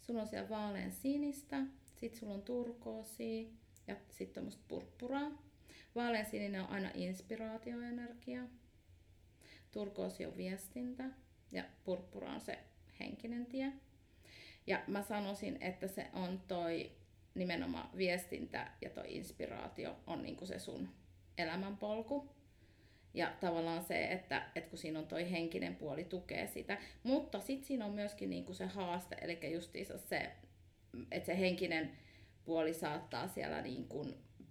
Sulla 0.00 0.20
on 0.22 0.28
siellä 0.28 0.48
vaalean 0.48 0.92
sinistä, 0.92 1.62
sit 1.94 2.14
sulla 2.14 2.34
on 2.34 2.42
turkoosia 2.42 3.48
ja 3.86 3.96
sitten 4.10 4.34
tämmöistä 4.34 4.62
purppuraa. 4.68 5.42
Vaalean 5.94 6.26
sininen 6.26 6.60
on 6.60 6.70
aina 6.70 6.90
inspiraatioenergia. 6.94 8.42
Turkoosi 9.72 10.26
on 10.26 10.36
viestintä 10.36 11.04
ja 11.52 11.64
purppura 11.84 12.32
on 12.32 12.40
se 12.40 12.58
henkinen 13.00 13.46
tie. 13.46 13.72
Ja 14.66 14.82
mä 14.86 15.02
sanoisin, 15.02 15.58
että 15.60 15.88
se 15.88 16.06
on 16.12 16.40
toi 16.48 16.90
nimenomaan 17.36 17.90
viestintä 17.96 18.70
ja 18.82 18.90
toi 18.90 19.04
inspiraatio 19.08 19.96
on 20.06 20.22
niinku 20.22 20.46
se 20.46 20.58
sun 20.58 20.88
elämänpolku. 21.38 22.36
Ja 23.14 23.32
tavallaan 23.40 23.84
se, 23.84 24.04
että, 24.04 24.50
että 24.54 24.70
kun 24.70 24.78
siinä 24.78 24.98
on 24.98 25.06
toi 25.06 25.30
henkinen 25.30 25.76
puoli 25.76 26.04
tukee 26.04 26.46
sitä. 26.46 26.78
Mutta 27.02 27.40
sitten 27.40 27.66
siinä 27.66 27.84
on 27.84 27.92
myöskin 27.92 28.30
niinku 28.30 28.54
se 28.54 28.66
haaste, 28.66 29.16
eli 29.20 29.52
justiinsa 29.52 29.98
se, 29.98 30.32
että 31.10 31.26
se 31.26 31.38
henkinen 31.38 31.90
puoli 32.44 32.74
saattaa 32.74 33.28
siellä 33.28 33.62
niinku 33.62 34.06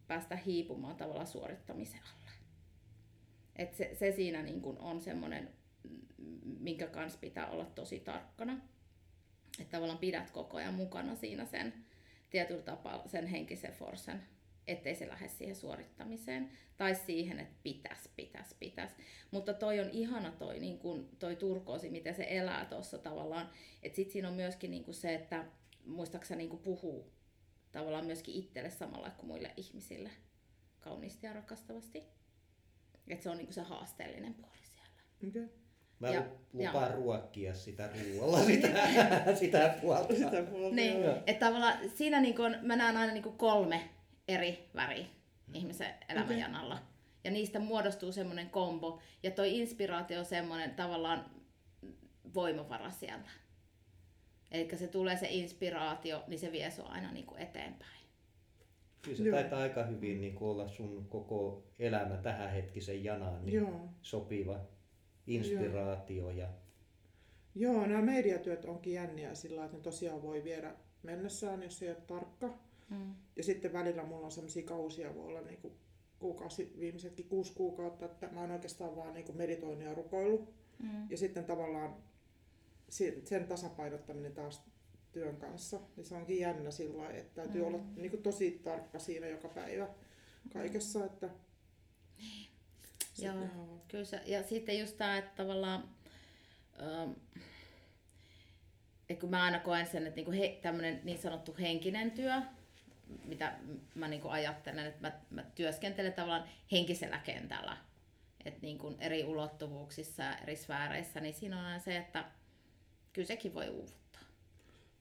päästä 0.08 0.36
hiipumaan 0.36 0.96
tavallaan 0.96 1.28
suorittamisen 1.28 2.02
alle. 2.14 2.32
Et 3.56 3.76
se, 3.76 3.96
se 3.96 4.12
siinä 4.12 4.44
niinku 4.44 4.76
on 4.80 5.02
semmoinen, 5.02 5.50
minkä 6.60 6.88
kanssa 6.88 7.20
pitää 7.20 7.48
olla 7.48 7.66
tosi 7.66 8.00
tarkkana. 8.00 8.58
Että 9.60 9.72
tavallaan 9.72 10.00
pidät 10.00 10.32
koko 10.32 10.58
ajan 10.58 10.74
mukana 10.74 11.16
siinä 11.16 11.46
sen 11.46 11.74
tietyllä 12.36 12.62
tapaa 12.62 13.08
sen 13.08 13.28
henkisen 13.28 13.74
forsen 13.74 14.24
ettei 14.68 14.96
se 14.96 15.08
lähde 15.08 15.28
siihen 15.28 15.56
suorittamiseen 15.56 16.52
tai 16.78 16.96
siihen, 16.96 17.40
että 17.40 17.56
pitäisi, 17.64 18.10
pitäisi, 18.16 18.56
pitäisi. 18.60 18.96
Mutta 19.32 19.54
toi 19.54 19.80
on 19.80 19.90
ihana 19.90 20.32
toi, 20.32 20.60
niin 20.60 20.80
kun, 20.80 21.10
toi 21.20 21.36
turkoosi, 21.36 21.90
miten 21.90 22.16
se 22.16 22.28
elää 22.30 22.66
tuossa 22.66 22.98
tavallaan. 22.98 23.50
Että 23.84 23.96
sit 23.96 24.12
siinä 24.12 24.28
on 24.28 24.34
myöskin 24.34 24.72
niin 24.72 24.94
se, 24.94 25.14
että 25.16 25.46
muistaakseni 25.86 26.48
niin 26.48 26.60
puhuu 26.60 27.14
tavallaan 27.72 28.06
myöskin 28.06 28.36
itselle 28.36 28.70
samalla 28.70 29.10
kuin 29.10 29.28
muille 29.28 29.54
ihmisille 29.58 30.12
kauniisti 30.80 31.28
ja 31.28 31.34
rakastavasti. 31.34 32.04
Että 33.08 33.24
se 33.24 33.30
on 33.30 33.38
niin 33.38 33.54
se 33.54 33.62
haasteellinen 33.62 34.34
puoli 34.34 34.58
siellä. 34.64 35.02
Okay. 35.28 35.65
Mä 36.00 36.10
ja, 36.10 36.24
lupaan 36.54 36.92
ja. 36.92 36.96
ruokkia 36.96 37.54
sitä 37.54 37.90
ruoalla, 38.04 38.40
sitä, 38.52 38.70
sitä 39.36 39.76
puolta. 39.82 40.16
Sitä 40.16 40.44
puolta 40.44 40.76
niin, 40.76 40.98
että 41.28 41.46
tavallaan 41.46 41.78
siinä 41.96 42.22
niin 42.22 42.36
kun, 42.36 42.56
mä 42.62 42.76
näen 42.76 42.98
aina 42.98 43.14
niin 43.14 43.24
kolme 43.24 43.90
eri 44.28 44.70
väri 44.76 45.08
ihmisen 45.54 45.94
elämänjanalla. 46.10 46.74
Okay. 46.74 46.86
Ja 47.24 47.32
niistä 47.32 47.60
muodostuu 47.60 48.12
semmoinen 48.12 48.50
kombo. 48.50 49.00
Ja 49.24 49.32
toi 49.32 49.58
inspiraatio 49.58 50.20
on 50.20 50.26
semmoinen 50.26 50.76
tavallaan 50.76 51.26
voimavara 52.34 52.92
sieltä. 52.92 53.30
Eli 54.52 54.78
se 54.78 54.88
tulee 54.88 55.18
se 55.18 55.28
inspiraatio, 55.30 56.24
niin 56.28 56.40
se 56.40 56.52
vie 56.52 56.72
sua 56.72 56.86
aina 56.86 57.12
niin 57.12 57.26
kuin 57.26 57.42
eteenpäin. 57.42 57.96
Kyllä 59.02 59.18
se 59.18 59.24
Joo. 59.24 59.36
taitaa 59.40 59.60
aika 59.60 59.84
hyvin 59.84 60.22
niin 60.22 60.36
kuin 60.36 60.50
olla 60.50 60.68
sun 60.68 61.06
koko 61.10 61.64
elämä 61.80 62.18
tähän 62.18 62.52
hetkisen 62.52 63.04
janaan 63.04 63.46
niin 63.46 63.56
Joo. 63.56 63.90
sopiva 64.02 64.60
inspiraatio. 65.28 66.30
Ja... 66.30 66.48
Joo, 67.56 67.86
nämä 67.86 68.02
mediatyöt 68.02 68.66
onkin 68.66 68.94
jänniä 68.94 69.36
sillä 69.36 69.66
että 69.66 69.78
ne 69.78 69.84
tosiaan 69.84 70.22
voi 70.22 70.44
viedä 70.44 70.76
mennessään, 71.04 71.64
jos 71.64 71.84
ei 71.84 71.90
ole 71.90 71.98
tarkka. 72.08 72.58
Mm. 72.90 73.16
Ja 73.36 73.44
sitten 73.44 73.74
välillä 73.74 74.04
mulla 74.04 74.26
on 74.26 74.32
sellaisia 74.32 74.64
kausia, 74.64 75.16
voi 75.16 75.28
olla 75.28 75.42
niin 75.42 75.62
kuin 75.62 75.74
kuukausi, 76.20 76.74
viimeisetkin 76.80 77.30
kuusi 77.30 77.54
kuukautta, 77.54 78.06
että 78.06 78.30
mä 78.32 78.42
oon 78.42 78.52
oikeastaan 78.52 78.96
vaan 78.96 79.14
niin 79.14 79.26
kuin 79.26 79.38
meditoinut 79.38 79.84
ja 79.84 79.94
rukoillut. 79.94 80.54
Mm. 80.80 81.10
Ja 81.10 81.18
sitten 81.18 81.46
tavallaan 81.46 81.96
sen 83.24 83.48
tasapainottaminen 83.48 84.34
taas 84.34 84.64
työn 85.12 85.38
kanssa, 85.38 85.80
niin 85.96 86.06
se 86.06 86.16
onkin 86.16 86.40
jännä 86.40 86.72
sillä 86.72 86.98
lailla, 86.98 87.20
että 87.20 87.42
täytyy 87.42 87.62
mm. 87.62 87.68
olla 87.68 87.80
niin 87.96 88.12
kuin 88.12 88.24
tosi 88.24 88.62
tarkka 88.64 89.00
siinä 89.00 89.28
joka 89.28 89.50
päivä 89.50 89.88
kaikessa. 90.54 91.06
Että. 91.06 91.30
Joo, 93.22 93.82
kyllä 93.88 94.06
se, 94.06 94.22
ja 94.26 94.44
sitten 94.44 94.80
just 94.80 94.98
tämä, 94.98 95.18
että 95.18 95.44
tavallaan, 95.44 95.90
ähm, 96.82 97.12
että 99.10 99.22
kun 99.22 99.30
mä 99.30 99.44
aina 99.44 99.60
koen 99.60 99.88
sen, 99.88 100.08
että 100.08 100.16
niinku 100.16 100.32
he, 100.32 100.60
tämmöinen 100.62 101.02
niin 101.04 101.18
sanottu 101.18 101.56
henkinen 101.60 102.12
työ, 102.12 102.34
mitä 103.26 103.54
mä 103.96 104.08
niin 104.08 104.28
ajattelen, 104.30 104.86
että 104.86 105.02
mä, 105.02 105.20
mä 105.30 105.44
työskentelen 105.56 106.14
tavallaan 106.14 106.50
henkisellä 106.72 107.18
kentällä. 107.18 107.78
Että 108.46 108.60
niin 108.62 108.78
kuin 108.78 108.96
eri 109.00 109.24
ulottuvuuksissa 109.24 110.24
ja 110.24 110.38
eri 110.38 110.56
sfääreissä, 110.56 111.20
niin 111.20 111.34
siinä 111.34 111.60
on 111.60 111.66
aina 111.66 111.80
se, 111.80 111.98
että 111.98 112.26
kyllä 113.14 113.28
sekin 113.28 113.54
voi 113.54 113.70
uuvuttaa. 113.70 114.22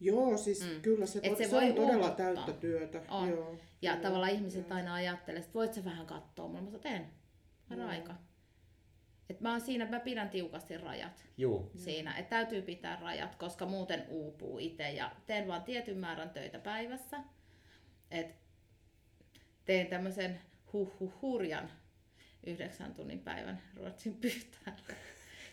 Joo, 0.00 0.36
siis 0.36 0.60
mm. 0.60 0.82
kyllä 0.82 1.06
se, 1.06 1.20
Et 1.22 1.36
se, 1.36 1.44
se 1.44 1.50
voi 1.50 1.68
on 1.68 1.74
todella 1.74 1.92
uuvuttaa. 1.92 2.34
täyttä 2.34 2.52
työtä. 2.52 3.02
On. 3.08 3.28
Joo, 3.28 3.58
ja 3.82 3.92
joo, 3.92 4.02
tavallaan 4.02 4.32
ihmiset 4.32 4.68
joo. 4.68 4.76
aina 4.76 4.94
ajattelee, 4.94 5.40
että 5.40 5.54
voit 5.54 5.74
sä 5.74 5.84
vähän 5.84 6.06
katsoa, 6.06 6.48
mutta 6.48 6.70
mä 6.70 6.78
teen. 6.78 7.10
Mä 7.76 7.88
aika. 7.88 8.14
Et 9.30 9.40
mä 9.40 9.50
oon 9.50 9.60
siinä, 9.60 9.86
mä 9.86 10.00
pidän 10.00 10.30
tiukasti 10.30 10.78
rajat 10.78 11.24
Joo. 11.36 11.70
siinä. 11.76 12.16
Että 12.16 12.30
täytyy 12.30 12.62
pitää 12.62 12.98
rajat, 13.00 13.34
koska 13.34 13.66
muuten 13.66 14.04
uupuu 14.08 14.58
itse. 14.58 14.90
Ja 14.92 15.10
teen 15.26 15.48
vaan 15.48 15.62
tietyn 15.62 15.98
määrän 15.98 16.30
töitä 16.30 16.58
päivässä 16.58 17.20
että 18.14 18.34
tein 19.64 19.86
tämmöisen 19.86 20.40
huh, 20.72 21.12
hurjan 21.22 21.70
yhdeksän 22.46 22.94
tunnin 22.94 23.20
päivän 23.20 23.62
Ruotsin 23.76 24.14
pyhtäällä, 24.16 24.94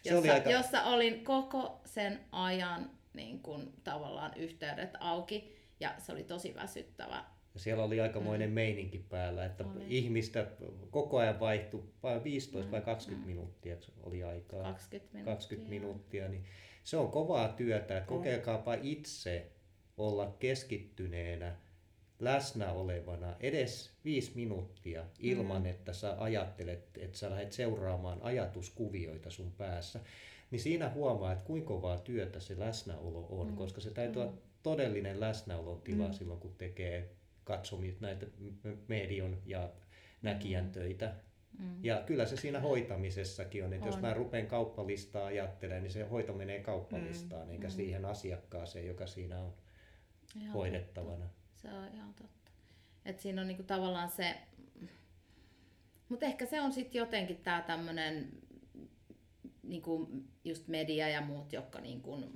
jossa, 0.06 0.34
aika... 0.34 0.50
jossa 0.50 0.84
olin 0.84 1.24
koko 1.24 1.82
sen 1.86 2.20
ajan 2.32 2.92
niin 3.14 3.40
kun, 3.40 3.74
tavallaan 3.84 4.34
yhteydet 4.38 4.90
auki 5.00 5.56
ja 5.80 5.96
se 5.98 6.12
oli 6.12 6.24
tosi 6.24 6.56
väsyttävä. 6.56 7.26
Ja 7.54 7.60
siellä 7.60 7.84
oli 7.84 8.02
aikamoinen 8.02 8.50
mm. 8.50 8.54
meininki 8.54 9.06
päällä, 9.10 9.46
että 9.46 9.64
oli. 9.64 9.86
ihmistä 9.90 10.48
koko 10.92 11.18
ajan 11.18 11.40
vaihtui 11.40 11.84
vain 12.04 12.24
15 12.24 12.68
mm. 12.68 12.72
vai 12.72 12.82
20 12.82 13.28
mm. 13.28 13.34
minuuttia 13.34 13.78
oli 14.04 14.24
aikaa. 14.24 14.64
20 14.64 15.14
minuuttia. 15.14 15.34
20 15.34 15.70
minuuttia, 15.70 16.28
niin 16.28 16.44
se 16.84 16.98
on 16.98 17.12
kovaa 17.12 17.50
työtä, 17.50 17.98
että 17.98 18.08
kokeilkaapa 18.08 18.74
itse 18.74 19.52
olla 19.98 20.36
keskittyneenä 20.40 21.56
läsnä 22.20 22.72
olevana 22.72 23.36
edes 23.40 23.92
viisi 24.06 24.32
minuuttia 24.36 25.06
ilman, 25.20 25.62
mm. 25.62 25.68
että 25.68 25.94
sä 25.94 26.16
ajattelet, 26.20 26.98
että 26.98 27.18
sä 27.18 27.30
lähdet 27.30 27.52
seuraamaan 27.52 28.22
ajatuskuvioita 28.22 29.30
sun 29.30 29.52
päässä, 29.52 30.00
niin 30.52 30.60
siinä 30.60 30.90
huomaa, 30.90 31.32
että 31.32 31.46
kuinka 31.46 31.68
kovaa 31.68 31.98
työtä 31.98 32.40
se 32.40 32.60
läsnäolo 32.60 33.28
on, 33.30 33.48
mm. 33.48 33.56
koska 33.56 33.82
se 33.82 33.92
täytyy 33.92 34.22
mm. 34.22 34.28
olla 34.28 34.38
todellinen 34.64 35.20
läsnäolon 35.20 35.82
tila 35.82 36.08
mm. 36.08 36.14
silloin, 36.14 36.40
kun 36.40 36.56
tekee 36.58 37.10
katsomit 37.52 38.02
näitä 38.02 38.26
medion 38.88 39.38
ja 39.46 39.70
näkijän 40.22 40.66
mm. 40.66 40.72
töitä. 40.72 41.14
Mm. 41.60 41.84
Ja 41.84 42.04
kyllä 42.06 42.26
se 42.26 42.38
siinä 42.38 42.60
hoitamisessakin 42.60 43.66
on, 43.66 43.74
että 43.74 43.86
on. 43.86 43.92
jos 43.92 44.02
mä 44.02 44.14
rupean 44.14 44.48
kauppalistaa 44.48 45.26
ajattelemaan, 45.26 45.84
niin 45.84 45.92
se 45.92 46.04
hoito 46.04 46.34
menee 46.34 46.60
kauppalistaan, 46.60 47.48
mm. 47.48 47.52
eikä 47.52 47.68
mm. 47.68 47.72
siihen 47.72 48.06
asiakkaaseen, 48.06 48.88
joka 48.88 49.08
siinä 49.08 49.40
on 49.40 49.54
Ihan 50.36 50.54
hoidettavana. 50.54 51.26
Totta. 51.26 51.62
Se 51.62 51.74
on 51.74 51.88
ihan 51.94 52.14
totta. 52.14 52.52
Et 53.06 53.20
siinä 53.20 53.42
on 53.42 53.48
niinku 53.48 53.64
tavallaan 53.64 54.10
se, 54.10 54.36
mutta 56.10 56.26
ehkä 56.26 56.46
se 56.46 56.62
on 56.62 56.74
sitten 56.74 57.00
jotenkin 57.00 57.38
tämä 57.38 57.62
tämmöinen 57.62 58.32
niinku 59.64 60.10
just 60.44 60.68
media 60.68 61.10
ja 61.10 61.22
muut, 61.22 61.54
jotka 61.54 61.82
niinku 61.82 62.32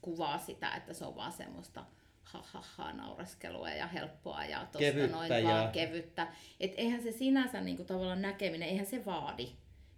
kuvaa 0.00 0.38
sitä, 0.38 0.74
että 0.76 0.92
se 0.92 1.04
on 1.04 1.16
vaan 1.16 1.32
semmoista 1.32 1.84
ha, 2.26 2.44
ha, 2.52 2.64
ha 2.76 2.92
naureskelua 2.92 3.70
ja 3.70 3.86
helppoa 3.86 4.44
ja 4.44 4.58
tosta 4.58 4.78
kevyttä 4.78 5.16
noin 5.16 5.30
ja... 5.30 5.48
vaan 5.48 5.72
kevyttä. 5.72 6.28
Et 6.60 6.72
eihän 6.76 7.02
se 7.02 7.12
sinänsä 7.12 7.60
niinku 7.60 7.84
tavallaan 7.84 8.22
näkeminen, 8.22 8.68
eihän 8.68 8.86
se 8.86 9.04
vaadi 9.04 9.48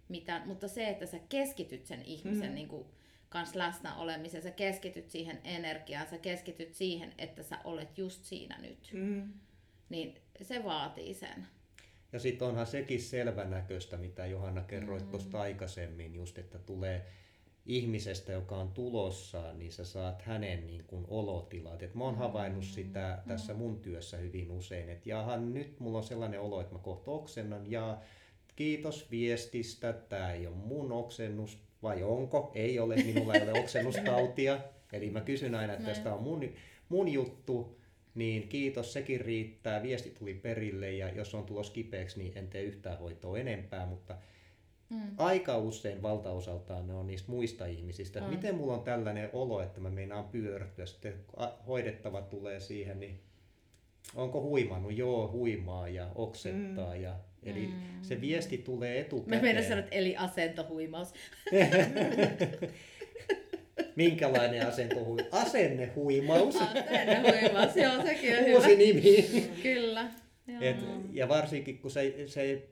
mitään, 0.09 0.47
mutta 0.47 0.67
se, 0.67 0.89
että 0.89 1.05
sä 1.05 1.19
keskityt 1.29 1.85
sen 1.85 2.01
ihmisen 2.01 2.49
mm. 2.49 2.55
niinku, 2.55 2.91
kanssa 3.29 3.59
läsnä 3.59 3.95
olemiseen, 3.95 4.43
sä 4.43 4.51
keskityt 4.51 5.09
siihen 5.09 5.39
energiaan, 5.43 6.07
sä 6.07 6.17
keskityt 6.17 6.73
siihen, 6.73 7.13
että 7.17 7.43
sä 7.43 7.57
olet 7.63 7.97
just 7.97 8.23
siinä 8.23 8.57
nyt. 8.57 8.89
Mm. 8.93 9.33
Niin 9.89 10.15
se 10.41 10.63
vaatii 10.63 11.13
sen. 11.13 11.47
Ja 12.13 12.19
sitten 12.19 12.47
onhan 12.47 12.67
sekin 12.67 13.01
selvänäköistä, 13.01 13.97
mitä 13.97 14.25
Johanna 14.25 14.61
kerroit 14.61 15.03
mm. 15.03 15.11
tuosta 15.11 15.41
aikaisemmin, 15.41 16.15
just 16.15 16.37
että 16.37 16.59
tulee 16.59 17.05
ihmisestä, 17.69 18.31
joka 18.31 18.55
on 18.55 18.71
tulossa, 18.71 19.53
niin 19.53 19.71
sä 19.71 19.85
saat 19.85 20.21
hänen 20.21 20.67
niin 20.67 20.83
kuin 20.87 21.05
olotilat. 21.07 21.83
Et 21.83 21.95
mä 21.95 22.03
oon 22.03 22.17
havainnut 22.17 22.63
mm. 22.63 22.67
sitä 22.67 23.19
tässä 23.27 23.53
mun 23.53 23.79
työssä 23.79 24.17
hyvin 24.17 24.51
usein, 24.51 24.89
että 24.89 25.09
jahan 25.09 25.53
nyt 25.53 25.79
mulla 25.79 25.97
on 25.97 26.03
sellainen 26.03 26.41
olo, 26.41 26.61
että 26.61 26.73
mä 26.73 26.79
kohta 26.79 27.11
oksennan 27.11 27.71
ja 27.71 27.97
kiitos 28.55 29.11
viestistä, 29.11 29.93
tämä 29.93 30.33
ei 30.33 30.47
ole 30.47 30.55
mun 30.55 30.91
oksennus, 30.91 31.57
vai 31.83 32.03
onko? 32.03 32.51
Ei 32.55 32.79
ole, 32.79 32.95
minulla 32.95 33.33
ei 33.33 33.41
ole 33.49 33.59
oksennustautia. 33.63 34.59
Eli 34.93 35.09
mä 35.09 35.21
kysyn 35.21 35.55
aina, 35.55 35.73
että 35.73 35.85
tästä 35.85 36.13
on 36.13 36.23
mun, 36.23 36.49
mun 36.89 37.07
juttu 37.07 37.79
niin 38.15 38.47
kiitos, 38.47 38.93
sekin 38.93 39.21
riittää. 39.21 39.83
Viesti 39.83 40.09
tuli 40.09 40.33
perille 40.33 40.91
ja 40.91 41.09
jos 41.09 41.35
on 41.35 41.45
tulos 41.45 41.69
kipeäksi, 41.69 42.19
niin 42.19 42.37
en 42.37 42.47
tee 42.47 42.63
yhtään 42.63 42.99
hoitoa 42.99 43.37
enempää, 43.37 43.85
mutta 43.85 44.17
mm. 44.89 45.01
aika 45.17 45.57
usein 45.57 46.01
valtaosaltaan 46.01 46.87
ne 46.87 46.93
on 46.93 47.07
niistä 47.07 47.31
muista 47.31 47.65
ihmisistä. 47.65 48.21
Mm. 48.21 48.27
Miten 48.27 48.55
mulla 48.55 48.73
on 48.73 48.83
tällainen 48.83 49.29
olo, 49.33 49.61
että 49.61 49.81
mä 49.81 49.89
meinaan 49.89 50.27
pyörtyä, 50.27 50.85
sitten 50.85 51.13
hoidettava 51.67 52.21
tulee 52.21 52.59
siihen, 52.59 52.99
niin 52.99 53.19
onko 54.15 54.41
huimannut? 54.41 54.97
Joo, 54.97 55.31
huimaa 55.31 55.87
ja 55.87 56.11
oksettaa. 56.15 56.95
Mm. 56.95 57.01
Ja, 57.01 57.15
eli 57.43 57.67
mm. 57.67 57.73
se 58.01 58.21
viesti 58.21 58.57
tulee 58.57 58.99
etukäteen. 58.99 59.37
Mä 59.37 59.41
meidän 59.41 59.63
sanoa, 59.63 59.83
eli 59.91 60.15
asentohuimaus. 60.17 61.13
Minkälainen 63.95 64.67
asentohuimaus? 64.67 65.33
Asennehuimaus. 65.33 66.55
Asennehuimaus, 66.61 67.75
joo, 67.75 68.01
sekin 68.05 68.37
on 68.37 68.43
Uusi 68.43 68.67
hyvä. 68.67 68.77
nimi. 68.77 69.51
Kyllä. 69.63 70.11
Et, 70.61 70.77
ja 71.13 71.29
varsinkin 71.29 71.79
kun 71.79 71.91
se, 71.91 72.13
se 72.27 72.67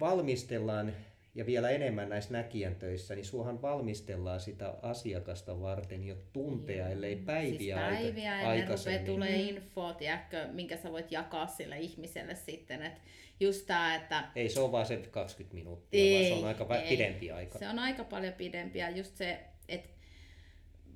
valmistellaan 0.00 0.92
ja 1.34 1.46
vielä 1.46 1.70
enemmän 1.70 2.08
näissä 2.08 2.32
näkijän 2.32 2.74
töissä, 2.74 3.14
niin 3.14 3.24
suohan 3.24 3.62
valmistellaan 3.62 4.40
sitä 4.40 4.74
asiakasta 4.82 5.60
varten 5.60 6.04
jo 6.04 6.16
tunteja, 6.32 6.88
ellei 6.88 7.16
päiviä, 7.16 7.88
siis 7.88 7.98
päiviä 7.98 8.34
aika, 8.34 8.52
ennen 8.52 8.68
rupeaa 8.78 9.04
tulee 9.04 9.36
info, 9.36 9.92
tiedätkö, 9.92 10.48
minkä 10.52 10.76
sä 10.76 10.92
voit 10.92 11.12
jakaa 11.12 11.46
sille 11.46 11.78
ihmiselle 11.78 12.34
sitten. 12.34 12.82
Et 12.82 12.92
just 13.40 13.66
tää, 13.66 13.94
että... 13.94 14.24
Ei 14.36 14.48
se 14.48 14.60
ole 14.60 14.72
vaan 14.72 14.86
se 14.86 14.96
20 14.96 15.54
minuuttia, 15.54 16.00
ei, 16.00 16.30
vaan 16.30 16.38
se 16.38 16.44
on 16.44 16.48
aika 16.48 16.76
ei. 16.76 16.88
pidempi 16.88 17.30
aika. 17.30 17.58
Se 17.58 17.68
on 17.68 17.78
aika 17.78 18.04
paljon 18.04 18.32
pidempi 18.32 18.78
ja 18.78 18.90
just 18.90 19.16
se, 19.16 19.40
että 19.68 19.88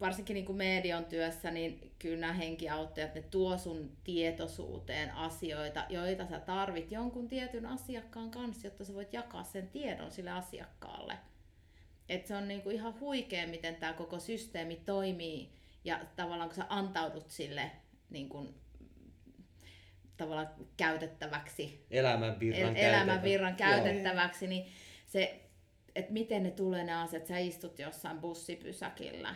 varsinkin 0.01 0.35
niin 0.35 0.47
kuin 0.47 0.57
median 0.57 1.05
työssä, 1.05 1.51
niin 1.51 1.93
kyllä 1.99 2.21
nämä 2.21 2.33
henkiauttajat, 2.33 3.15
ne 3.15 3.23
tuo 3.23 3.59
sun 3.59 3.97
tietoisuuteen 4.05 5.11
asioita, 5.15 5.87
joita 5.89 6.27
sä 6.27 6.41
tarvit 6.41 6.93
jonkun 6.93 7.29
tietyn 7.29 7.67
asiakkaan 7.67 8.31
kanssa, 8.31 8.67
jotta 8.67 8.85
sä 8.85 8.95
voit 8.95 9.13
jakaa 9.13 9.45
sen 9.45 9.69
tiedon 9.69 10.11
sille 10.11 10.31
asiakkaalle. 10.31 11.19
Et 12.09 12.27
se 12.27 12.37
on 12.37 12.49
niin 12.49 12.63
kuin 12.63 12.77
ihan 12.77 13.01
huikea, 13.01 13.47
miten 13.47 13.77
tämä 13.77 13.93
koko 13.93 14.19
systeemi 14.19 14.77
toimii 14.77 15.53
ja 15.85 16.01
tavallaan 16.17 16.49
kun 16.49 16.57
sä 16.57 16.67
antaudut 16.69 17.31
sille 17.31 17.71
niin 18.11 18.29
kuin, 18.29 18.55
tavallaan 20.17 20.49
käytettäväksi, 20.77 21.87
elämänvirran, 21.91 22.77
el- 22.77 22.89
elämänvirran 22.89 23.57
käytettäväksi, 23.57 24.45
Joo. 24.45 24.51
niin 24.51 24.67
se, 25.07 25.41
että 25.95 26.13
miten 26.13 26.43
ne 26.43 26.51
tulee 26.51 26.85
ne 26.85 26.95
asiat, 26.95 27.27
sä 27.27 27.39
istut 27.39 27.79
jossain 27.79 28.19
bussipysäkillä, 28.19 29.35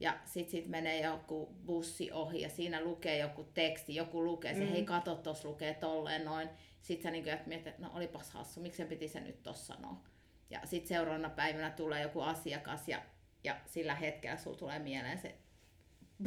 ja 0.00 0.18
sitten 0.24 0.50
sit 0.50 0.66
menee 0.66 1.00
joku 1.00 1.48
bussi 1.66 2.12
ohi 2.12 2.40
ja 2.40 2.48
siinä 2.48 2.84
lukee 2.84 3.18
joku 3.18 3.44
teksti, 3.54 3.94
joku 3.94 4.24
lukee 4.24 4.54
se, 4.54 4.60
mm. 4.60 4.70
hei 4.70 4.84
kato, 4.84 5.14
tuossa 5.14 5.48
lukee 5.48 5.74
tolleen 5.74 6.24
noin. 6.24 6.48
Sitten 6.82 7.02
sä 7.02 7.10
niin 7.10 7.24
mietit, 7.46 7.66
että 7.66 7.82
no 7.82 7.90
olipas 7.94 8.30
hassu, 8.30 8.60
miksi 8.60 8.84
piti 8.84 9.08
se 9.08 9.20
nyt 9.20 9.42
tossa 9.42 9.74
sanoa. 9.74 10.04
Ja 10.50 10.60
sitten 10.64 10.88
seuraavana 10.88 11.30
päivänä 11.30 11.70
tulee 11.70 12.02
joku 12.02 12.20
asiakas 12.20 12.88
ja, 12.88 13.02
ja 13.44 13.60
sillä 13.66 13.94
hetkellä 13.94 14.36
sulla 14.36 14.56
tulee 14.56 14.78
mieleen 14.78 15.18
se 15.18 15.34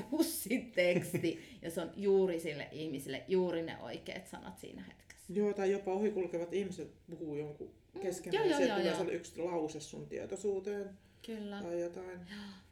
bussiteksti 0.10 1.40
ja 1.62 1.72
se 1.72 1.82
on 1.82 1.92
juuri 1.96 2.40
sille 2.40 2.68
ihmiselle 2.72 3.24
juuri 3.28 3.62
ne 3.62 3.78
oikeat 3.82 4.28
sanat 4.28 4.60
siinä 4.60 4.84
hetkessä. 4.84 5.34
Joo, 5.34 5.54
tai 5.54 5.72
jopa 5.72 5.94
ohikulkevat 5.94 6.54
ihmiset 6.54 6.94
puhuu 7.10 7.36
jonkun 7.36 7.74
keskenään. 8.02 8.46
Mm, 8.46 8.52
joo, 8.52 8.60
joo, 8.60 8.78
joo, 8.78 9.04
joo. 9.04 9.12
yksi 9.12 9.42
lause 9.42 9.80
sun 9.80 10.08
tietoisuuteen. 10.08 10.90
Kyllä. 11.26 11.62
Tai 11.62 11.82
jotain. 11.82 12.20
Joo 12.20 12.63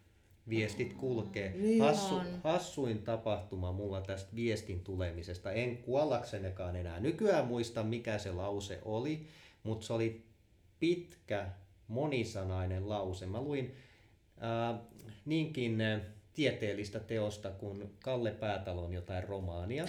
viestit 0.49 0.93
kulkee. 0.93 1.53
Niin 1.57 1.81
Hassu, 1.81 2.15
hassuin 2.43 3.03
tapahtuma 3.03 3.71
mulla 3.71 4.01
tästä 4.01 4.35
viestin 4.35 4.79
tulemisesta. 4.79 5.51
En 5.51 5.77
kuollaksenekaan 5.77 6.75
enää 6.75 6.99
nykyään 6.99 7.47
muista, 7.47 7.83
mikä 7.83 8.17
se 8.17 8.31
lause 8.31 8.79
oli, 8.85 9.27
mutta 9.63 9.85
se 9.85 9.93
oli 9.93 10.25
pitkä, 10.79 11.49
monisanainen 11.87 12.89
lause. 12.89 13.25
Mä 13.25 13.41
luin 13.41 13.75
äh, 14.43 14.79
niinkin 15.25 15.81
äh, 15.81 16.01
tieteellistä 16.33 16.99
teosta 16.99 17.49
kuin 17.49 17.89
Kalle 18.03 18.31
Päätalon 18.31 18.93
jotain 18.93 19.23
romaania 19.23 19.85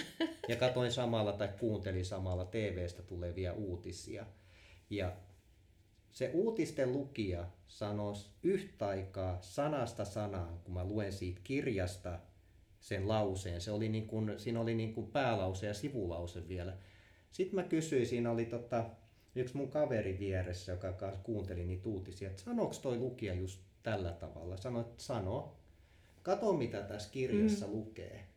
ja 0.48 0.56
katoin 0.56 0.92
samalla 0.92 1.32
tai 1.32 1.48
kuuntelin 1.60 2.04
samalla 2.04 2.44
TVstä 2.44 3.02
tulevia 3.02 3.52
uutisia. 3.52 4.26
Ja 4.90 5.12
se 6.12 6.30
uutisten 6.34 6.92
lukija 6.92 7.46
sanoi 7.66 8.14
yhtä 8.42 8.88
aikaa 8.88 9.38
sanasta 9.40 10.04
sanaan, 10.04 10.58
kun 10.64 10.74
mä 10.74 10.84
luen 10.84 11.12
siitä 11.12 11.40
kirjasta 11.44 12.18
sen 12.80 13.08
lauseen. 13.08 13.60
Se 13.60 13.70
oli 13.70 13.88
niin 13.88 14.06
kuin, 14.06 14.40
siinä 14.40 14.60
oli 14.60 14.74
niin 14.74 14.94
kuin 14.94 15.06
päälause 15.06 15.66
ja 15.66 15.74
sivulause 15.74 16.48
vielä. 16.48 16.76
Sitten 17.30 17.54
mä 17.54 17.62
kysyin, 17.62 18.06
siinä 18.06 18.30
oli 18.30 18.44
tota, 18.44 18.90
yksi 19.34 19.56
mun 19.56 19.70
kaveri 19.70 20.18
vieressä, 20.18 20.72
joka 20.72 21.12
kuunteli 21.22 21.64
niitä 21.64 21.88
uutisia, 21.88 22.30
että 22.30 22.42
sanoiko 22.42 22.74
toi 22.82 22.98
lukija 22.98 23.34
just 23.34 23.60
tällä 23.82 24.12
tavalla. 24.12 24.56
Sanoin, 24.56 24.86
että 24.86 25.02
sano. 25.02 25.56
Kato 26.22 26.52
mitä 26.52 26.82
tässä 26.82 27.10
kirjassa 27.10 27.66
mm. 27.66 27.72
lukee 27.72 28.31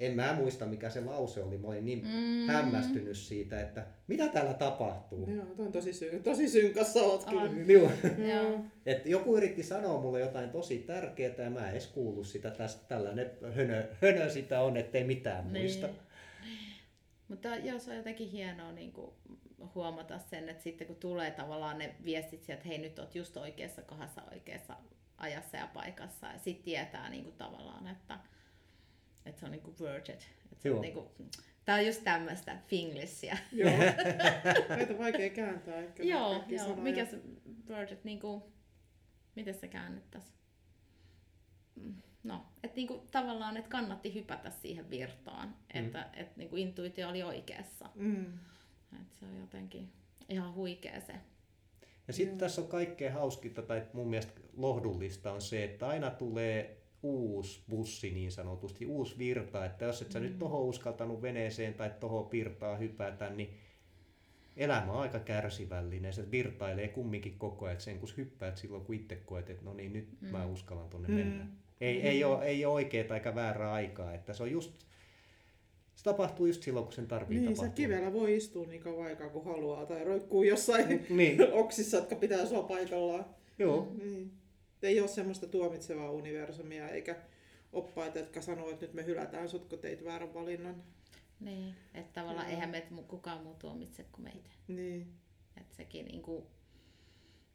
en 0.00 0.12
mä 0.12 0.34
muista 0.34 0.66
mikä 0.66 0.90
se 0.90 1.00
lause 1.00 1.42
oli, 1.42 1.58
mä 1.58 1.68
olin 1.68 1.84
niin 1.84 2.06
mm. 2.06 2.52
hämmästynyt 2.52 3.16
siitä, 3.16 3.60
että 3.60 3.86
mitä 4.06 4.28
täällä 4.28 4.54
tapahtuu. 4.54 5.30
Joo, 5.30 5.46
on 5.58 5.72
tosi, 5.72 5.92
sy- 5.92 6.20
tosi 6.24 6.48
synkässä 6.48 7.00
oot 7.00 7.24
kyllä. 7.24 7.50
Joo. 8.34 8.60
Et 8.86 9.06
joku 9.06 9.36
yritti 9.36 9.62
sanoa 9.62 10.00
mulle 10.00 10.20
jotain 10.20 10.50
tosi 10.50 10.78
tärkeää 10.78 11.34
ja 11.38 11.50
mä 11.50 11.66
en 11.66 11.70
edes 11.70 11.86
kuullut 11.86 12.26
sitä, 12.26 12.50
tästä, 12.50 12.88
tällainen 12.88 13.30
hönö, 13.54 13.84
hönö 14.02 14.30
sitä 14.30 14.60
on, 14.60 14.76
ettei 14.76 15.04
mitään 15.04 15.52
niin. 15.52 15.62
muista. 15.64 15.88
Mutta 17.28 17.56
joo, 17.56 17.78
se 17.78 17.90
on 17.90 17.96
jotenkin 17.96 18.30
hienoa 18.30 18.72
niin 18.72 18.92
kuin 18.92 19.10
huomata 19.74 20.18
sen, 20.18 20.48
että 20.48 20.62
sitten 20.62 20.86
kun 20.86 20.96
tulee 20.96 21.30
tavallaan 21.30 21.78
ne 21.78 21.94
viestit 22.04 22.44
sieltä, 22.44 22.60
että 22.60 22.68
hei 22.68 22.78
nyt 22.78 22.98
oot 22.98 23.14
just 23.14 23.36
oikeassa 23.36 23.82
kohdassa 23.82 24.22
oikeassa 24.32 24.76
ajassa 25.18 25.56
ja 25.56 25.68
paikassa 25.74 26.26
ja 26.26 26.38
sitten 26.38 26.64
tietää 26.64 27.10
niin 27.10 27.24
kuin 27.24 27.36
tavallaan, 27.36 27.86
että 27.86 28.18
että 29.26 29.40
se 29.40 29.46
on 29.46 29.52
niinku 29.52 29.74
worded. 29.80 30.20
Että 30.52 30.62
se 30.62 30.70
on 30.70 30.80
niinku, 30.80 31.12
tää 31.64 31.76
on 31.76 31.86
just 31.86 32.04
tämmöistä 32.04 32.58
finglishia. 32.68 33.36
Joo. 33.52 33.70
Näitä 34.68 34.98
vaikea 34.98 35.30
kääntää 35.30 35.80
ehkä. 35.80 36.02
joo, 36.02 36.44
joo. 36.48 36.76
Mikä 36.76 37.04
se 37.04 37.20
worded, 37.68 37.98
niinku, 38.04 38.52
miten 39.34 39.54
se 39.54 39.68
käännettäisiin? 39.68 40.34
Mm, 41.74 41.94
no, 42.22 42.46
että 42.62 42.76
niinku, 42.76 43.08
tavallaan, 43.10 43.56
että 43.56 43.70
kannatti 43.70 44.14
hypätä 44.14 44.50
siihen 44.50 44.90
virtaan, 44.90 45.48
mm. 45.48 45.84
että 45.84 46.10
et, 46.14 46.36
niinku, 46.36 46.56
intuitio 46.56 47.08
oli 47.08 47.22
oikeassa. 47.22 47.90
Mm. 47.94 48.26
Et 48.92 49.12
se 49.20 49.24
on 49.24 49.40
jotenkin 49.40 49.92
ihan 50.28 50.54
huikea 50.54 51.00
se. 51.00 51.14
Ja 52.08 52.12
sitten 52.12 52.38
tässä 52.38 52.60
on 52.60 52.68
kaikkein 52.68 53.12
hauskinta 53.12 53.62
tai 53.62 53.86
mun 53.92 54.10
mielestä 54.10 54.40
lohdullista 54.56 55.32
on 55.32 55.40
se, 55.40 55.64
että 55.64 55.88
aina 55.88 56.10
tulee 56.10 56.75
uusi 57.02 57.62
bussi 57.68 58.10
niin 58.10 58.32
sanotusti, 58.32 58.86
uusi 58.86 59.18
virta, 59.18 59.64
että 59.64 59.84
jos 59.84 60.02
et 60.02 60.12
sä 60.12 60.18
mm. 60.18 60.24
nyt 60.24 60.38
tohon 60.38 60.62
uskaltanut 60.62 61.22
veneeseen 61.22 61.74
tai 61.74 61.90
tohon 62.00 62.30
virtaan 62.30 62.78
hypätä, 62.78 63.30
niin 63.30 63.50
elämä 64.56 64.92
on 64.92 65.00
aika 65.00 65.18
kärsivällinen. 65.18 66.12
Se 66.12 66.30
virtailee 66.30 66.88
kumminkin 66.88 67.38
koko 67.38 67.66
ajan, 67.66 67.80
sen 67.80 67.98
kun 67.98 68.08
hyppäät 68.16 68.56
silloin, 68.56 68.84
kun 68.84 68.94
itse 68.94 69.16
koet, 69.16 69.50
että 69.50 69.64
no 69.64 69.74
niin, 69.74 69.92
nyt 69.92 70.08
mm. 70.20 70.28
mä 70.28 70.46
uskallan 70.46 70.88
tonne 70.88 71.08
mm. 71.08 71.14
mennä. 71.14 71.46
Ei, 71.80 71.98
mm. 71.98 72.06
ei, 72.06 72.24
ole, 72.24 72.44
ei 72.44 72.64
ole 72.64 72.74
oikeaa 72.74 73.14
eikä 73.14 73.34
väärää 73.34 73.72
aikaa, 73.72 74.14
että 74.14 74.32
se 74.32 74.42
on 74.42 74.50
just 74.50 74.86
se 75.94 76.04
tapahtuu 76.04 76.46
just 76.46 76.62
silloin, 76.62 76.84
kun 76.84 76.92
sen 76.92 77.06
tarvii 77.06 77.38
niin, 77.38 77.44
tapahtua. 77.44 77.66
Niin, 77.66 77.74
kivellä 77.74 78.12
voi 78.12 78.36
istua 78.36 78.66
niin 78.66 78.80
kauan 78.80 79.06
aikaa 79.06 79.28
kuin 79.28 79.44
haluaa 79.44 79.86
tai 79.86 80.04
roikkuu 80.04 80.42
jossain 80.42 81.06
niin. 81.10 81.52
oksissa, 81.52 81.96
jotka 81.96 82.16
pitää 82.16 82.46
sua 82.46 82.62
paikallaan. 82.62 83.24
Joo. 83.58 83.92
Niin 83.98 84.32
ei 84.86 85.00
ole 85.00 85.08
semmoista 85.08 85.46
tuomitsevaa 85.46 86.10
universumia 86.10 86.88
eikä 86.88 87.16
oppaita, 87.72 88.18
jotka 88.18 88.40
sanoo, 88.40 88.70
että 88.70 88.86
nyt 88.86 88.94
me 88.94 89.04
hylätään 89.04 89.48
sut, 89.48 89.68
kun 89.68 89.78
teit 89.78 90.04
väärän 90.04 90.34
valinnan. 90.34 90.82
Niin, 91.40 91.74
että 91.94 92.20
tavallaan 92.20 92.46
no. 92.46 92.52
eihän 92.52 92.70
meitä 92.70 92.88
kukaan 93.08 93.42
muu 93.42 93.54
tuomitse 93.54 94.04
kuin 94.12 94.24
meitä. 94.24 94.50
Niin. 94.68 95.12
Että 95.56 95.76
sekin 95.76 96.06
niin 96.06 96.22
kuin 96.22 96.46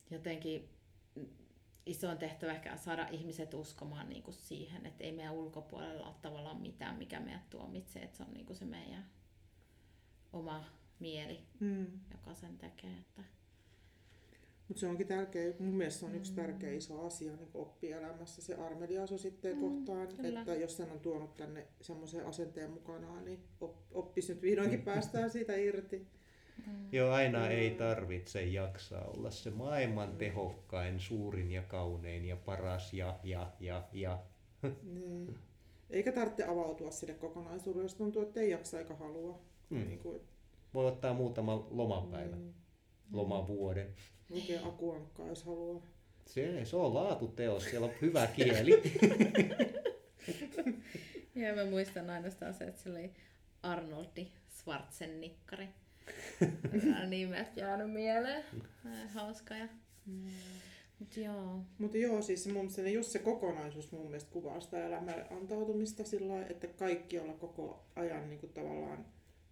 jotenkin 0.09 0.69
iso 1.85 2.15
tehtävä 2.15 2.51
ehkä 2.51 2.77
saada 2.77 3.07
ihmiset 3.11 3.53
uskomaan 3.53 4.09
niin 4.09 4.23
kuin 4.23 4.35
siihen, 4.35 4.85
että 4.85 5.03
ei 5.03 5.11
meidän 5.11 5.33
ulkopuolella 5.33 6.07
ole 6.07 6.15
tavallaan 6.21 6.61
mitään, 6.61 6.97
mikä 6.97 7.19
meidät 7.19 7.49
tuomitsee, 7.49 8.03
että 8.03 8.17
se 8.17 8.23
on 8.23 8.33
niin 8.33 8.45
kuin 8.45 8.57
se 8.57 8.65
meidän 8.65 9.05
oma 10.33 10.65
mieli, 10.99 11.39
mm. 11.59 11.87
joka 12.11 12.33
sen 12.33 12.57
tekee. 12.57 12.97
Että 12.99 13.23
mutta 14.71 14.79
se 14.79 14.87
onkin 14.87 15.07
tärkeä, 15.07 15.53
mun 15.59 15.75
mielestä 15.75 15.99
se 15.99 16.05
on 16.05 16.15
yksi 16.15 16.33
tärkeä 16.33 16.71
iso 16.71 17.05
asia 17.05 17.35
niin 17.35 17.49
oppielämässä, 17.53 18.41
se 18.41 18.55
armeliaisuusitteen 18.55 19.55
mm, 19.55 19.61
kohtaan, 19.61 20.07
kyllä. 20.07 20.39
että 20.39 20.55
jos 20.55 20.77
sen 20.77 20.91
on 20.91 20.99
tuonut 20.99 21.37
tänne 21.37 21.67
semmoisen 21.81 22.25
asenteen 22.25 22.71
mukanaan, 22.71 23.25
niin 23.25 23.39
oppis 23.91 24.29
nyt 24.29 24.41
vihdoinkin 24.41 24.81
päästään 24.81 25.29
siitä 25.37 25.55
irti. 25.55 26.07
Mm. 26.67 26.73
Joo, 26.91 27.11
aina 27.11 27.39
mm. 27.39 27.51
ei 27.51 27.71
tarvitse 27.71 28.43
jaksaa 28.43 29.05
olla 29.05 29.31
se 29.31 29.49
maailman 29.49 30.17
tehokkain, 30.17 30.99
suurin 30.99 31.51
ja 31.51 31.61
kaunein 31.61 32.25
ja 32.25 32.35
paras 32.35 32.93
ja, 32.93 33.19
ja, 33.23 33.51
ja, 33.59 33.87
ja. 33.93 34.19
Niin. 34.83 35.37
Eikä 35.89 36.11
tarvitse 36.11 36.45
avautua 36.45 36.91
sille 36.91 37.13
kokonaisuudelle, 37.13 37.85
jos 37.85 37.95
tuntuu, 37.95 38.21
että 38.21 38.39
ei 38.39 38.49
jaksa 38.49 38.79
eikä 38.79 38.95
halua. 38.95 39.41
Mm. 39.69 39.77
Niin 39.77 39.99
kuin, 39.99 40.21
Voi 40.73 40.87
ottaa 40.87 41.13
muutaman 41.13 41.63
lomapäivän, 41.69 42.39
mm, 42.39 42.53
lomavuoden. 43.11 43.93
Lukea 44.31 44.67
akuankkaa, 44.67 45.27
jos 45.27 45.43
haluaa. 45.43 45.81
Se, 46.25 46.65
se 46.65 46.75
on 46.75 46.93
laatuteos, 46.93 47.63
siellä 47.63 47.87
on 47.87 47.93
hyvä 48.01 48.27
kieli. 48.35 48.81
Ja 51.35 51.55
mä 51.55 51.65
muistan 51.65 52.09
ainoastaan 52.09 52.53
se, 52.53 52.63
että 52.63 52.81
se 52.81 52.89
oli 52.89 53.11
Arnoldi 53.63 54.27
Schwarzennikkari. 54.49 55.67
Nimet 57.07 57.57
jäänyt 57.57 57.91
mieleen. 57.91 58.43
Hauska 59.13 59.55
ja... 59.55 59.67
Mut 60.99 61.17
joo. 61.17 61.61
Mutta 61.77 61.97
joo, 61.97 62.21
siis 62.21 62.45
mun 62.45 62.55
mielestä 62.55 62.89
just 62.89 63.09
se 63.09 63.19
kokonaisuus 63.19 63.91
mun 63.91 64.05
mielestä 64.05 64.31
kuvaa 64.31 64.59
sitä 64.59 64.85
elämän 64.85 65.25
antautumista 65.31 66.03
sillä 66.03 66.33
lailla, 66.33 66.47
että 66.49 66.67
kaikki 66.67 67.19
olla 67.19 67.33
koko 67.33 67.85
ajan 67.95 68.29
niin 68.29 68.39
kuin 68.39 68.53
tavallaan, 68.53 69.05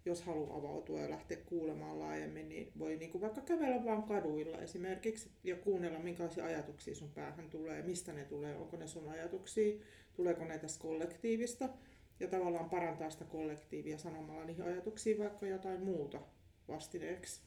jos 0.04 0.22
haluaa 0.22 0.56
avautua 0.56 1.00
ja 1.00 1.10
lähteä 1.10 1.36
kuulemaan 1.46 1.98
laajemmin, 1.98 2.48
niin 2.48 2.72
voi 2.78 2.96
niin 2.96 3.10
kuin 3.10 3.22
vaikka 3.22 3.40
kävellä 3.40 3.84
vaan 3.84 4.02
kaduilla 4.02 4.58
esimerkiksi 4.58 5.30
ja 5.44 5.56
kuunnella, 5.56 5.98
minkälaisia 5.98 6.44
ajatuksia 6.44 6.94
sun 6.94 7.10
päähän 7.10 7.50
tulee, 7.50 7.82
mistä 7.82 8.12
ne 8.12 8.24
tulee, 8.24 8.56
onko 8.56 8.76
ne 8.76 8.86
sun 8.86 9.08
ajatuksia, 9.08 9.80
tuleeko 10.14 10.44
ne 10.44 10.58
tästä 10.58 10.82
kollektiivista 10.82 11.68
ja 12.20 12.28
tavallaan 12.28 12.70
parantaa 12.70 13.10
sitä 13.10 13.24
kollektiivia 13.24 13.98
sanomalla 13.98 14.44
niihin 14.44 14.64
ajatuksiin 14.64 15.18
vaikka 15.18 15.46
jotain 15.46 15.84
muuta 15.84 16.20
vastineeksi, 16.68 17.40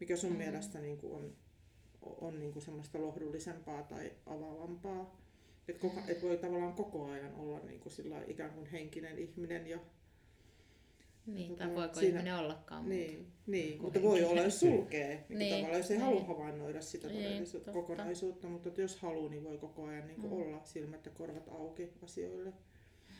mikä 0.00 0.16
sun 0.16 0.30
Mm. 0.30 0.36
mielestä 0.36 0.80
niin 0.80 0.98
kuin 0.98 1.12
on 1.14 1.36
on 2.02 2.38
niin 2.38 2.52
kuin 2.52 2.62
semmoista 2.62 3.00
lohdullisempaa 3.00 3.82
tai 3.82 4.12
avaavampaa. 4.26 5.22
Että 5.68 5.86
et 6.08 6.22
voi 6.22 6.38
tavallaan 6.38 6.72
koko 6.72 7.04
ajan 7.10 7.34
olla 7.34 7.58
niin 7.58 7.80
kuin 7.80 7.92
sillä 7.92 8.22
ikään 8.26 8.50
kuin 8.50 8.66
henkinen 8.66 9.18
ihminen. 9.18 9.66
Ja, 9.66 9.78
Niin, 11.26 11.56
tai 11.56 11.74
voiko 11.74 11.94
siinä- 11.94 12.08
ihminen 12.18 12.36
ollakaan 12.38 12.82
muuta. 12.82 12.96
niin, 12.96 13.26
niin 13.46 13.82
mutta 13.82 14.02
voi 14.02 14.24
olla, 14.24 14.40
jos 14.40 14.60
sulkee. 14.60 15.24
Niin 15.28 15.38
Niin, 15.38 15.54
tavallaan, 15.54 15.78
jos 15.78 15.90
ei 15.90 15.96
niin. 15.96 16.04
halua 16.06 16.24
havainnoida 16.24 16.80
sitä 16.80 17.08
Niin, 17.08 17.44
totta. 17.52 17.72
kokonaisuutta, 17.72 18.48
mutta 18.48 18.68
että 18.68 18.80
jos 18.80 18.96
haluaa, 18.96 19.30
niin 19.30 19.44
voi 19.44 19.58
koko 19.58 19.84
ajan 19.84 20.06
niin 20.06 20.20
kuin 20.20 20.32
Mm. 20.32 20.38
olla 20.42 20.60
silmät 20.64 21.06
ja 21.06 21.12
korvat 21.12 21.48
auki 21.48 21.88
asioille. 22.02 22.52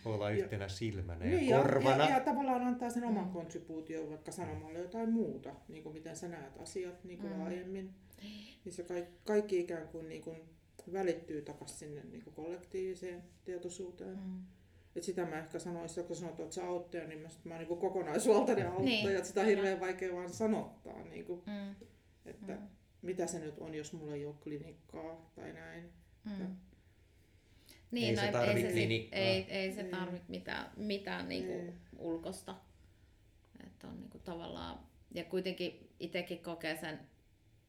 Olla 0.04 0.30
Ja- 0.30 0.36
yhtenä 0.36 0.68
silmänä 0.68 1.24
ja 1.24 1.30
Niin, 1.36 1.48
ja, 1.48 1.62
korvana. 1.62 2.04
ja, 2.04 2.10
ja, 2.10 2.20
tavallaan 2.20 2.62
antaa 2.62 2.90
sen 2.90 3.04
oman 3.04 3.24
Mm. 3.26 3.32
kontribuution 3.32 4.10
vaikka 4.10 4.32
sanomalla 4.32 4.78
jotain 4.78 5.12
muuta, 5.12 5.54
niin 5.68 5.82
kuin 5.82 5.92
miten 5.92 6.16
sä 6.16 6.28
näet 6.28 6.60
asiat 6.60 7.04
niin 7.04 7.18
kuin 7.18 7.32
Mm. 7.32 7.38
laajemmin. 7.40 7.90
Niin 8.64 8.72
se 8.72 8.82
kaikki, 8.82 9.12
kaikki 9.24 9.60
ikään 9.60 9.88
kuin, 9.88 10.08
niin 10.08 10.22
kuin 10.22 10.36
välittyy 10.92 11.42
takaisin 11.42 11.78
sinne 11.78 12.02
niin 12.10 12.24
kuin 12.24 12.34
kollektiiviseen 12.34 13.22
tietoisuuteen. 13.44 14.16
Mm. 14.18 14.42
Et 14.96 15.02
sitä 15.02 15.24
mä 15.26 15.38
ehkä 15.38 15.58
sanoisin, 15.58 16.04
kun 16.04 16.16
sanot, 16.16 16.40
että 16.40 16.54
sä 16.54 16.64
auttaja, 16.66 17.06
niin 17.06 17.18
mä, 17.20 17.28
sit 17.28 17.44
mä 17.44 17.54
oon 17.54 17.64
niin 17.68 17.78
kokonaisvaltainen 17.78 18.66
auttaja, 18.66 18.84
Niin, 18.88 19.16
että 19.16 19.28
sitä 19.28 19.40
on 19.40 19.46
hirveän 19.46 19.80
vaikea 19.80 20.14
vaan 20.14 20.30
sanottaa, 20.30 21.02
niin 21.02 21.24
kuin, 21.24 21.42
Mm. 21.46 21.74
että 22.26 22.52
Mm. 22.52 22.68
mitä 23.02 23.26
se 23.26 23.38
nyt 23.38 23.58
on, 23.58 23.74
jos 23.74 23.92
mulla 23.92 24.14
ei 24.14 24.26
ole 24.26 24.34
klinikkaa 24.42 25.30
tai 25.36 25.52
näin. 25.52 25.90
Mm. 26.24 26.56
Niin, 27.90 28.08
Ei 28.08 28.14
no 28.14 28.20
se 28.20 28.26
ei, 28.26 28.32
tarvi 28.32 28.50
ei, 28.60 28.62
se, 28.66 28.72
klinikkaa. 28.72 29.18
ei, 29.18 29.46
ei 29.48 29.72
se 29.72 29.82
Niin. 29.82 29.90
tarvitse 29.96 30.24
mitään, 30.28 30.70
mitään 30.76 31.28
niinku 31.28 31.52
Niin. 31.52 31.78
ulkosta. 31.98 32.54
Että 33.66 33.88
on 33.88 34.00
niinku 34.00 34.18
tavallaan, 34.18 34.78
ja 35.14 35.24
kuitenkin 35.24 35.90
itsekin 36.00 36.38
kokee 36.42 36.76
sen 36.76 37.00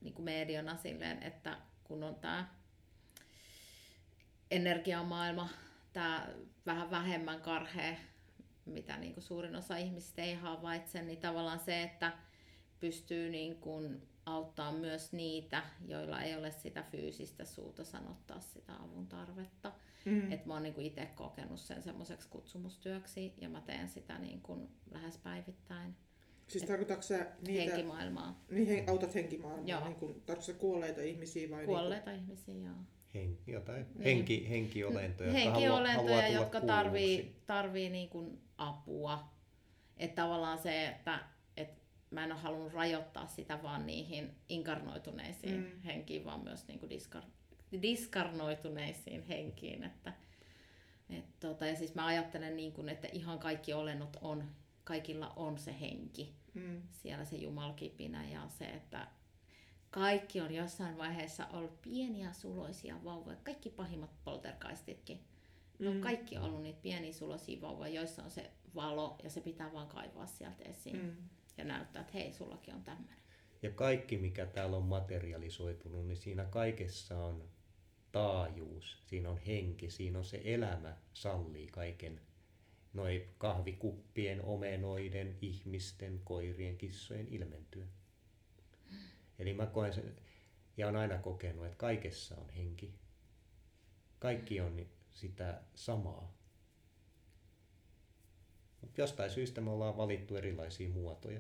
niinku 0.01 0.21
mediana 0.21 0.77
silleen, 0.77 1.23
että 1.23 1.57
kun 1.83 2.03
on 2.03 2.15
tämä 2.15 2.47
energiamaailma, 4.51 5.49
tämä 5.93 6.27
vähän 6.65 6.91
vähemmän 6.91 7.41
karhea, 7.41 7.95
mitä 8.65 8.97
niinku 8.97 9.21
suurin 9.21 9.55
osa 9.55 9.77
ihmisistä 9.77 10.21
ei 10.21 10.33
havaitse, 10.33 11.01
niin 11.01 11.19
tavallaan 11.19 11.59
se, 11.59 11.83
että 11.83 12.13
pystyy 12.79 13.29
niinku 13.29 13.81
auttaa 14.25 14.71
myös 14.71 15.13
niitä, 15.13 15.63
joilla 15.87 16.21
ei 16.21 16.35
ole 16.35 16.51
sitä 16.51 16.83
fyysistä 16.83 17.45
suuta 17.45 17.83
sanottaa 17.83 18.39
sitä 18.39 18.75
avun 18.75 19.07
tarvetta. 19.07 19.71
Mm. 20.05 20.31
Et 20.31 20.45
mä 20.45 20.53
oon 20.53 20.63
niinku 20.63 20.81
itse 20.81 21.05
kokenut 21.05 21.59
sen 21.59 21.83
semmoiseksi 21.83 22.29
kutsumustyöksi 22.29 23.33
ja 23.41 23.49
mä 23.49 23.61
teen 23.61 23.89
sitä 23.89 24.19
niinku 24.19 24.69
lähes 24.91 25.17
päivittäin 25.17 25.95
Siis 26.47 26.63
tarkoitatko 26.63 27.01
sä 27.01 27.27
niitä, 27.47 27.71
henkimaailmaa. 27.71 28.43
niin 28.51 28.67
he, 28.67 28.83
autat 28.87 29.15
henkimaailmaa, 29.15 29.69
Joo. 29.69 29.83
niin 29.83 29.95
kuin, 29.95 30.13
tarkoitatko 30.13 30.41
sä 30.41 30.53
kuolleita 30.53 31.01
ihmisiä 31.01 31.49
vai 31.49 31.65
Kuolleita 31.65 32.11
ihmisiä, 32.11 32.55
joo. 32.55 32.75
Hen, 33.13 33.37
jotain 33.47 33.85
Niin. 33.95 34.03
henki, 34.03 34.49
henkiolentoja, 34.49 35.29
jotka 35.29 35.43
haluaa, 35.43 35.59
Henkiolentoja, 35.61 35.93
haluaa 36.15 36.27
tulla 36.27 36.39
jotka 36.41 36.61
tarvii, 36.61 37.35
tarvii 37.45 37.89
niinku 37.89 38.39
apua. 38.57 39.33
Että 39.97 40.21
tavallaan 40.21 40.57
se, 40.57 40.87
että 40.87 41.19
et 41.57 41.69
mä 42.09 42.23
en 42.23 42.31
ole 42.31 42.39
halunnut 42.41 42.73
rajoittaa 42.73 43.27
sitä 43.27 43.63
vaan 43.63 43.85
niihin 43.87 44.31
inkarnoituneisiin 44.49 45.53
Mm. 45.73 45.81
henkiin, 45.81 46.25
vaan 46.25 46.43
myös 46.43 46.67
niinku 46.67 46.89
diskar, 46.89 47.23
diskarnoituneisiin 47.81 49.21
henkiin. 49.27 49.83
Että, 49.83 50.13
et 51.09 51.39
tota, 51.39 51.65
ja 51.65 51.75
siis 51.75 51.95
mä 51.95 52.05
ajattelen 52.05 52.55
niin 52.55 52.71
kuin, 52.73 52.89
että 52.89 53.07
ihan 53.11 53.39
kaikki 53.39 53.73
olennot 53.73 54.17
on, 54.21 54.43
kaikilla 54.83 55.29
on 55.35 55.57
se 55.57 55.75
henki. 55.79 56.33
Mm. 56.53 56.81
siellä 56.91 57.25
se 57.25 57.35
jumalkipinä 57.35 58.29
ja 58.29 58.47
se, 58.49 58.65
että 58.65 59.07
kaikki 59.93 60.41
on 60.41 60.53
jossain 60.53 60.97
vaiheessa 60.97 61.47
ollut 61.47 61.81
pieniä 61.81 62.33
suloisia 62.33 63.03
vauvoja. 63.03 63.37
Kaikki 63.43 63.69
pahimmat 63.69 64.09
poltergeistitkin. 64.23 65.19
Ne 65.79 65.89
on 65.89 65.95
Mm. 65.95 66.01
kaikki 66.01 66.37
ollut 66.37 66.63
niitä 66.63 66.79
pieniä 66.81 67.13
suloisia 67.13 67.61
vauvoja, 67.61 67.93
joissa 67.93 68.23
on 68.23 68.29
se 68.31 68.51
valo 68.75 69.15
ja 69.23 69.29
se 69.29 69.41
pitää 69.41 69.73
vaan 69.73 69.87
kaivaa 69.87 70.25
sieltä 70.25 70.63
esiin. 70.63 70.95
Mm. 71.03 71.15
Ja 71.57 71.63
näyttää, 71.63 72.01
että 72.01 72.13
hei, 72.13 72.33
sullakin 72.33 72.73
on 72.73 72.83
tämmöinen. 72.83 73.17
Ja 73.61 73.71
kaikki, 73.71 74.17
mikä 74.17 74.45
täällä 74.45 74.77
on 74.77 74.83
materialisoitunut, 74.83 76.07
niin 76.07 76.17
siinä 76.17 76.45
kaikessa 76.45 77.17
on 77.17 77.43
taajuus, 78.11 78.97
siinä 79.05 79.29
on 79.29 79.37
henki, 79.37 79.89
siinä 79.89 80.17
on 80.19 80.25
se 80.25 80.41
elämä 80.43 80.97
sallii 81.13 81.67
kaiken 81.67 82.21
noin 82.93 83.23
kahvikuppien, 83.37 84.41
omenoiden, 84.45 85.37
ihmisten, 85.41 86.21
koirien, 86.23 86.77
kissojen 86.77 87.27
ilmentyä. 87.27 87.85
Eli 89.39 89.53
mä 89.53 89.65
koen 89.65 89.93
sen, 89.93 90.15
ja 90.77 90.87
on 90.87 90.95
aina 90.95 91.17
kokenut, 91.17 91.65
että 91.65 91.77
kaikessa 91.77 92.35
on 92.35 92.49
henki. 92.49 92.93
Kaikki 94.19 94.61
on 94.61 94.85
sitä 95.11 95.61
samaa. 95.75 96.37
Mutta 98.81 99.01
jostain 99.01 99.29
syystä 99.29 99.61
me 99.61 99.69
ollaan 99.69 99.97
valittu 99.97 100.35
erilaisia 100.35 100.89
muotoja. 100.89 101.39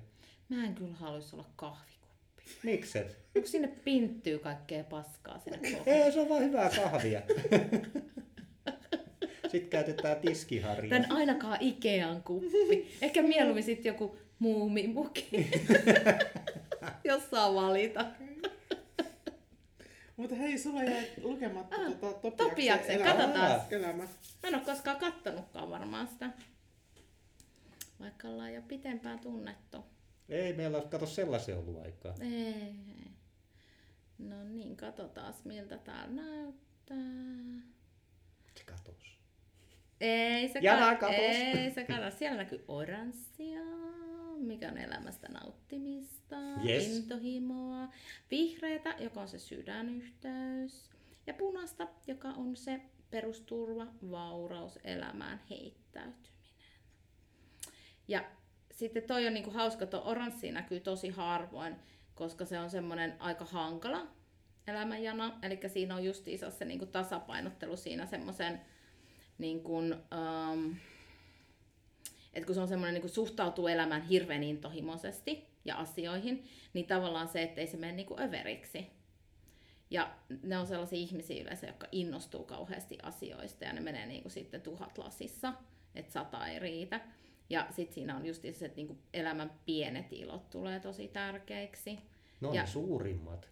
Mä 0.49 0.65
en 0.65 0.75
kyllä 0.75 0.95
haluaisi 0.95 1.35
olla 1.35 1.49
kahvikuppi. 1.55 2.43
Mikset? 2.63 3.19
Onko 3.35 3.47
sinne 3.47 3.67
pinttyy 3.67 4.39
kaikkea 4.39 4.83
paskaa 4.83 5.39
sinne? 5.39 5.81
Ei, 5.85 6.11
se 6.11 6.19
on 6.19 6.29
vaan 6.29 6.43
hyvää 6.43 6.69
kahvia. 6.69 7.21
Sitten 9.51 9.69
käytetään 9.69 10.17
tiskiharja. 10.17 10.89
Tän 10.89 11.11
ainakaan 11.11 11.57
Ikean 11.61 12.23
kuppi. 12.23 12.97
Ehkä 13.01 13.21
mieluummin 13.21 13.63
sitten 13.63 13.89
joku 13.89 14.17
muumimuki. 14.39 15.29
Jos 17.03 17.29
saa 17.29 17.53
valita. 17.53 18.05
Mutta 20.17 20.35
hei, 20.35 20.57
sulla 20.57 20.83
jäi 20.83 21.07
lukematta 21.21 21.75
Ah, 21.75 21.93
tota, 21.93 22.31
Topiaksen, 22.31 22.49
Topiaksen, 22.49 23.03
katsotaan. 23.03 23.61
elämä. 23.71 24.03
Mä 24.03 24.07
en 24.49 24.55
ole 24.55 24.63
koskaan 24.65 24.97
kattonutkaan 24.97 25.69
varmaan 25.69 26.07
sitä. 26.07 26.29
Vaikka 27.99 28.27
ollaan 28.27 28.53
jo 28.53 28.61
pitempään 28.61 29.19
tunnettu. 29.19 29.85
Ei 30.29 30.53
meillä 30.53 30.77
ole, 30.77 30.87
kato 30.87 31.05
sellaisen 31.05 31.57
ollut 31.57 31.81
aikaa. 31.81 32.13
Ei, 32.21 32.29
ei. 32.53 33.11
No 34.17 34.43
niin, 34.43 34.77
katsotaan 34.77 35.33
miltä 35.43 35.77
täällä 35.77 36.21
näyttää. 36.21 36.97
Se 38.55 38.63
katos. 38.65 39.17
Ei 40.01 40.49
se, 40.49 40.59
Jana 40.59 40.95
katos. 40.95 41.15
ei 41.19 41.71
se 41.71 41.83
katos. 41.83 42.19
Siellä 42.19 42.37
näkyy 42.37 42.63
oranssia, 42.67 43.59
mikä 44.45 44.69
on 44.71 44.77
elämästä 44.77 45.27
nauttimista, 45.27 46.35
Yes. 46.65 46.87
intohimoa, 46.87 47.87
vihreätä, 48.31 48.95
joka 48.99 49.21
on 49.21 49.27
se 49.27 49.39
sydänyhteys, 49.39 50.89
ja 51.27 51.33
punaista, 51.33 51.87
joka 52.07 52.27
on 52.27 52.55
se 52.55 52.81
perusturva, 53.11 53.87
vauraus, 54.11 54.79
elämään 54.83 55.41
heittäytyminen. 55.49 56.33
Ja 58.07 58.25
sitten 58.71 59.03
toi 59.03 59.27
on 59.27 59.33
niinku 59.33 59.51
hauska, 59.51 59.83
että 59.83 59.99
oranssi 59.99 60.51
näkyy 60.51 60.79
tosi 60.79 61.09
harvoin, 61.09 61.75
koska 62.15 62.45
se 62.45 62.59
on 62.59 62.69
semmoinen 62.69 63.15
aika 63.19 63.45
hankala 63.45 64.07
elämänjana. 64.67 65.39
Eli 65.41 65.59
siinä 65.67 65.95
on 65.95 66.03
justiinsa 66.05 66.51
se 66.51 66.65
niinku 66.65 66.85
tasapainottelu 66.85 67.77
siinä 67.77 68.05
semmoisen, 68.05 68.61
niin 69.37 69.63
kun, 69.63 69.93
um, 69.93 70.75
että 72.33 72.45
kun 72.45 72.55
se 72.55 72.61
on 72.61 72.67
semmoinen 72.67 73.01
niin 73.01 73.09
suhtautuu 73.09 73.67
elämään 73.67 74.01
hirveän 74.01 74.43
intohimoisesti 74.43 75.47
ja 75.65 75.75
asioihin, 75.75 76.47
niin 76.73 76.87
tavallaan 76.87 77.27
se, 77.27 77.41
ettei 77.43 77.67
se 77.67 77.77
mene 77.77 77.91
niin 77.93 78.21
överiksi. 78.21 78.87
Ja 79.89 80.11
ne 80.43 80.57
on 80.57 80.67
sellaisia 80.67 80.99
ihmisiä 80.99 81.41
yleensä, 81.41 81.67
jotka 81.67 81.87
innostuu 81.91 82.43
kauheasti 82.43 82.97
asioista 83.03 83.63
ja 83.65 83.73
ne 83.73 83.81
menee 83.81 84.05
niin 84.05 84.21
kuin 84.21 84.31
sitten 84.31 84.61
tuhat 84.61 84.97
lasissa. 84.97 85.53
että 85.95 86.11
sata 86.11 86.47
ei 86.47 86.59
riitä. 86.59 87.01
Ja 87.49 87.67
sitten 87.71 87.93
siinä 87.93 88.15
on 88.15 88.25
just 88.25 88.41
se, 88.41 88.65
että 88.65 88.75
niinku 88.75 88.97
elämän 89.13 89.51
pienet 89.65 90.13
ilot 90.13 90.49
tulee 90.49 90.79
tosi 90.79 91.07
tärkeiksi. 91.07 91.99
No 92.41 92.53
Ja- 92.53 92.65
suurimmat. 92.65 93.49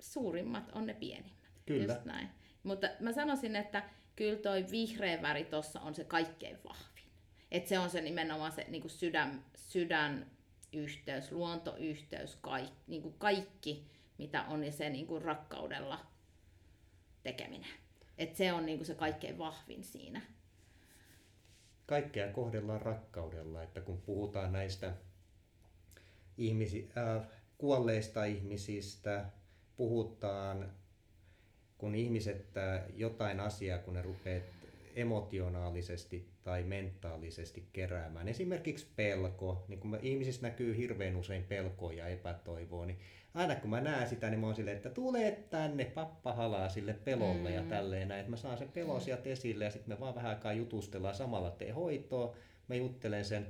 Suurimmat 0.00 0.70
on 0.72 0.86
ne 0.86 0.94
pienimmät. 0.94 1.50
Kyllä. 1.66 1.92
Just 1.94 2.04
näin. 2.04 2.28
Mutta 2.62 2.88
mä 3.00 3.12
sanoisin, 3.12 3.56
että 3.56 3.82
kyllä 4.16 4.38
toi 4.38 4.66
vihreä 4.70 5.22
väri 5.22 5.44
tuossa 5.44 5.80
on 5.80 5.94
se 5.94 6.04
kaikkein 6.04 6.58
vahvin. 6.64 6.89
Et 7.50 7.66
se 7.66 7.78
on 7.78 7.90
se 7.90 8.00
nimenomaan 8.00 8.52
se 8.52 8.66
niinku 8.68 8.88
sydän, 8.88 9.44
sydänyhteys, 9.56 11.32
luontoyhteys, 11.32 12.36
kaikki, 12.36 12.74
niinku 12.86 13.10
kaikki, 13.10 13.86
mitä 14.18 14.44
on, 14.44 14.60
niin 14.60 14.72
se 14.72 14.90
niinku 14.90 15.18
rakkaudella 15.18 16.06
tekeminen. 17.22 17.70
Et 18.18 18.36
se 18.36 18.52
on 18.52 18.66
niinku 18.66 18.84
se 18.84 18.94
kaikkein 18.94 19.38
vahvin 19.38 19.84
siinä. 19.84 20.22
Kaikkea 21.86 22.32
kohdellaan 22.32 22.82
rakkaudella, 22.82 23.62
että 23.62 23.80
kun 23.80 24.00
puhutaan 24.00 24.52
näistä 24.52 24.94
ihmisi, 26.38 26.90
äh, 26.98 27.26
kuolleista 27.58 28.24
ihmisistä, 28.24 29.24
puhutaan, 29.76 30.72
kun 31.78 31.94
ihmiset 31.94 32.56
äh, 32.56 32.82
jotain 32.94 33.40
asiaa, 33.40 33.78
kun 33.78 33.94
ne 33.94 34.02
rupeaa 34.02 34.42
emotionaalisesti 34.96 36.30
tai 36.42 36.62
mentaalisesti 36.62 37.68
keräämään. 37.72 38.28
Esimerkiksi 38.28 38.86
pelko, 38.96 39.64
niin 39.68 39.80
kun 39.80 39.98
ihmisissä 40.02 40.42
näkyy 40.42 40.76
hirveän 40.76 41.16
usein 41.16 41.42
pelkoa 41.42 41.92
ja 41.92 42.08
epätoivoa, 42.08 42.86
niin 42.86 42.98
aina 43.34 43.54
kun 43.54 43.70
mä 43.70 43.80
näen 43.80 44.08
sitä, 44.08 44.30
niin 44.30 44.40
mä 44.40 44.46
oon 44.46 44.54
silleen, 44.54 44.76
että 44.76 44.90
tule 44.90 45.38
tänne, 45.50 45.84
pappa 45.84 46.32
halaa 46.32 46.68
sille 46.68 46.94
pelolle 46.94 47.48
mm. 47.48 47.54
ja 47.54 47.62
Mm. 47.62 47.68
tälleen 47.68 48.08
näin, 48.08 48.20
että 48.20 48.30
mä 48.30 48.36
saan 48.36 48.58
sen 48.58 48.68
pelon 48.68 49.00
sieltä 49.00 49.28
esille 49.28 49.64
ja 49.64 49.70
sitten 49.70 49.94
me 49.94 50.00
vaan 50.00 50.14
vähän 50.14 50.30
aikaa 50.30 50.52
jutustellaan 50.52 51.14
samalla 51.14 51.50
tee 51.50 51.70
hoitoa, 51.70 52.36
mä 52.68 52.74
juttelen 52.74 53.24
sen 53.24 53.46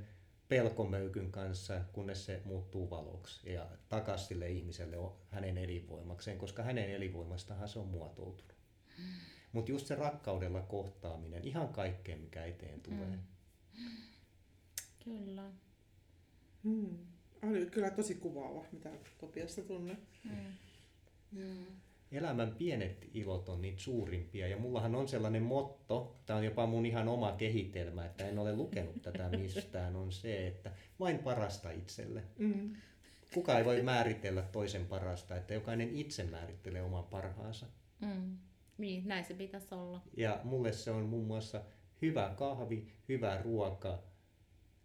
pelkomöykyn 0.49 1.31
kanssa, 1.31 1.81
kunnes 1.93 2.25
se 2.25 2.41
muuttuu 2.45 2.89
valoksi 2.89 3.53
ja 3.53 3.67
takas 3.89 4.27
sille 4.27 4.49
ihmiselle 4.49 4.97
hänen 5.29 5.57
elinvoimakseen, 5.57 6.37
koska 6.37 6.63
hänen 6.63 6.89
elinvoimastahan 6.91 7.67
se 7.67 7.79
on 7.79 7.87
muotoutunut. 7.87 8.55
Mutta 9.53 9.71
just 9.71 9.87
se 9.87 9.95
rakkaudella 9.95 10.61
kohtaaminen, 10.61 11.47
ihan 11.47 11.69
kaikkeen 11.69 12.19
mikä 12.19 12.45
eteen 12.45 12.81
tulee. 12.81 13.05
Mm. 13.05 13.21
Kyllä. 15.03 15.51
Hmm. 16.63 16.97
Oli 17.43 17.65
kyllä 17.65 17.89
tosi 17.89 18.15
kuvaava, 18.15 18.65
mitä 18.71 18.89
Topiasta 19.19 19.61
tunne. 19.61 19.97
Mm. 20.23 20.31
Mm. 21.31 21.65
Elämän 22.11 22.55
pienet 22.55 23.09
ilot 23.13 23.49
on 23.49 23.61
niitä 23.61 23.79
suurimpia 23.79 24.47
ja 24.47 24.57
mullahan 24.57 24.95
on 24.95 25.07
sellainen 25.07 25.43
motto, 25.43 26.15
tämä 26.25 26.39
on 26.39 26.45
jopa 26.45 26.65
mun 26.65 26.85
ihan 26.85 27.07
oma 27.07 27.31
kehitelmä, 27.31 28.05
että 28.05 28.27
en 28.27 28.39
ole 28.39 28.55
lukenut 28.55 29.01
tätä 29.01 29.29
mistään, 29.29 29.95
on 29.95 30.11
se, 30.11 30.47
että 30.47 30.71
vain 30.99 31.19
parasta 31.19 31.71
itselle. 31.71 32.23
Mm. 32.37 32.75
Kuka 33.33 33.57
ei 33.57 33.65
voi 33.65 33.81
määritellä 33.81 34.41
toisen 34.41 34.85
parasta, 34.85 35.35
että 35.35 35.53
jokainen 35.53 35.95
itse 35.95 36.23
määrittelee 36.23 36.81
oman 36.81 37.03
parhaansa. 37.03 37.65
Mm. 37.99 38.37
Niin, 38.81 39.07
näin 39.07 39.25
se 39.25 39.33
pitäisi 39.33 39.67
olla. 39.75 40.01
Ja 40.17 40.39
mulle 40.43 40.71
se 40.73 40.91
on 40.91 41.03
muun 41.05 41.27
muassa 41.27 41.61
hyvä 42.01 42.33
kahvi, 42.37 42.87
hyvä 43.09 43.41
ruoka, 43.41 44.03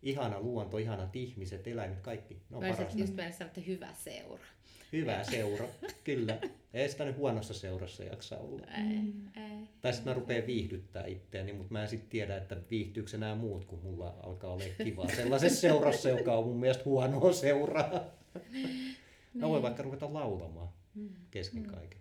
ihana 0.02 0.40
luonto, 0.40 0.78
ihanat 0.78 1.16
ihmiset, 1.16 1.66
eläimet, 1.66 2.00
kaikki. 2.00 2.34
Ne 2.34 2.56
on 2.56 2.62
Mä 2.62 2.68
olisin 2.68 2.98
just 3.00 3.14
mennä 3.14 3.32
sanoa, 3.32 3.48
että 3.48 3.60
hyvä 3.60 3.92
seura. 3.94 4.44
Hyvä 4.92 5.24
seura, 5.24 5.64
kyllä. 6.04 6.38
Ei 6.74 6.88
sitä 6.88 7.04
nyt 7.04 7.16
huonossa 7.16 7.54
seurassa 7.54 8.04
jaksa 8.04 8.38
olla. 8.38 8.66
Ei, 8.66 8.82
Mm. 8.84 9.26
ei. 9.36 9.68
Tai 9.80 9.92
sitten 9.92 10.10
mä 10.12 10.20
rupean 10.20 10.46
viihdyttää 10.46 11.06
itseäni, 11.06 11.52
mutta 11.52 11.72
mä 11.72 11.82
en 11.82 11.88
sitten 11.88 12.08
tiedä, 12.10 12.36
että 12.36 12.56
viihtyykö 12.70 13.08
se 13.10 13.18
nämä 13.18 13.34
muut, 13.34 13.64
kun 13.64 13.78
mulla 13.82 14.14
alkaa 14.22 14.52
olla 14.52 14.64
kivaa 14.84 15.08
sellaisessa 15.08 15.60
seurassa, 15.60 16.08
joka 16.08 16.34
on 16.34 16.44
mun 16.46 16.60
mielestä 16.60 16.84
huonoa 16.84 17.32
seuraa. 17.32 17.90
Mä 19.34 19.48
voin 19.48 19.62
vaikka 19.62 19.82
ruveta 19.82 20.12
laulamaan 20.14 20.68
Mm. 20.94 21.08
kesken 21.30 21.62
Mm. 21.62 21.70
kaiken. 21.70 22.00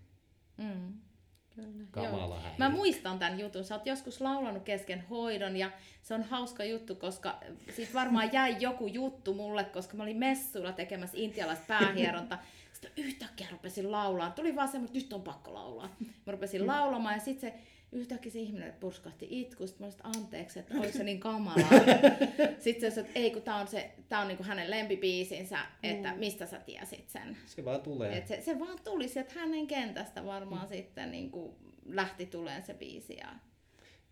Mm. 0.58 0.94
Kyllä. 1.56 1.86
Kamala 1.92 2.40
häiriö. 2.40 2.58
Mä 2.58 2.70
muistan 2.70 3.20
tämän 3.20 3.40
jutun. 3.40 3.64
Sä 3.64 3.76
oot 3.76 3.86
joskus 3.86 4.22
laulanut 4.22 4.64
kesken 4.64 5.02
hoidon 5.10 5.58
ja 5.58 5.72
se 6.02 6.14
on 6.14 6.24
hauska 6.24 6.64
juttu, 6.64 6.96
koska 6.96 7.38
siitä 7.76 7.94
varmaan 7.94 8.34
jäi 8.34 8.56
joku 8.60 8.88
juttu 8.88 9.34
mulle, 9.34 9.64
koska 9.64 9.98
mä 9.98 10.04
olin 10.04 10.18
messuilla 10.18 10.72
tekemässä 10.72 11.18
intialaista 11.18 11.66
päähieronta. 11.68 12.38
Sitten 12.74 12.92
yhtäkkiä 12.98 13.48
rupesin 13.52 13.92
laulaa. 13.92 14.32
Tuli 14.32 14.56
vaan 14.56 14.68
semmoinen, 14.68 14.98
että 14.98 15.06
nyt 15.06 15.14
on 15.14 15.22
pakko 15.22 15.54
laulaa. 15.54 15.90
Mä 16.26 16.32
rupesin 16.32 16.68
laulamaan 16.68 17.16
ja 17.16 17.22
sitten 17.22 17.52
se 17.52 17.58
yhtäkkiä 17.96 18.32
se 18.32 18.40
ihminen 18.40 18.74
purskahti 18.74 19.28
itku. 19.30 19.68
Sitten 19.68 19.84
mä 19.84 19.86
olisin, 19.88 20.06
että 20.08 20.20
anteeksi, 20.20 20.60
että 20.60 20.74
oliko 20.80 20.98
se 20.98 21.04
niin 21.04 21.20
kamalaa. 21.20 21.70
Sitten 22.60 22.92
se 22.92 23.02
että 23.02 23.12
ei 23.20 23.32
kun 23.32 23.42
tää 23.42 23.56
on, 23.56 23.68
se, 23.68 23.92
tää 24.10 24.20
on 24.22 24.28
niinku 24.28 24.44
hänen 24.44 24.70
lempibiisinsä, 24.72 25.58
että 25.84 26.14
Mm. 26.14 26.20
mistä 26.20 26.46
sä 26.46 26.60
tiesit 26.60 27.10
sen. 27.10 27.38
Se 27.46 27.66
vaan 27.66 27.82
tulee. 27.82 28.18
Et 28.18 28.28
se, 28.28 28.42
se 28.42 28.60
vaan 28.60 28.80
tuli 28.84 29.08
sieltä 29.08 29.34
hänen 29.36 29.68
kentästä 29.68 30.26
varmaan 30.26 30.68
mm. 30.70 30.76
sitten 30.76 31.12
niin 31.12 31.32
kuin 31.32 31.56
lähti 31.86 32.26
tuleen 32.26 32.64
se 32.66 32.74
biisi. 32.74 33.18
Ja... 33.18 33.30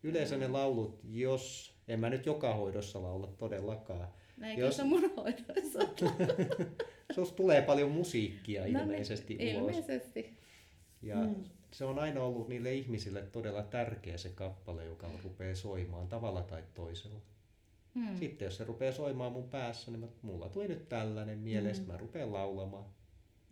Yleensä 0.04 0.38
ne 0.38 0.48
laulut, 0.48 1.00
jos, 1.10 1.76
en 1.88 2.00
mä 2.00 2.10
nyt 2.10 2.26
joka 2.26 2.54
hoidossa 2.56 3.04
laula 3.04 3.28
todellakaan. 3.28 4.08
Eikö 4.44 4.62
Jos- 4.62 4.76
se 4.78 4.84
mun 4.84 5.14
hoidossa? 5.18 5.80
Susta 7.16 7.36
tulee 7.36 7.62
paljon 7.62 7.92
musiikkia 7.92 8.62
No 8.62 8.68
niin, 8.68 8.78
ilmeisesti 8.80 9.38
ulos. 9.58 9.76
Ilmeisesti. 9.78 10.38
Ja 11.02 11.16
Mm. 11.16 11.36
Se 11.74 11.86
on 11.86 12.00
aina 12.00 12.22
ollut 12.22 12.50
niille 12.50 12.74
ihmisille 12.74 13.22
todella 13.22 13.64
tärkeä 13.64 14.18
se 14.18 14.30
kappale, 14.30 14.86
joka 14.86 15.10
rupeaa 15.24 15.56
soimaan 15.56 16.08
tavalla 16.08 16.42
tai 16.42 16.64
toisella. 16.74 17.20
Hmm. 17.96 18.18
Sitten 18.18 18.46
jos 18.46 18.58
se 18.58 18.64
rupeaa 18.64 18.92
soimaan 18.92 19.32
mun 19.32 19.50
päässä, 19.50 19.92
niin 19.92 20.00
mä, 20.00 20.08
mulla 20.22 20.50
tuli 20.50 20.68
nyt 20.68 20.90
tällainen 20.90 21.40
mieleen, 21.40 21.78
mm. 21.78 21.88
mä 21.88 21.98
rupean 21.98 22.34
laulamaan. 22.34 22.86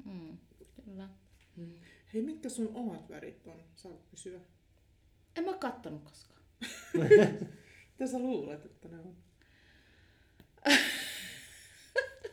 Hmm. 0.06 0.38
Kyllä. 0.86 1.10
Mm. 1.56 1.74
Hei, 2.14 2.22
mitkä 2.22 2.50
sun 2.50 2.72
omat 2.74 3.10
värit 3.10 3.48
on? 3.48 3.64
Saanko 3.76 4.04
kysyä? 4.10 4.40
En 5.38 5.44
mä 5.44 5.52
oo 5.52 5.58
kattonut 5.58 6.04
koskaan. 6.04 6.42
Mitä 7.92 8.12
sä 8.12 8.20
luulet, 8.20 8.66
että 8.66 8.88
ne 8.88 8.98
on? 9.00 9.16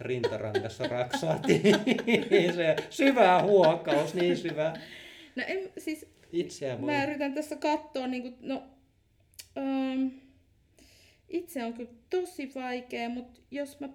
Rintarangassa 0.00 0.88
raksahti. 0.88 1.62
se 2.56 2.76
syvä 2.90 3.42
huokaus, 3.42 4.14
niin 4.14 4.36
syvä. 4.36 4.74
No 5.38 5.44
en, 5.46 5.72
siis 5.78 6.06
Itseään 6.32 6.80
voi... 6.80 6.92
mä 6.92 7.04
yritän 7.04 7.34
tässä 7.34 7.56
katsoa, 7.56 8.06
niin 8.06 8.22
kuin, 8.22 8.36
no, 8.40 8.62
ähm, 9.58 10.06
itse 11.28 11.64
on 11.64 11.74
kyllä 11.74 11.90
tosi 12.10 12.54
vaikea, 12.54 13.08
mutta 13.08 13.40
jos 13.50 13.80
mä, 13.80 13.88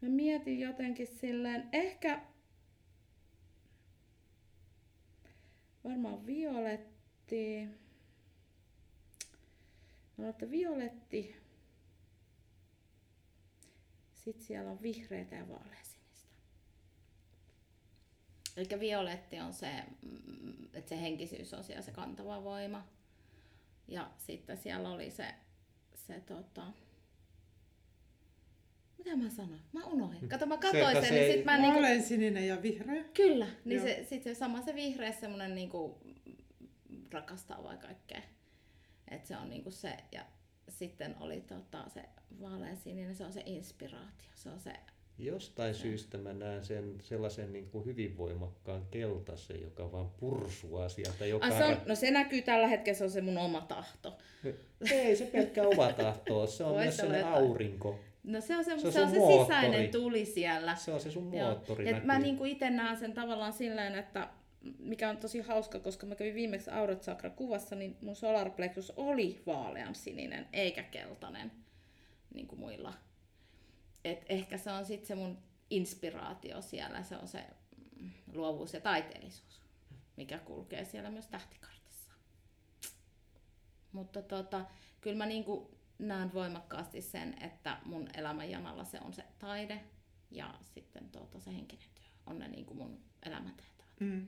mä 0.00 0.08
mietin 0.08 0.60
jotenkin 0.60 1.06
silleen, 1.06 1.68
ehkä 1.72 2.20
varmaan 5.84 6.26
violetti, 6.26 7.66
mä 7.66 7.74
luulen, 10.16 10.30
että 10.30 10.50
violetti, 10.50 11.36
sitten 14.14 14.46
siellä 14.46 14.70
on 14.70 14.82
vihreitä 14.82 15.36
ja 15.36 15.48
vaaleansinistä. 15.48 15.89
Eli 18.60 18.80
violetti 18.80 19.40
on 19.40 19.52
se, 19.52 19.84
mm, 20.02 20.64
että 20.74 20.88
se 20.88 21.00
henkisyys 21.00 21.54
on 21.54 21.64
siellä 21.64 21.82
se 21.82 21.90
kantava 21.90 22.44
voima. 22.44 22.86
Ja 23.88 24.10
sitten 24.18 24.56
siellä 24.56 24.90
oli 24.90 25.10
se, 25.10 25.34
se 25.94 26.20
tota... 26.20 26.66
Mitä 28.98 29.16
mä 29.16 29.30
sanoin? 29.30 29.60
Mä 29.72 29.84
unohdin. 29.84 30.28
Kato, 30.28 30.46
mä 30.46 30.56
katsoin 30.56 30.96
että 30.96 31.00
sen, 31.00 31.08
se 31.08 31.14
niin 31.14 31.24
ei- 31.24 31.32
sit 31.32 31.44
mä 31.44 31.58
niinku... 31.58 31.80
Vaaleansininen 31.80 32.48
ja 32.48 32.62
vihreä. 32.62 33.04
Kyllä, 33.14 33.46
niin 33.64 33.76
Joo. 33.76 33.86
se, 33.86 34.06
sit 34.08 34.22
se 34.22 34.34
sama 34.34 34.62
se 34.62 34.74
vihreä 34.74 35.12
semmonen 35.12 35.54
niinku 35.54 36.00
rakastaa 37.10 37.64
vai 37.64 37.76
kaikkea. 37.78 38.22
Et 39.08 39.26
se 39.26 39.36
on 39.36 39.50
niinku 39.50 39.70
se, 39.70 39.96
ja 40.12 40.26
sitten 40.68 41.16
oli 41.20 41.40
tota, 41.40 41.88
se 41.88 42.04
vaaleansininen, 42.40 43.16
se 43.16 43.24
on 43.24 43.32
se 43.32 43.42
inspiraatio, 43.46 44.28
se 44.34 44.50
on 44.50 44.60
se, 44.60 44.72
Jostain 45.24 45.74
syystä 45.74 46.18
mä 46.18 46.32
näen 46.32 46.64
sen 46.64 46.94
sellaisen 47.02 47.52
niin 47.52 47.66
kuin 47.70 47.84
hyvin 47.84 48.16
voimakkaan 48.16 48.86
keltaisen, 48.90 49.62
joka 49.62 49.92
vaan 49.92 50.10
pursuaa 50.10 50.88
sieltä 50.88 51.26
joka 51.26 51.44
Ai, 51.46 51.52
se 51.52 51.64
on, 51.64 51.76
no 51.86 51.94
se 51.94 52.10
näkyy 52.10 52.42
tällä 52.42 52.66
hetkellä, 52.66 52.98
se 52.98 53.04
on 53.04 53.10
se 53.10 53.20
mun 53.20 53.38
oma 53.38 53.60
tahto. 53.60 54.18
Ei 54.90 55.16
se 55.16 55.24
pelkkä 55.26 55.62
oma 55.62 55.92
tahtoa, 55.92 56.46
se 56.46 56.64
on 56.64 56.70
Vois 56.70 56.84
myös 56.84 57.00
olla 57.00 57.10
sen 57.12 57.20
jotain. 57.20 57.34
aurinko. 57.44 57.98
No 58.24 58.40
se 58.40 58.56
on 58.56 58.64
se, 58.64 58.78
Se 58.78 58.86
on 58.86 58.92
se, 58.92 59.00
on 59.02 59.10
se 59.10 59.16
moottori. 59.18 59.44
sisäinen 59.44 59.90
tuli 59.90 60.24
siellä. 60.24 60.76
Se 60.76 60.92
on 60.92 61.00
se 61.00 61.10
sun 61.10 61.34
Joo. 61.34 61.46
moottori 61.46 61.84
Et 61.88 61.92
näkyy. 61.92 62.06
mä 62.06 62.18
niinku 62.18 62.44
itse 62.44 62.70
näen 62.70 62.96
sen 62.96 63.12
tavallaan 63.12 63.52
silleen, 63.52 63.94
että 63.94 64.28
mikä 64.78 65.10
on 65.10 65.16
tosi 65.16 65.40
hauska, 65.40 65.78
koska 65.78 66.06
mä 66.06 66.14
kävin 66.14 66.34
viimeksi 66.34 66.70
Aurot 66.70 67.02
Chakra 67.02 67.30
kuvassa, 67.30 67.76
niin 67.76 67.96
mun 68.02 68.16
solar 68.16 68.50
plexus 68.50 68.92
oli 68.96 69.42
vaalean 69.46 69.94
sininen, 69.94 70.46
eikä 70.52 70.82
keltainen, 70.82 71.52
niin 72.34 72.46
kuin 72.46 72.58
muilla. 72.60 72.94
Et 74.04 74.24
ehkä 74.28 74.58
se 74.58 74.72
on 74.72 74.86
sitten 74.86 75.06
se 75.06 75.14
mun 75.14 75.38
inspiraatio 75.70 76.62
siellä, 76.62 77.02
se 77.02 77.16
on 77.16 77.28
se 77.28 77.46
luovuus 78.32 78.74
ja 78.74 78.80
taiteellisuus, 78.80 79.60
mikä 80.16 80.38
kulkee 80.38 80.84
siellä 80.84 81.10
myös 81.10 81.26
tähtikartissa. 81.26 82.10
Mutta 83.92 84.22
tota, 84.22 84.66
kyllä 85.00 85.16
mä 85.16 85.26
niinku 85.26 85.78
näen 85.98 86.34
voimakkaasti 86.34 87.02
sen, 87.02 87.42
että 87.42 87.78
mun 87.84 88.08
elämän 88.14 88.50
janalla 88.50 88.84
se 88.84 89.00
on 89.00 89.12
se 89.12 89.24
taide 89.38 89.80
ja 90.30 90.54
sitten 90.62 91.10
tota, 91.10 91.40
se 91.40 91.52
henkinen 91.52 91.88
työ 91.94 92.04
on 92.26 92.38
ne 92.38 92.48
niinku 92.48 92.74
mun 92.74 93.00
elämäntehtävät. 93.26 93.90
Mm. 94.00 94.26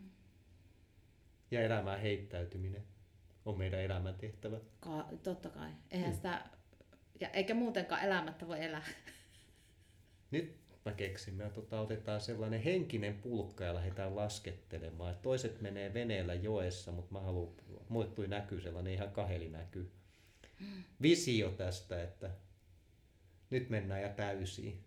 Ja 1.51 1.63
elämään 1.63 2.01
heittäytyminen 2.01 2.83
on 3.45 3.59
meidän 3.59 3.81
elämäntehtävä. 3.81 4.61
Ka- 4.81 5.09
totta 5.23 5.49
kai. 5.49 5.71
Eihän 5.91 6.11
mm. 6.11 6.17
sitä, 6.17 6.45
ja 7.21 7.29
eikä 7.29 7.55
muutenkaan 7.55 8.03
elämättä 8.03 8.49
voi 8.49 8.65
elää. 8.65 8.85
Nyt 10.33 10.57
mä 10.85 10.93
keksin, 10.93 11.35
me 11.35 11.51
tota, 11.51 11.81
otetaan 11.81 12.21
sellainen 12.21 12.63
henkinen 12.63 13.15
pulkka 13.15 13.65
ja 13.65 13.75
lähdetään 13.75 14.17
laskettelemaan. 14.17 15.13
Et 15.13 15.23
toiset 15.23 15.61
menee 15.61 15.95
veneellä 15.95 16.35
joessa, 16.35 16.93
mutta 16.93 17.13
mä 17.13 17.21
haluan, 17.21 17.55
mulle 17.89 18.29
näkyy 18.29 18.61
sellainen 18.61 18.93
ihan 18.93 19.11
kaheli 19.11 19.49
näkyy. 19.49 19.91
Visio 21.03 21.51
tästä, 21.51 22.03
että 22.03 22.31
nyt 23.51 23.71
mennään 23.71 24.03
ja 24.03 24.09
täysiin 24.09 24.85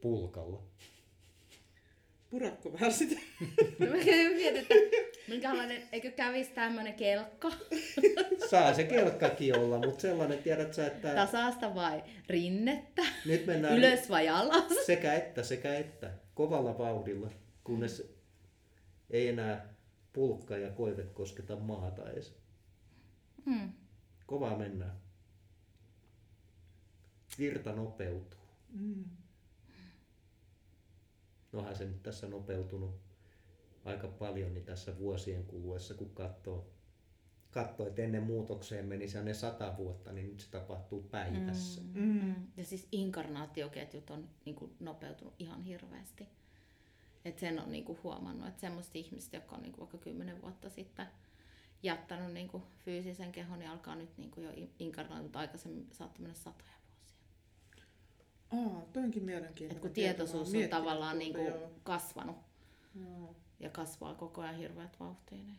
pulkalla. 0.00 0.62
Puratko 2.30 2.72
vähän 2.72 2.92
sitä? 2.92 3.20
No 3.78 3.86
mä 3.86 3.92
mietin, 4.34 4.56
että 4.56 4.74
minkälainen, 5.28 5.82
eikö 5.92 6.10
kävisi 6.10 6.50
tämmönen 6.50 6.94
kelkka? 6.94 7.52
Saa 8.50 8.74
se 8.74 8.84
kelkkakin 8.84 9.58
olla, 9.58 9.78
mutta 9.78 10.00
sellainen, 10.00 10.38
tiedät 10.38 10.74
sä, 10.74 10.86
että 10.86 11.14
Tasaasta 11.14 11.74
vai 11.74 12.02
rinnettä? 12.28 13.02
nyt 13.26 13.46
mennään 13.46 13.78
Ylös 13.78 14.10
vai 14.10 14.28
alas? 14.28 14.64
sekä 14.86 15.14
että, 15.14 15.42
sekä 15.42 15.76
että, 15.76 16.10
kovalla 16.34 16.78
vauhdilla, 16.78 17.30
kunnes 17.64 18.16
ei 19.10 19.28
enää 19.28 19.74
pulkka 20.12 20.56
ja 20.56 20.70
koive 20.70 21.02
kosketa 21.02 21.56
maata 21.56 22.10
edes. 22.10 22.34
Hmm. 23.46 23.72
Kovaa 24.26 24.58
mennään. 24.58 24.96
Virta 27.38 27.72
nopeutuu. 27.72 28.40
Mm. 28.72 29.04
Nohan 31.56 31.76
se 31.76 31.84
nyt 31.84 32.02
tässä 32.02 32.28
nopeutunut 32.28 33.00
aika 33.84 34.08
paljon 34.08 34.54
niin 34.54 34.64
tässä 34.64 34.98
vuosien 34.98 35.44
kuluessa, 35.44 35.94
kun 35.94 36.10
katsoo, 36.10 36.70
katsoo 37.50 37.86
että 37.86 38.02
ennen 38.02 38.22
muutokseen 38.22 38.86
meni 38.86 39.08
se 39.08 39.22
ne 39.22 39.34
sata 39.34 39.74
vuotta, 39.78 40.12
niin 40.12 40.28
nyt 40.28 40.40
se 40.40 40.50
tapahtuu 40.50 41.02
päivässä. 41.02 41.80
Mm. 41.80 42.02
Mm. 42.02 42.34
Ja 42.56 42.64
siis 42.64 42.88
inkarnaatioketjut 42.92 44.10
on 44.10 44.28
niin 44.44 44.56
kuin, 44.56 44.76
nopeutunut 44.80 45.34
ihan 45.38 45.62
hirveästi. 45.62 46.28
Et 47.24 47.38
sen 47.38 47.60
on 47.60 47.72
niin 47.72 47.84
kuin, 47.84 47.98
huomannut, 48.02 48.48
että 48.48 48.60
semmoista 48.60 48.98
ihmistä, 48.98 49.36
jotka 49.36 49.56
on 49.56 49.62
niin 49.62 49.72
kuin, 49.72 49.80
vaikka 49.80 49.98
kymmenen 49.98 50.42
vuotta 50.42 50.70
sitten 50.70 51.06
jättänyt 51.82 52.32
niin 52.32 52.48
kuin, 52.48 52.62
fyysisen 52.84 53.32
kehon, 53.32 53.58
niin 53.58 53.70
alkaa 53.70 53.94
nyt 53.94 54.18
niin 54.18 54.30
kuin, 54.30 54.44
jo 54.44 54.68
inkarnoitunut 54.78 55.36
aikaisemmin, 55.36 55.88
saattaa 55.92 56.22
mennä 56.22 56.34
satoja. 56.34 56.72
Aa, 58.52 58.82
toi 58.92 59.02
onkin 59.02 59.24
mielenkiintoinen. 59.24 59.76
Et 59.76 59.82
kun 59.82 59.90
tietoisuus 59.90 60.54
on 60.54 60.68
tavallaan 60.70 61.18
niin 61.18 61.32
kuin, 61.32 61.46
joo. 61.46 61.70
kasvanut 61.82 62.36
Joo. 63.00 63.36
ja 63.60 63.70
kasvaa 63.70 64.14
koko 64.14 64.40
ajan 64.40 64.56
hirveät 64.56 65.00
vauhtia, 65.00 65.38
niin 65.38 65.58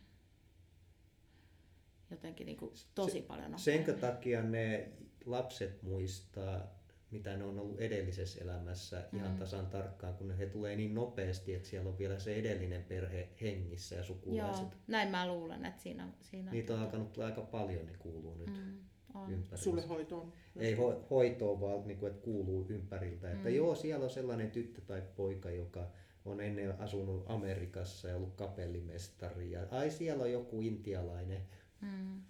jotenkin 2.12 2.46
niin 2.46 2.58
kuin, 2.58 2.72
tosi 2.96 3.22
paljon 3.22 3.60
Senkö 3.60 3.92
nopeammin. 3.92 4.16
takia 4.16 4.42
ne 4.44 4.90
lapset 5.26 5.84
muistaa, 5.84 6.78
mitä 7.12 7.38
ne 7.38 7.44
on 7.44 7.60
ollut 7.60 7.80
edellisessä 7.82 8.42
elämässä 8.44 9.04
ihan 9.14 9.32
Mm. 9.32 9.38
tasan 9.38 9.68
tarkkaan, 9.68 10.14
kun 10.16 10.32
he 10.38 10.46
tulee 10.46 10.76
niin 10.76 10.96
nopeasti, 10.96 11.54
että 11.56 11.70
siellä 11.70 11.90
on 11.90 11.98
vielä 11.98 12.20
se 12.20 12.36
edellinen 12.36 12.84
perhe 12.84 13.30
hengissä 13.42 13.96
ja 13.96 14.04
sukulaiset. 14.04 14.62
Joo, 14.64 14.72
näin 14.88 15.10
mä 15.10 15.28
luulen, 15.28 15.66
että 15.66 15.82
siinä... 15.84 16.08
siinä 16.22 16.52
Niitä 16.52 16.74
on 16.74 16.80
alkanut 16.80 17.14
tulla 17.14 17.28
aika 17.28 17.42
paljon, 17.42 17.86
ne 17.86 17.94
kuuluu 18.00 18.36
nyt 18.36 18.48
Mm, 18.48 18.78
on. 19.18 19.32
ympäriltä. 19.34 19.58
Sulle 19.58 19.82
hoitoon. 19.88 20.34
Ei 20.56 20.76
ho- 20.76 21.08
hoitoon, 21.10 21.60
vaan 21.62 21.88
niin 21.88 21.98
kuin, 21.98 22.12
että 22.12 22.24
kuuluu 22.24 22.66
ympäriltä. 22.70 23.32
Että 23.32 23.50
Mm. 23.50 23.56
joo, 23.56 23.76
siellä 23.76 24.04
on 24.04 24.10
sellainen 24.10 24.52
tyttö 24.52 24.82
tai 24.82 25.04
poika, 25.16 25.52
joka 25.52 25.88
on 26.26 26.42
ennen 26.42 26.80
asunut 26.82 27.24
Amerikassa 27.28 28.08
ja 28.08 28.16
ollut 28.16 28.36
kapellimestari. 28.36 29.52
Ja 29.52 29.60
ai 29.72 29.92
siellä 29.92 30.24
on 30.24 30.32
joku 30.32 30.62
intialainen. 30.62 31.42
Mm. 31.82 32.22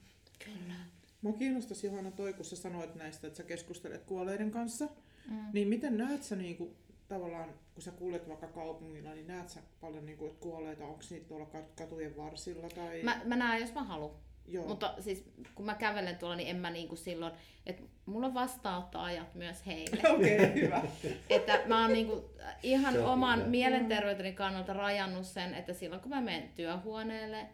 Kyllä. 0.45 0.73
Mua 1.21 1.33
kiinnostaisi 1.33 1.87
Johanna 1.87 2.11
toi, 2.11 2.33
kun 2.33 2.45
sä 2.45 2.55
sanoit 2.55 2.95
näistä, 2.95 3.27
että 3.27 3.37
sä 3.37 3.43
keskustelet 3.43 4.03
kuolleiden 4.03 4.51
kanssa. 4.51 4.85
Mm. 5.29 5.37
Niin 5.53 5.67
miten 5.67 5.97
näet 5.97 6.23
sä 6.23 6.35
niinku, 6.35 6.75
tavallaan, 7.07 7.49
kun 7.73 7.83
sä 7.83 7.91
kuljet 7.91 8.27
vaikka 8.27 8.47
kaupungilla, 8.47 9.13
niin 9.13 9.27
näet 9.27 9.49
sä 9.49 9.59
paljon 9.81 10.05
niinku, 10.05 10.25
että 10.25 10.39
kuolleita, 10.39 10.85
onko 10.85 11.01
niitä 11.09 11.27
tuolla 11.27 11.45
kat- 11.53 11.75
katujen 11.77 12.17
varsilla? 12.17 12.69
Tai... 12.69 13.03
Mä, 13.03 13.21
mä 13.25 13.35
näen, 13.35 13.61
jos 13.61 13.73
mä 13.73 13.83
haluan. 13.83 14.11
Joo. 14.47 14.67
Mutta 14.67 14.93
siis 14.99 15.25
kun 15.55 15.65
mä 15.65 15.75
kävelen 15.75 16.17
tuolla, 16.17 16.35
niin 16.35 16.49
en 16.49 16.55
mä 16.55 16.69
niinku 16.69 16.95
silloin, 16.95 17.33
että 17.65 17.83
mulla 18.05 18.27
on 18.27 18.33
vastaanottoajat 18.33 19.35
myös 19.35 19.65
heille. 19.65 20.09
Okei, 20.15 20.35
okay, 20.35 20.53
hyvä. 20.53 20.81
että 21.29 21.61
mä 21.65 21.81
oon 21.81 21.93
niinku 21.93 22.29
ihan 22.63 23.03
oman 23.03 23.39
hyvä. 23.39 23.49
mielenterveyteni 23.49 24.33
kannalta 24.33 24.73
rajannut 24.73 25.25
sen, 25.25 25.53
että 25.53 25.73
silloin 25.73 26.01
kun 26.01 26.09
mä 26.09 26.21
menen 26.21 26.49
työhuoneelle, 26.55 27.47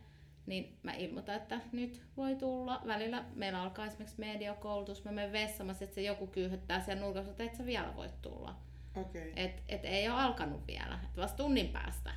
niin 0.45 0.77
mä 0.83 0.93
ilmoitan, 0.93 1.35
että 1.35 1.59
nyt 1.71 2.01
voi 2.17 2.35
tulla. 2.35 2.81
Välillä 2.87 3.23
meillä 3.35 3.61
alkaa 3.61 3.85
esimerkiksi 3.85 4.19
mediokoulutus, 4.19 5.03
mä 5.03 5.11
menen 5.11 5.31
vessaan, 5.31 5.67
mä 5.67 5.73
sit 5.73 5.93
se 5.93 6.01
joku 6.01 6.27
kyyhöttää 6.27 6.81
siellä 6.81 7.03
nurkassa, 7.03 7.31
että 7.31 7.43
et 7.43 7.55
sä 7.55 7.65
vielä 7.65 7.95
voit 7.95 8.21
tulla. 8.21 8.55
Okei, 8.95 9.31
okay, 9.31 9.43
Et, 9.43 9.63
et 9.69 9.85
ei 9.85 10.09
ole 10.09 10.21
alkanut 10.21 10.67
vielä, 10.67 10.99
et 11.03 11.17
vasta 11.17 11.37
tunnin 11.37 11.67
päästä. 11.67 12.11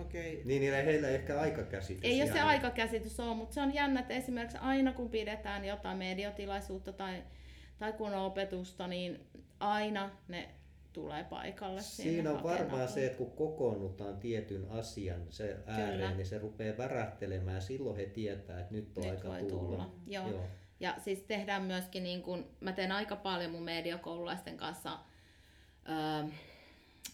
Okei. 0.00 0.32
Okay. 0.32 0.44
Niin 0.44 0.62
niillä 0.62 0.82
heillä 0.82 1.08
ei 1.08 1.14
ehkä 1.14 1.40
aikakäsitys. 1.40 2.04
Ei 2.04 2.22
ole 2.22 2.32
se 2.32 2.40
aikakäsitys 2.40 3.20
ole, 3.20 3.34
mutta 3.34 3.54
se 3.54 3.60
on 3.60 3.74
jännä, 3.74 4.00
että 4.00 4.14
esimerkiksi 4.14 4.58
aina 4.58 4.92
kun 4.92 5.10
pidetään 5.10 5.64
jotain 5.64 5.98
mediotilaisuutta 5.98 6.92
tai, 6.92 7.22
tai 7.78 7.92
kun 7.92 8.14
on 8.14 8.24
opetusta, 8.24 8.88
niin 8.88 9.26
aina 9.60 10.10
ne 10.28 10.48
tulee 10.92 11.24
paikalle. 11.24 11.80
Siinä 11.80 12.30
on 12.30 12.42
varmaan 12.42 12.88
se, 12.88 13.06
että 13.06 13.18
kun 13.18 13.30
kokoonnutaan 13.30 14.16
tietyn 14.16 14.66
asian 14.70 15.20
se 15.30 15.56
ääreen, 15.66 15.92
Kyllä. 15.92 16.14
niin 16.14 16.26
se 16.26 16.38
rupeaa 16.38 16.78
värähtelemään. 16.78 17.62
Silloin 17.62 17.96
he 17.96 18.06
tietää, 18.06 18.60
että 18.60 18.74
nyt 18.74 18.98
on 18.98 19.02
Nyt 19.02 19.12
aika 19.12 19.28
voi 19.28 19.42
tulla. 19.42 19.62
tulla. 19.62 19.94
Joo. 20.06 20.28
Joo. 20.28 20.46
Ja 20.80 20.94
siis 20.98 21.22
tehdään 21.22 21.62
myöskin, 21.62 22.02
niin 22.02 22.22
kun, 22.22 22.46
mä 22.60 22.72
teen 22.72 22.92
aika 22.92 23.16
paljon 23.16 23.50
mun 23.50 23.62
mediokoululaisten 23.62 24.56
kanssa 24.56 24.98
ö, 25.88 26.28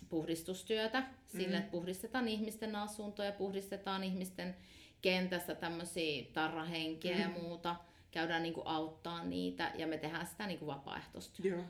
puhdistustyötä. 0.09 1.03
Sille, 1.27 1.47
Mhm. 1.47 1.57
että 1.57 1.71
puhdistetaan 1.71 2.29
ihmisten 2.29 2.77
asuntoja, 2.77 3.33
puhdistetaan 3.33 4.05
ihmisten 4.05 4.57
kentästä 5.03 5.55
tämmöisiä 5.55 6.25
tarrahenkiä 6.33 7.17
ja 7.19 7.29
Mhm. 7.29 7.41
muuta. 7.41 7.77
Käydään 8.11 8.43
niin 8.43 8.55
kuin 8.55 8.67
auttaa 8.67 9.25
niitä 9.25 9.73
ja 9.75 9.87
me 9.87 9.99
tehdään 9.99 10.27
sitä 10.27 10.47
niin 10.47 10.59
kuin 10.59 10.67
vapaaehtoistyötä. 10.67 11.49
Joo. 11.49 11.65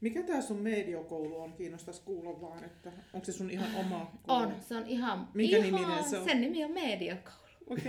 Mikä 0.00 0.22
tää 0.22 0.40
sun 0.42 0.56
mediokoulu 0.58 1.40
on? 1.40 1.52
Kiinnostaisi 1.52 2.02
kuulla 2.04 2.40
vaan, 2.40 2.64
että 2.64 2.92
onko 3.12 3.24
se 3.24 3.32
sun 3.32 3.50
ihan 3.50 3.74
oma 3.74 4.12
koulu? 4.22 4.42
On, 4.42 4.56
se 4.60 4.76
on 4.76 4.86
ihan, 4.86 5.28
Minkä 5.34 5.56
ihan 5.56 5.72
niminen 5.72 6.04
se 6.04 6.18
on? 6.18 6.24
sen 6.24 6.40
nimi 6.40 6.64
on 6.64 6.70
mediokoulu. 6.70 7.38
Okei. 7.70 7.84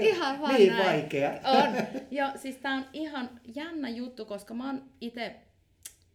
Ihan 0.10 0.40
vaan 0.40 0.54
Niin 0.54 0.72
näin. 0.72 0.86
vaikea. 0.86 1.30
On. 1.30 1.74
Joo, 2.10 2.30
siis 2.36 2.56
tää 2.56 2.74
on 2.74 2.84
ihan 2.92 3.40
jännä 3.54 3.88
juttu, 3.88 4.24
koska 4.24 4.54
mä 4.54 4.66
oon 4.66 4.84
itse 5.00 5.36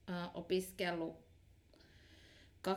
äh, 0.09 0.30
opiskellut 0.34 1.25
2012-2013 2.68 2.70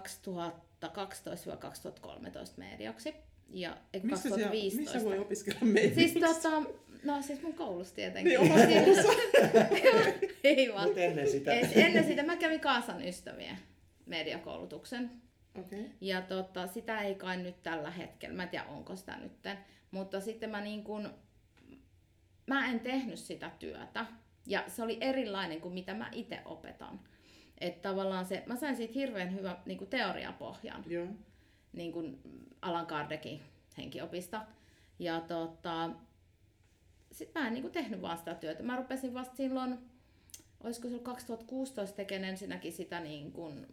medioksi. 2.57 3.15
Ja 3.51 3.77
eikö 3.93 4.07
Missä, 4.07 4.23
siellä, 4.23 4.37
2015. 4.37 4.93
missä 4.93 5.09
voi 5.09 5.19
opiskella 5.19 5.61
meitä? 5.61 5.95
Siis 5.95 6.13
tota, 6.13 6.63
no 7.05 7.23
siis 7.23 7.43
mun 7.43 7.55
koulussa 7.55 7.95
tietenkin. 7.95 8.41
Niin, 8.41 8.53
omassa 8.53 8.67
koulussa. 8.67 9.09
Ei 10.45 10.73
vaan. 10.75 10.87
Mutta 10.87 11.01
ennen 11.01 11.31
sitä. 11.31 11.53
Et 11.53 11.77
ennen 11.77 12.05
sitä 12.05 12.23
mä 12.23 12.37
kävin 12.37 12.61
Kaasan 12.61 13.09
ystävien 13.09 13.59
mediakoulutuksen. 14.07 15.11
Okei. 15.59 15.81
Okay. 15.81 15.93
Ja 16.01 16.23
tota, 16.23 16.67
sitä 16.67 17.01
ei 17.01 17.15
kai 17.15 17.37
nyt 17.37 17.63
tällä 17.63 17.91
hetkellä, 17.91 18.37
mä 18.37 18.43
en 18.43 18.49
tiedä 18.49 18.65
onko 18.65 18.97
sitä 18.97 19.17
nytten, 19.17 19.59
mutta 19.91 20.21
sitten 20.21 20.51
mä 20.51 20.61
niin 20.61 20.85
kun, 20.85 21.11
mä 22.47 22.71
en 22.71 22.81
tehnyt 22.81 23.19
sitä 23.19 23.51
työtä. 23.59 24.07
Ja 24.47 24.65
se 24.67 24.83
oli 24.83 24.99
erilainen 25.01 25.61
kuin 25.61 25.75
mitä 25.75 25.95
mä 25.95 26.09
itse 26.13 26.41
opetan. 26.45 27.01
Että 27.61 27.89
tavallaan 27.89 28.25
se, 28.27 28.43
mä 28.47 28.57
sain 28.57 28.77
siitä 28.77 28.93
hirveän 28.95 29.35
hyvän 29.35 29.57
niin 29.67 29.79
kuin 29.79 29.91
teoriapohjan, 29.91 30.85
Joo. 30.87 31.07
niin 31.73 31.93
kuin 31.93 32.21
Alan 32.63 32.87
Kardekin 32.87 33.43
henkiopista. 33.79 34.47
Ja 34.99 35.21
tota, 35.21 35.91
sit 37.13 37.35
mä 37.35 37.47
en 37.47 37.55
niin 37.55 37.63
kuin 37.63 37.73
tehnyt 37.73 38.03
vaan 38.03 38.19
sitä 38.19 38.35
työtä. 38.35 38.63
Mä 38.63 38.77
rupesin 38.77 39.15
vasta 39.15 39.37
silloin, 39.37 39.79
olisiko 40.65 40.89
se 40.89 40.99
2016 40.99 41.97
tekemään 41.97 42.31
ensinnäkin 42.31 42.73
sitä 42.73 43.01
niin 43.01 43.33
kuin 43.33 43.67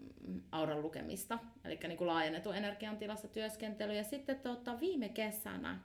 auran 0.52 0.82
lukemista, 0.82 1.40
eli 1.66 1.80
niin 1.84 1.98
kuin 1.98 2.08
laajennetun 2.08 2.56
energian 2.56 2.98
tilassa 2.98 3.28
työskentely. 3.28 3.96
Ja 3.96 4.04
sitten 4.04 4.40
tota, 4.40 4.80
viime 4.80 5.10
kesänä 5.10 5.80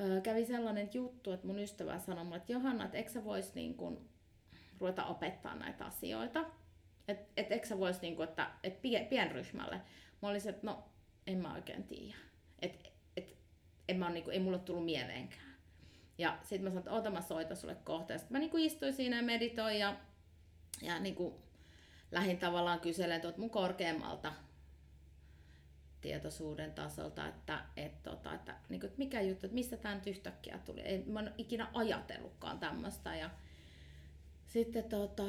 ö, 0.00 0.20
kävi 0.20 0.44
sellainen 0.44 0.90
juttu, 0.94 1.32
että 1.32 1.46
mun 1.46 1.58
ystävä 1.58 1.98
sanoi 1.98 2.24
mulle, 2.24 2.36
että 2.36 2.52
Johanna, 2.52 2.84
että 2.84 2.96
eikö 2.96 3.10
sä 3.10 3.24
vois 3.24 3.54
niin 3.54 3.74
kuin 3.74 3.98
ruveta 4.80 5.04
opettaa 5.04 5.54
näitä 5.54 5.84
asioita? 5.84 6.44
Että 7.12 7.32
et, 7.36 7.52
eikö 7.52 7.66
sä 7.66 7.78
vois, 7.78 8.00
niin 8.00 8.16
kuin, 8.16 8.28
että 8.28 8.50
et 8.62 8.82
pien, 8.82 9.06
pienryhmälle? 9.06 9.80
Mä 10.22 10.28
olisin, 10.28 10.50
että 10.50 10.66
no, 10.66 10.84
en 11.26 11.38
mä 11.38 11.54
oikein 11.54 11.84
tiedä. 11.84 12.16
Et, 12.62 12.92
et, 13.16 13.36
en 13.88 13.96
mä, 13.96 14.04
ole, 14.04 14.14
niin 14.14 14.24
kuin, 14.24 14.34
ei 14.34 14.40
mulle 14.40 14.58
tullut 14.58 14.84
mieleenkään. 14.84 15.52
Ja 16.18 16.38
sitten 16.42 16.62
mä 16.62 16.70
sanoin, 16.70 16.78
että 16.78 16.92
oota 16.92 17.10
mä 17.10 17.20
soitan 17.20 17.56
sulle 17.56 17.74
kohta. 17.74 18.18
Sitten 18.18 18.34
mä 18.34 18.38
niinku 18.38 18.56
istuin 18.56 18.92
siinä 18.92 19.16
ja 19.16 19.22
meditoin 19.22 19.78
ja, 19.78 19.96
ja 20.82 20.98
niinku 20.98 21.42
lähdin 22.10 22.38
tavallaan 22.38 22.80
kyselemään 22.80 23.20
tuot 23.20 23.36
mun 23.36 23.50
korkeammalta 23.50 24.32
tietoisuuden 26.00 26.72
tasolta, 26.72 27.28
että, 27.28 27.64
et, 27.76 28.02
tota, 28.02 28.34
että, 28.34 28.54
niin 28.68 28.80
kuin, 28.80 28.88
että 28.88 28.98
mikä 28.98 29.20
juttu, 29.20 29.46
että 29.46 29.54
mistä 29.54 29.76
tämä 29.76 29.94
nyt 29.94 30.06
yhtäkkiä 30.06 30.58
tuli. 30.58 30.80
Ei, 30.80 31.04
mä 31.06 31.20
en 31.20 31.34
ikinä 31.38 31.68
ajatellutkaan 31.74 32.58
tämmöistä. 32.58 33.16
Ja 33.16 33.30
sitten 34.46 34.84
tota, 34.84 35.22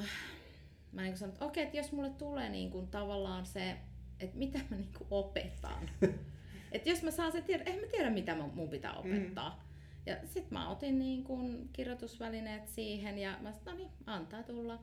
mä 0.93 1.01
niin 1.01 1.17
sanoin, 1.17 1.33
että 1.33 1.45
okei, 1.45 1.63
että 1.63 1.77
jos 1.77 1.91
mulle 1.91 2.09
tulee 2.09 2.49
niin 2.49 2.71
kuin, 2.71 2.87
tavallaan 2.87 3.45
se, 3.45 3.77
että 4.19 4.37
mitä 4.37 4.59
mä 4.69 4.75
niin 4.75 4.93
kuin, 4.97 5.07
opetan. 5.11 5.89
että 6.71 6.89
jos 6.89 7.03
mä 7.03 7.11
saan 7.11 7.31
se 7.31 7.41
tiedä, 7.41 7.63
en 7.63 7.79
mä 7.79 7.87
tiedä 7.87 8.09
mitä 8.09 8.35
mun 8.35 8.69
pitää 8.69 8.93
opettaa. 8.93 9.49
Mm. 9.49 9.73
Ja 10.05 10.17
sitten 10.25 10.53
mä 10.53 10.69
otin 10.69 10.99
niin 10.99 11.23
kuin, 11.23 11.69
kirjoitusvälineet 11.73 12.67
siihen 12.67 13.17
ja 13.17 13.37
mä 13.41 13.51
sanoin, 13.51 13.65
no 13.65 13.73
niin, 13.73 13.91
antaa 14.05 14.43
tulla. 14.43 14.79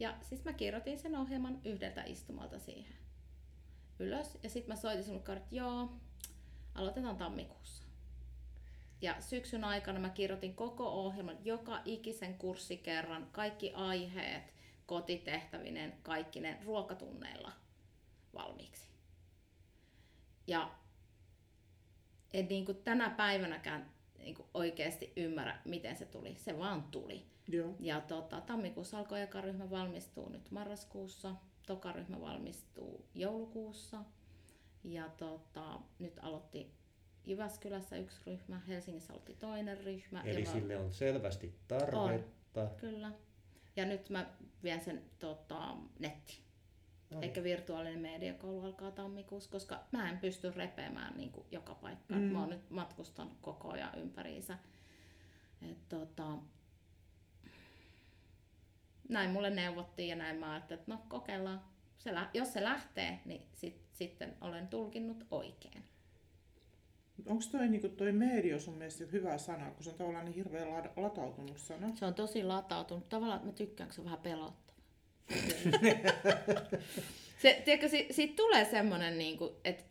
Ja 0.00 0.14
siis 0.22 0.44
mä 0.44 0.52
kirjoitin 0.52 0.98
sen 0.98 1.16
ohjelman 1.16 1.60
yhdeltä 1.64 2.02
istumalta 2.02 2.58
siihen 2.58 2.94
ylös. 3.98 4.38
Ja 4.42 4.50
sitten 4.50 4.74
mä 4.74 4.80
soitin 4.80 5.04
sinulle, 5.04 5.36
että 5.36 5.54
joo, 5.54 5.92
aloitetaan 6.74 7.16
tammikuussa. 7.16 7.84
Ja 9.00 9.20
syksyn 9.20 9.64
aikana 9.64 10.00
mä 10.00 10.10
kirjoitin 10.10 10.54
koko 10.54 10.88
ohjelman, 10.88 11.38
joka 11.44 11.80
ikisen 11.84 12.34
kurssikerran, 12.34 13.28
kaikki 13.32 13.72
aiheet, 13.74 14.57
kotitehtävinen, 14.88 15.92
kaikki 16.02 16.40
ne 16.40 16.58
ruokatunneilla 16.64 17.52
valmiiksi. 18.34 18.88
Ja 20.46 20.70
en 22.32 22.48
niin 22.48 22.64
kuin 22.64 22.78
tänä 22.78 23.10
päivänäkään 23.10 23.90
niin 24.18 24.34
kuin 24.34 24.48
oikeasti 24.54 25.12
ymmärrä, 25.16 25.58
miten 25.64 25.96
se 25.96 26.04
tuli. 26.04 26.34
Se 26.38 26.58
vaan 26.58 26.82
tuli. 26.82 27.26
Joo. 27.48 27.74
Ja 27.80 28.00
tota, 28.00 28.40
tammikuussa 28.40 28.98
alkoi 28.98 29.22
eka 29.22 29.40
ryhmä 29.40 29.70
valmistuu 29.70 30.28
nyt 30.28 30.50
marraskuussa. 30.50 31.34
Toka 31.66 31.92
ryhmä 31.92 32.20
valmistuu 32.20 33.06
joulukuussa. 33.14 34.04
Ja 34.84 35.08
tota, 35.08 35.80
nyt 35.98 36.18
aloitti 36.22 36.70
Jyväskylässä 37.26 37.96
yksi 37.96 38.20
ryhmä, 38.26 38.60
Helsingissä 38.68 39.12
aloitti 39.12 39.34
toinen 39.34 39.78
ryhmä. 39.78 40.22
Eli 40.22 40.40
ja 40.40 40.52
sille 40.52 40.76
on 40.76 40.92
selvästi 40.92 41.54
tarvetta. 41.68 42.62
On, 42.62 42.70
kyllä. 42.76 43.12
Ja 43.78 43.84
nyt 43.84 44.10
mä 44.10 44.26
vien 44.62 44.84
sen 44.84 45.02
tota, 45.18 45.76
netti. 45.98 46.40
No 47.10 47.20
niin. 47.20 47.28
Eikä 47.28 47.42
virtuaalinen 47.42 47.98
mediakoulu 47.98 48.66
alkaa 48.66 48.90
tammikuussa, 48.90 49.50
koska 49.50 49.80
mä 49.92 50.10
en 50.10 50.18
pysty 50.18 50.50
repeämään 50.50 51.16
niin 51.16 51.32
kuin 51.32 51.46
joka 51.50 51.74
paikkaan. 51.74 52.20
Mm. 52.20 52.26
Mä 52.26 52.40
oon 52.40 52.50
nyt 52.50 52.70
matkustan 52.70 53.30
koko 53.40 53.70
ajan 53.70 53.98
ympäriinsä. 53.98 54.58
Et, 55.70 55.88
tota, 55.88 56.38
näin 59.08 59.30
mulle 59.30 59.50
neuvottiin 59.50 60.08
ja 60.08 60.16
näin 60.16 60.36
mä 60.36 60.52
ajattelin, 60.52 60.80
että 60.80 60.92
no 60.92 61.00
kokeillaan. 61.08 61.64
Se, 61.98 62.10
jos 62.34 62.52
se 62.52 62.64
lähtee, 62.64 63.20
niin 63.24 63.46
sit, 63.54 63.82
sitten 63.92 64.36
olen 64.40 64.68
tulkinnut 64.68 65.26
oikein. 65.30 65.84
Onko 67.26 67.44
toi, 67.52 67.68
niin 67.68 67.96
toi 67.96 68.12
media 68.12 68.58
sun 68.58 68.74
mielestä 68.74 69.04
hyvä 69.12 69.38
sana, 69.38 69.70
kun 69.70 69.84
se 69.84 69.90
on 69.90 69.96
tavallaan 69.96 70.24
niin 70.24 70.34
hirveän 70.34 70.68
latautunut 70.96 71.58
sana? 71.58 71.90
Se 71.94 72.06
on 72.06 72.14
tosi 72.14 72.42
latautunut. 72.42 73.08
Tavallaan 73.08 73.46
mä 73.46 73.52
tykkään, 73.52 73.88
kun 73.88 73.94
se 73.94 74.00
on 74.00 74.04
vähän 74.04 74.18
pelottava. 74.18 74.78
se, 77.42 77.62
tiedätkö, 77.64 77.88
si, 77.88 78.06
siitä 78.10 78.36
tulee 78.36 78.64
semmoinen, 78.64 79.18
niin 79.18 79.38
kuin, 79.38 79.50
että 79.64 79.84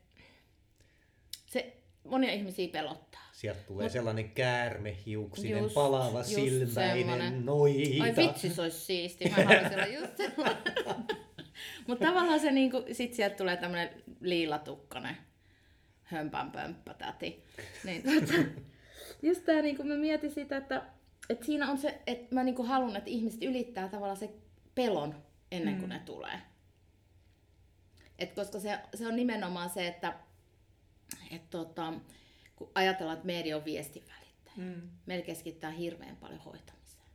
se 1.45 1.77
monia 2.03 2.33
ihmisiä 2.33 2.67
pelottaa. 2.67 3.21
Sieltä 3.31 3.61
tulee 3.67 3.85
Mut, 3.85 3.91
sellainen 3.91 4.31
käärmehiuksinen, 4.31 5.63
just, 5.63 5.73
palava 5.73 6.19
just 6.19 6.29
silmäinen, 6.29 7.45
noita. 7.45 8.03
Ai 8.03 8.15
vitsi, 8.15 8.49
se 8.49 8.61
olisi 8.61 8.79
siisti. 8.79 9.29
Mä 9.29 9.35
haluaisin 9.35 9.93
just 9.93 10.37
Mutta 11.87 12.05
tavallaan 12.05 12.39
se 12.39 12.51
niinku, 12.51 12.83
sit 12.91 13.13
sieltä 13.13 13.35
tulee 13.35 13.57
tämmönen 13.57 13.89
liilatukkainen 14.21 15.17
hömpän 16.07 16.51
pömppä 16.51 16.93
täti. 16.93 17.43
Niin, 17.83 18.03
tota, 18.03 18.33
just 19.27 19.45
tää 19.45 19.61
niinku, 19.61 19.83
mä 19.83 19.95
mietin 19.95 20.31
sitä, 20.31 20.57
että, 20.57 20.83
että 21.29 21.45
siinä 21.45 21.71
on 21.71 21.77
se, 21.77 22.01
että 22.07 22.35
mä 22.35 22.43
niinku 22.43 22.63
haluan, 22.63 22.95
että 22.95 23.09
ihmiset 23.09 23.43
ylittää 23.43 23.89
tavallaan 23.89 24.17
se 24.17 24.33
pelon 24.75 25.23
ennen 25.51 25.75
kuin 25.75 25.89
mm. 25.89 25.93
ne 25.93 25.99
tulee. 25.99 26.41
Et 28.19 28.33
koska 28.33 28.59
se, 28.59 28.79
se 28.95 29.07
on 29.07 29.15
nimenomaan 29.15 29.69
se, 29.69 29.87
että 29.87 30.19
et 31.31 31.49
tota, 31.49 31.93
kun 32.55 32.71
ajatellaan, 32.75 33.17
että 33.17 33.27
media 33.27 33.57
on 33.57 33.65
viestin 33.65 34.03
välittäjä. 34.07 34.55
Mm. 34.57 34.89
Meillä 35.05 35.25
keskittää 35.25 35.71
hirveän 35.71 36.15
paljon 36.15 36.39
hoitamiseen. 36.39 37.05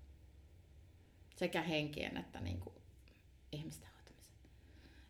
Sekä 1.36 1.62
henkien 1.62 2.16
että 2.16 2.40
niin 2.40 2.60
kuin, 2.60 2.74
ihmisten 3.52 3.88
hoitamiseen. 3.96 4.38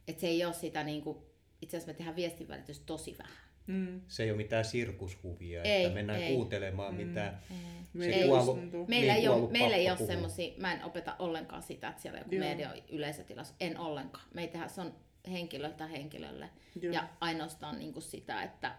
Et 0.09 0.21
se 0.21 0.27
ei 0.27 0.45
ole 0.45 0.55
sitä, 0.55 0.85
niin 0.85 1.03
kuin, 1.03 1.19
itse 1.63 1.77
asiassa 1.77 1.93
me 1.93 1.97
tehdään 1.97 2.17
viestin 2.17 2.49
välitys 2.49 2.81
tosi 2.81 3.19
vähän. 3.19 3.52
Mm. 3.67 4.01
Se 4.09 4.23
ei 4.23 4.31
ole 4.31 4.37
mitään 4.37 4.65
sirkushuvia, 4.65 5.63
ei, 5.63 5.85
että 5.85 5.95
mennään 5.95 6.23
ei. 6.23 6.35
kuuntelemaan 6.35 6.95
mm. 6.95 7.07
mitään. 7.07 7.43
Ei. 7.51 8.13
Se 8.13 8.27
kuollu, 8.27 8.55
meillä, 8.89 9.13
niin 9.13 9.23
ei 9.23 9.29
ole, 9.29 9.51
meillä 9.51 9.77
ei 9.77 9.91
ole 9.91 9.99
semmoisia, 9.99 10.55
mä 10.59 10.73
en 10.73 10.85
opeta 10.85 11.17
ollenkaan 11.19 11.63
sitä, 11.63 11.89
että 11.89 12.03
siellä 12.03 12.19
joku 12.19 12.35
Joo. 12.35 12.45
media 12.45 12.71
on 12.71 12.77
yleisötilassa. 12.89 13.55
En 13.61 13.79
ollenkaan. 13.79 14.25
Me 14.35 14.41
ei 14.41 14.49
tehdä, 14.49 14.69
se 14.69 14.81
on 14.81 14.95
henkilöltä 15.31 15.87
henkilölle. 15.87 16.51
Joo. 16.81 16.95
Ja 16.95 17.09
ainoastaan 17.21 17.79
niin 17.79 17.93
kuin 17.93 18.03
sitä, 18.03 18.43
että 18.43 18.75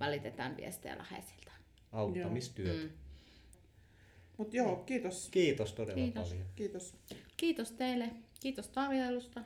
välitetään 0.00 0.56
viestejä 0.56 0.98
läheisiltä. 0.98 1.52
Auttamistyöt. 1.92 2.82
Mm. 2.82 2.90
Mutta 4.36 4.56
joo, 4.56 4.76
kiitos. 4.76 5.28
Kiitos 5.30 5.72
todella 5.72 5.94
kiitos. 5.94 6.28
paljon. 6.28 6.46
Kiitos. 6.56 6.96
Kiitos 7.36 7.72
teille. 7.72 8.10
Kiitos 8.40 8.68
tarjoilusta. 8.68 9.40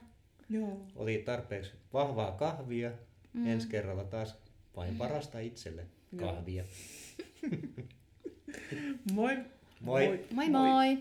Joo. 0.48 0.86
Oli 0.96 1.18
tarpeeksi 1.18 1.72
vahvaa 1.92 2.32
kahvia. 2.32 2.90
Mm. 3.32 3.46
Ensi 3.46 3.68
kerralla 3.68 4.04
taas 4.04 4.38
vain 4.76 4.96
parasta 4.96 5.38
itselle 5.40 5.86
kahvia. 6.16 6.64
moi. 9.12 9.36
Moi. 9.80 10.26
Moi 10.32 10.48
moi. 10.48 10.48
moi. 10.48 10.98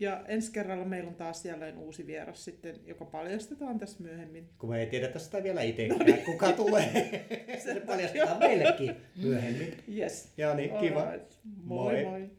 Ja 0.00 0.24
ensi 0.28 0.52
kerralla 0.52 0.84
meillä 0.84 1.08
on 1.08 1.14
taas 1.14 1.44
jälleen 1.44 1.78
uusi 1.78 2.06
vieras 2.06 2.44
sitten, 2.44 2.80
joka 2.86 3.04
paljastetaan 3.04 3.78
tässä 3.78 4.02
myöhemmin. 4.02 4.48
Kun 4.58 4.70
me 4.70 4.80
ei 4.80 4.86
tiedetä 4.86 5.18
sitä 5.18 5.42
vielä 5.42 5.62
itsekään, 5.62 5.98
no 5.98 6.04
niin. 6.04 6.24
kuka 6.24 6.52
tulee. 6.52 7.24
Se 7.64 7.80
paljastetaan 7.80 8.38
meillekin 8.38 8.96
myöhemmin. 9.22 9.74
Yes. 9.96 10.32
Ja 10.36 10.54
niin, 10.54 10.70
kiva. 10.80 11.10
Right. 11.10 11.32
Moi 11.44 11.92
moi. 11.92 12.04
moi. 12.04 12.30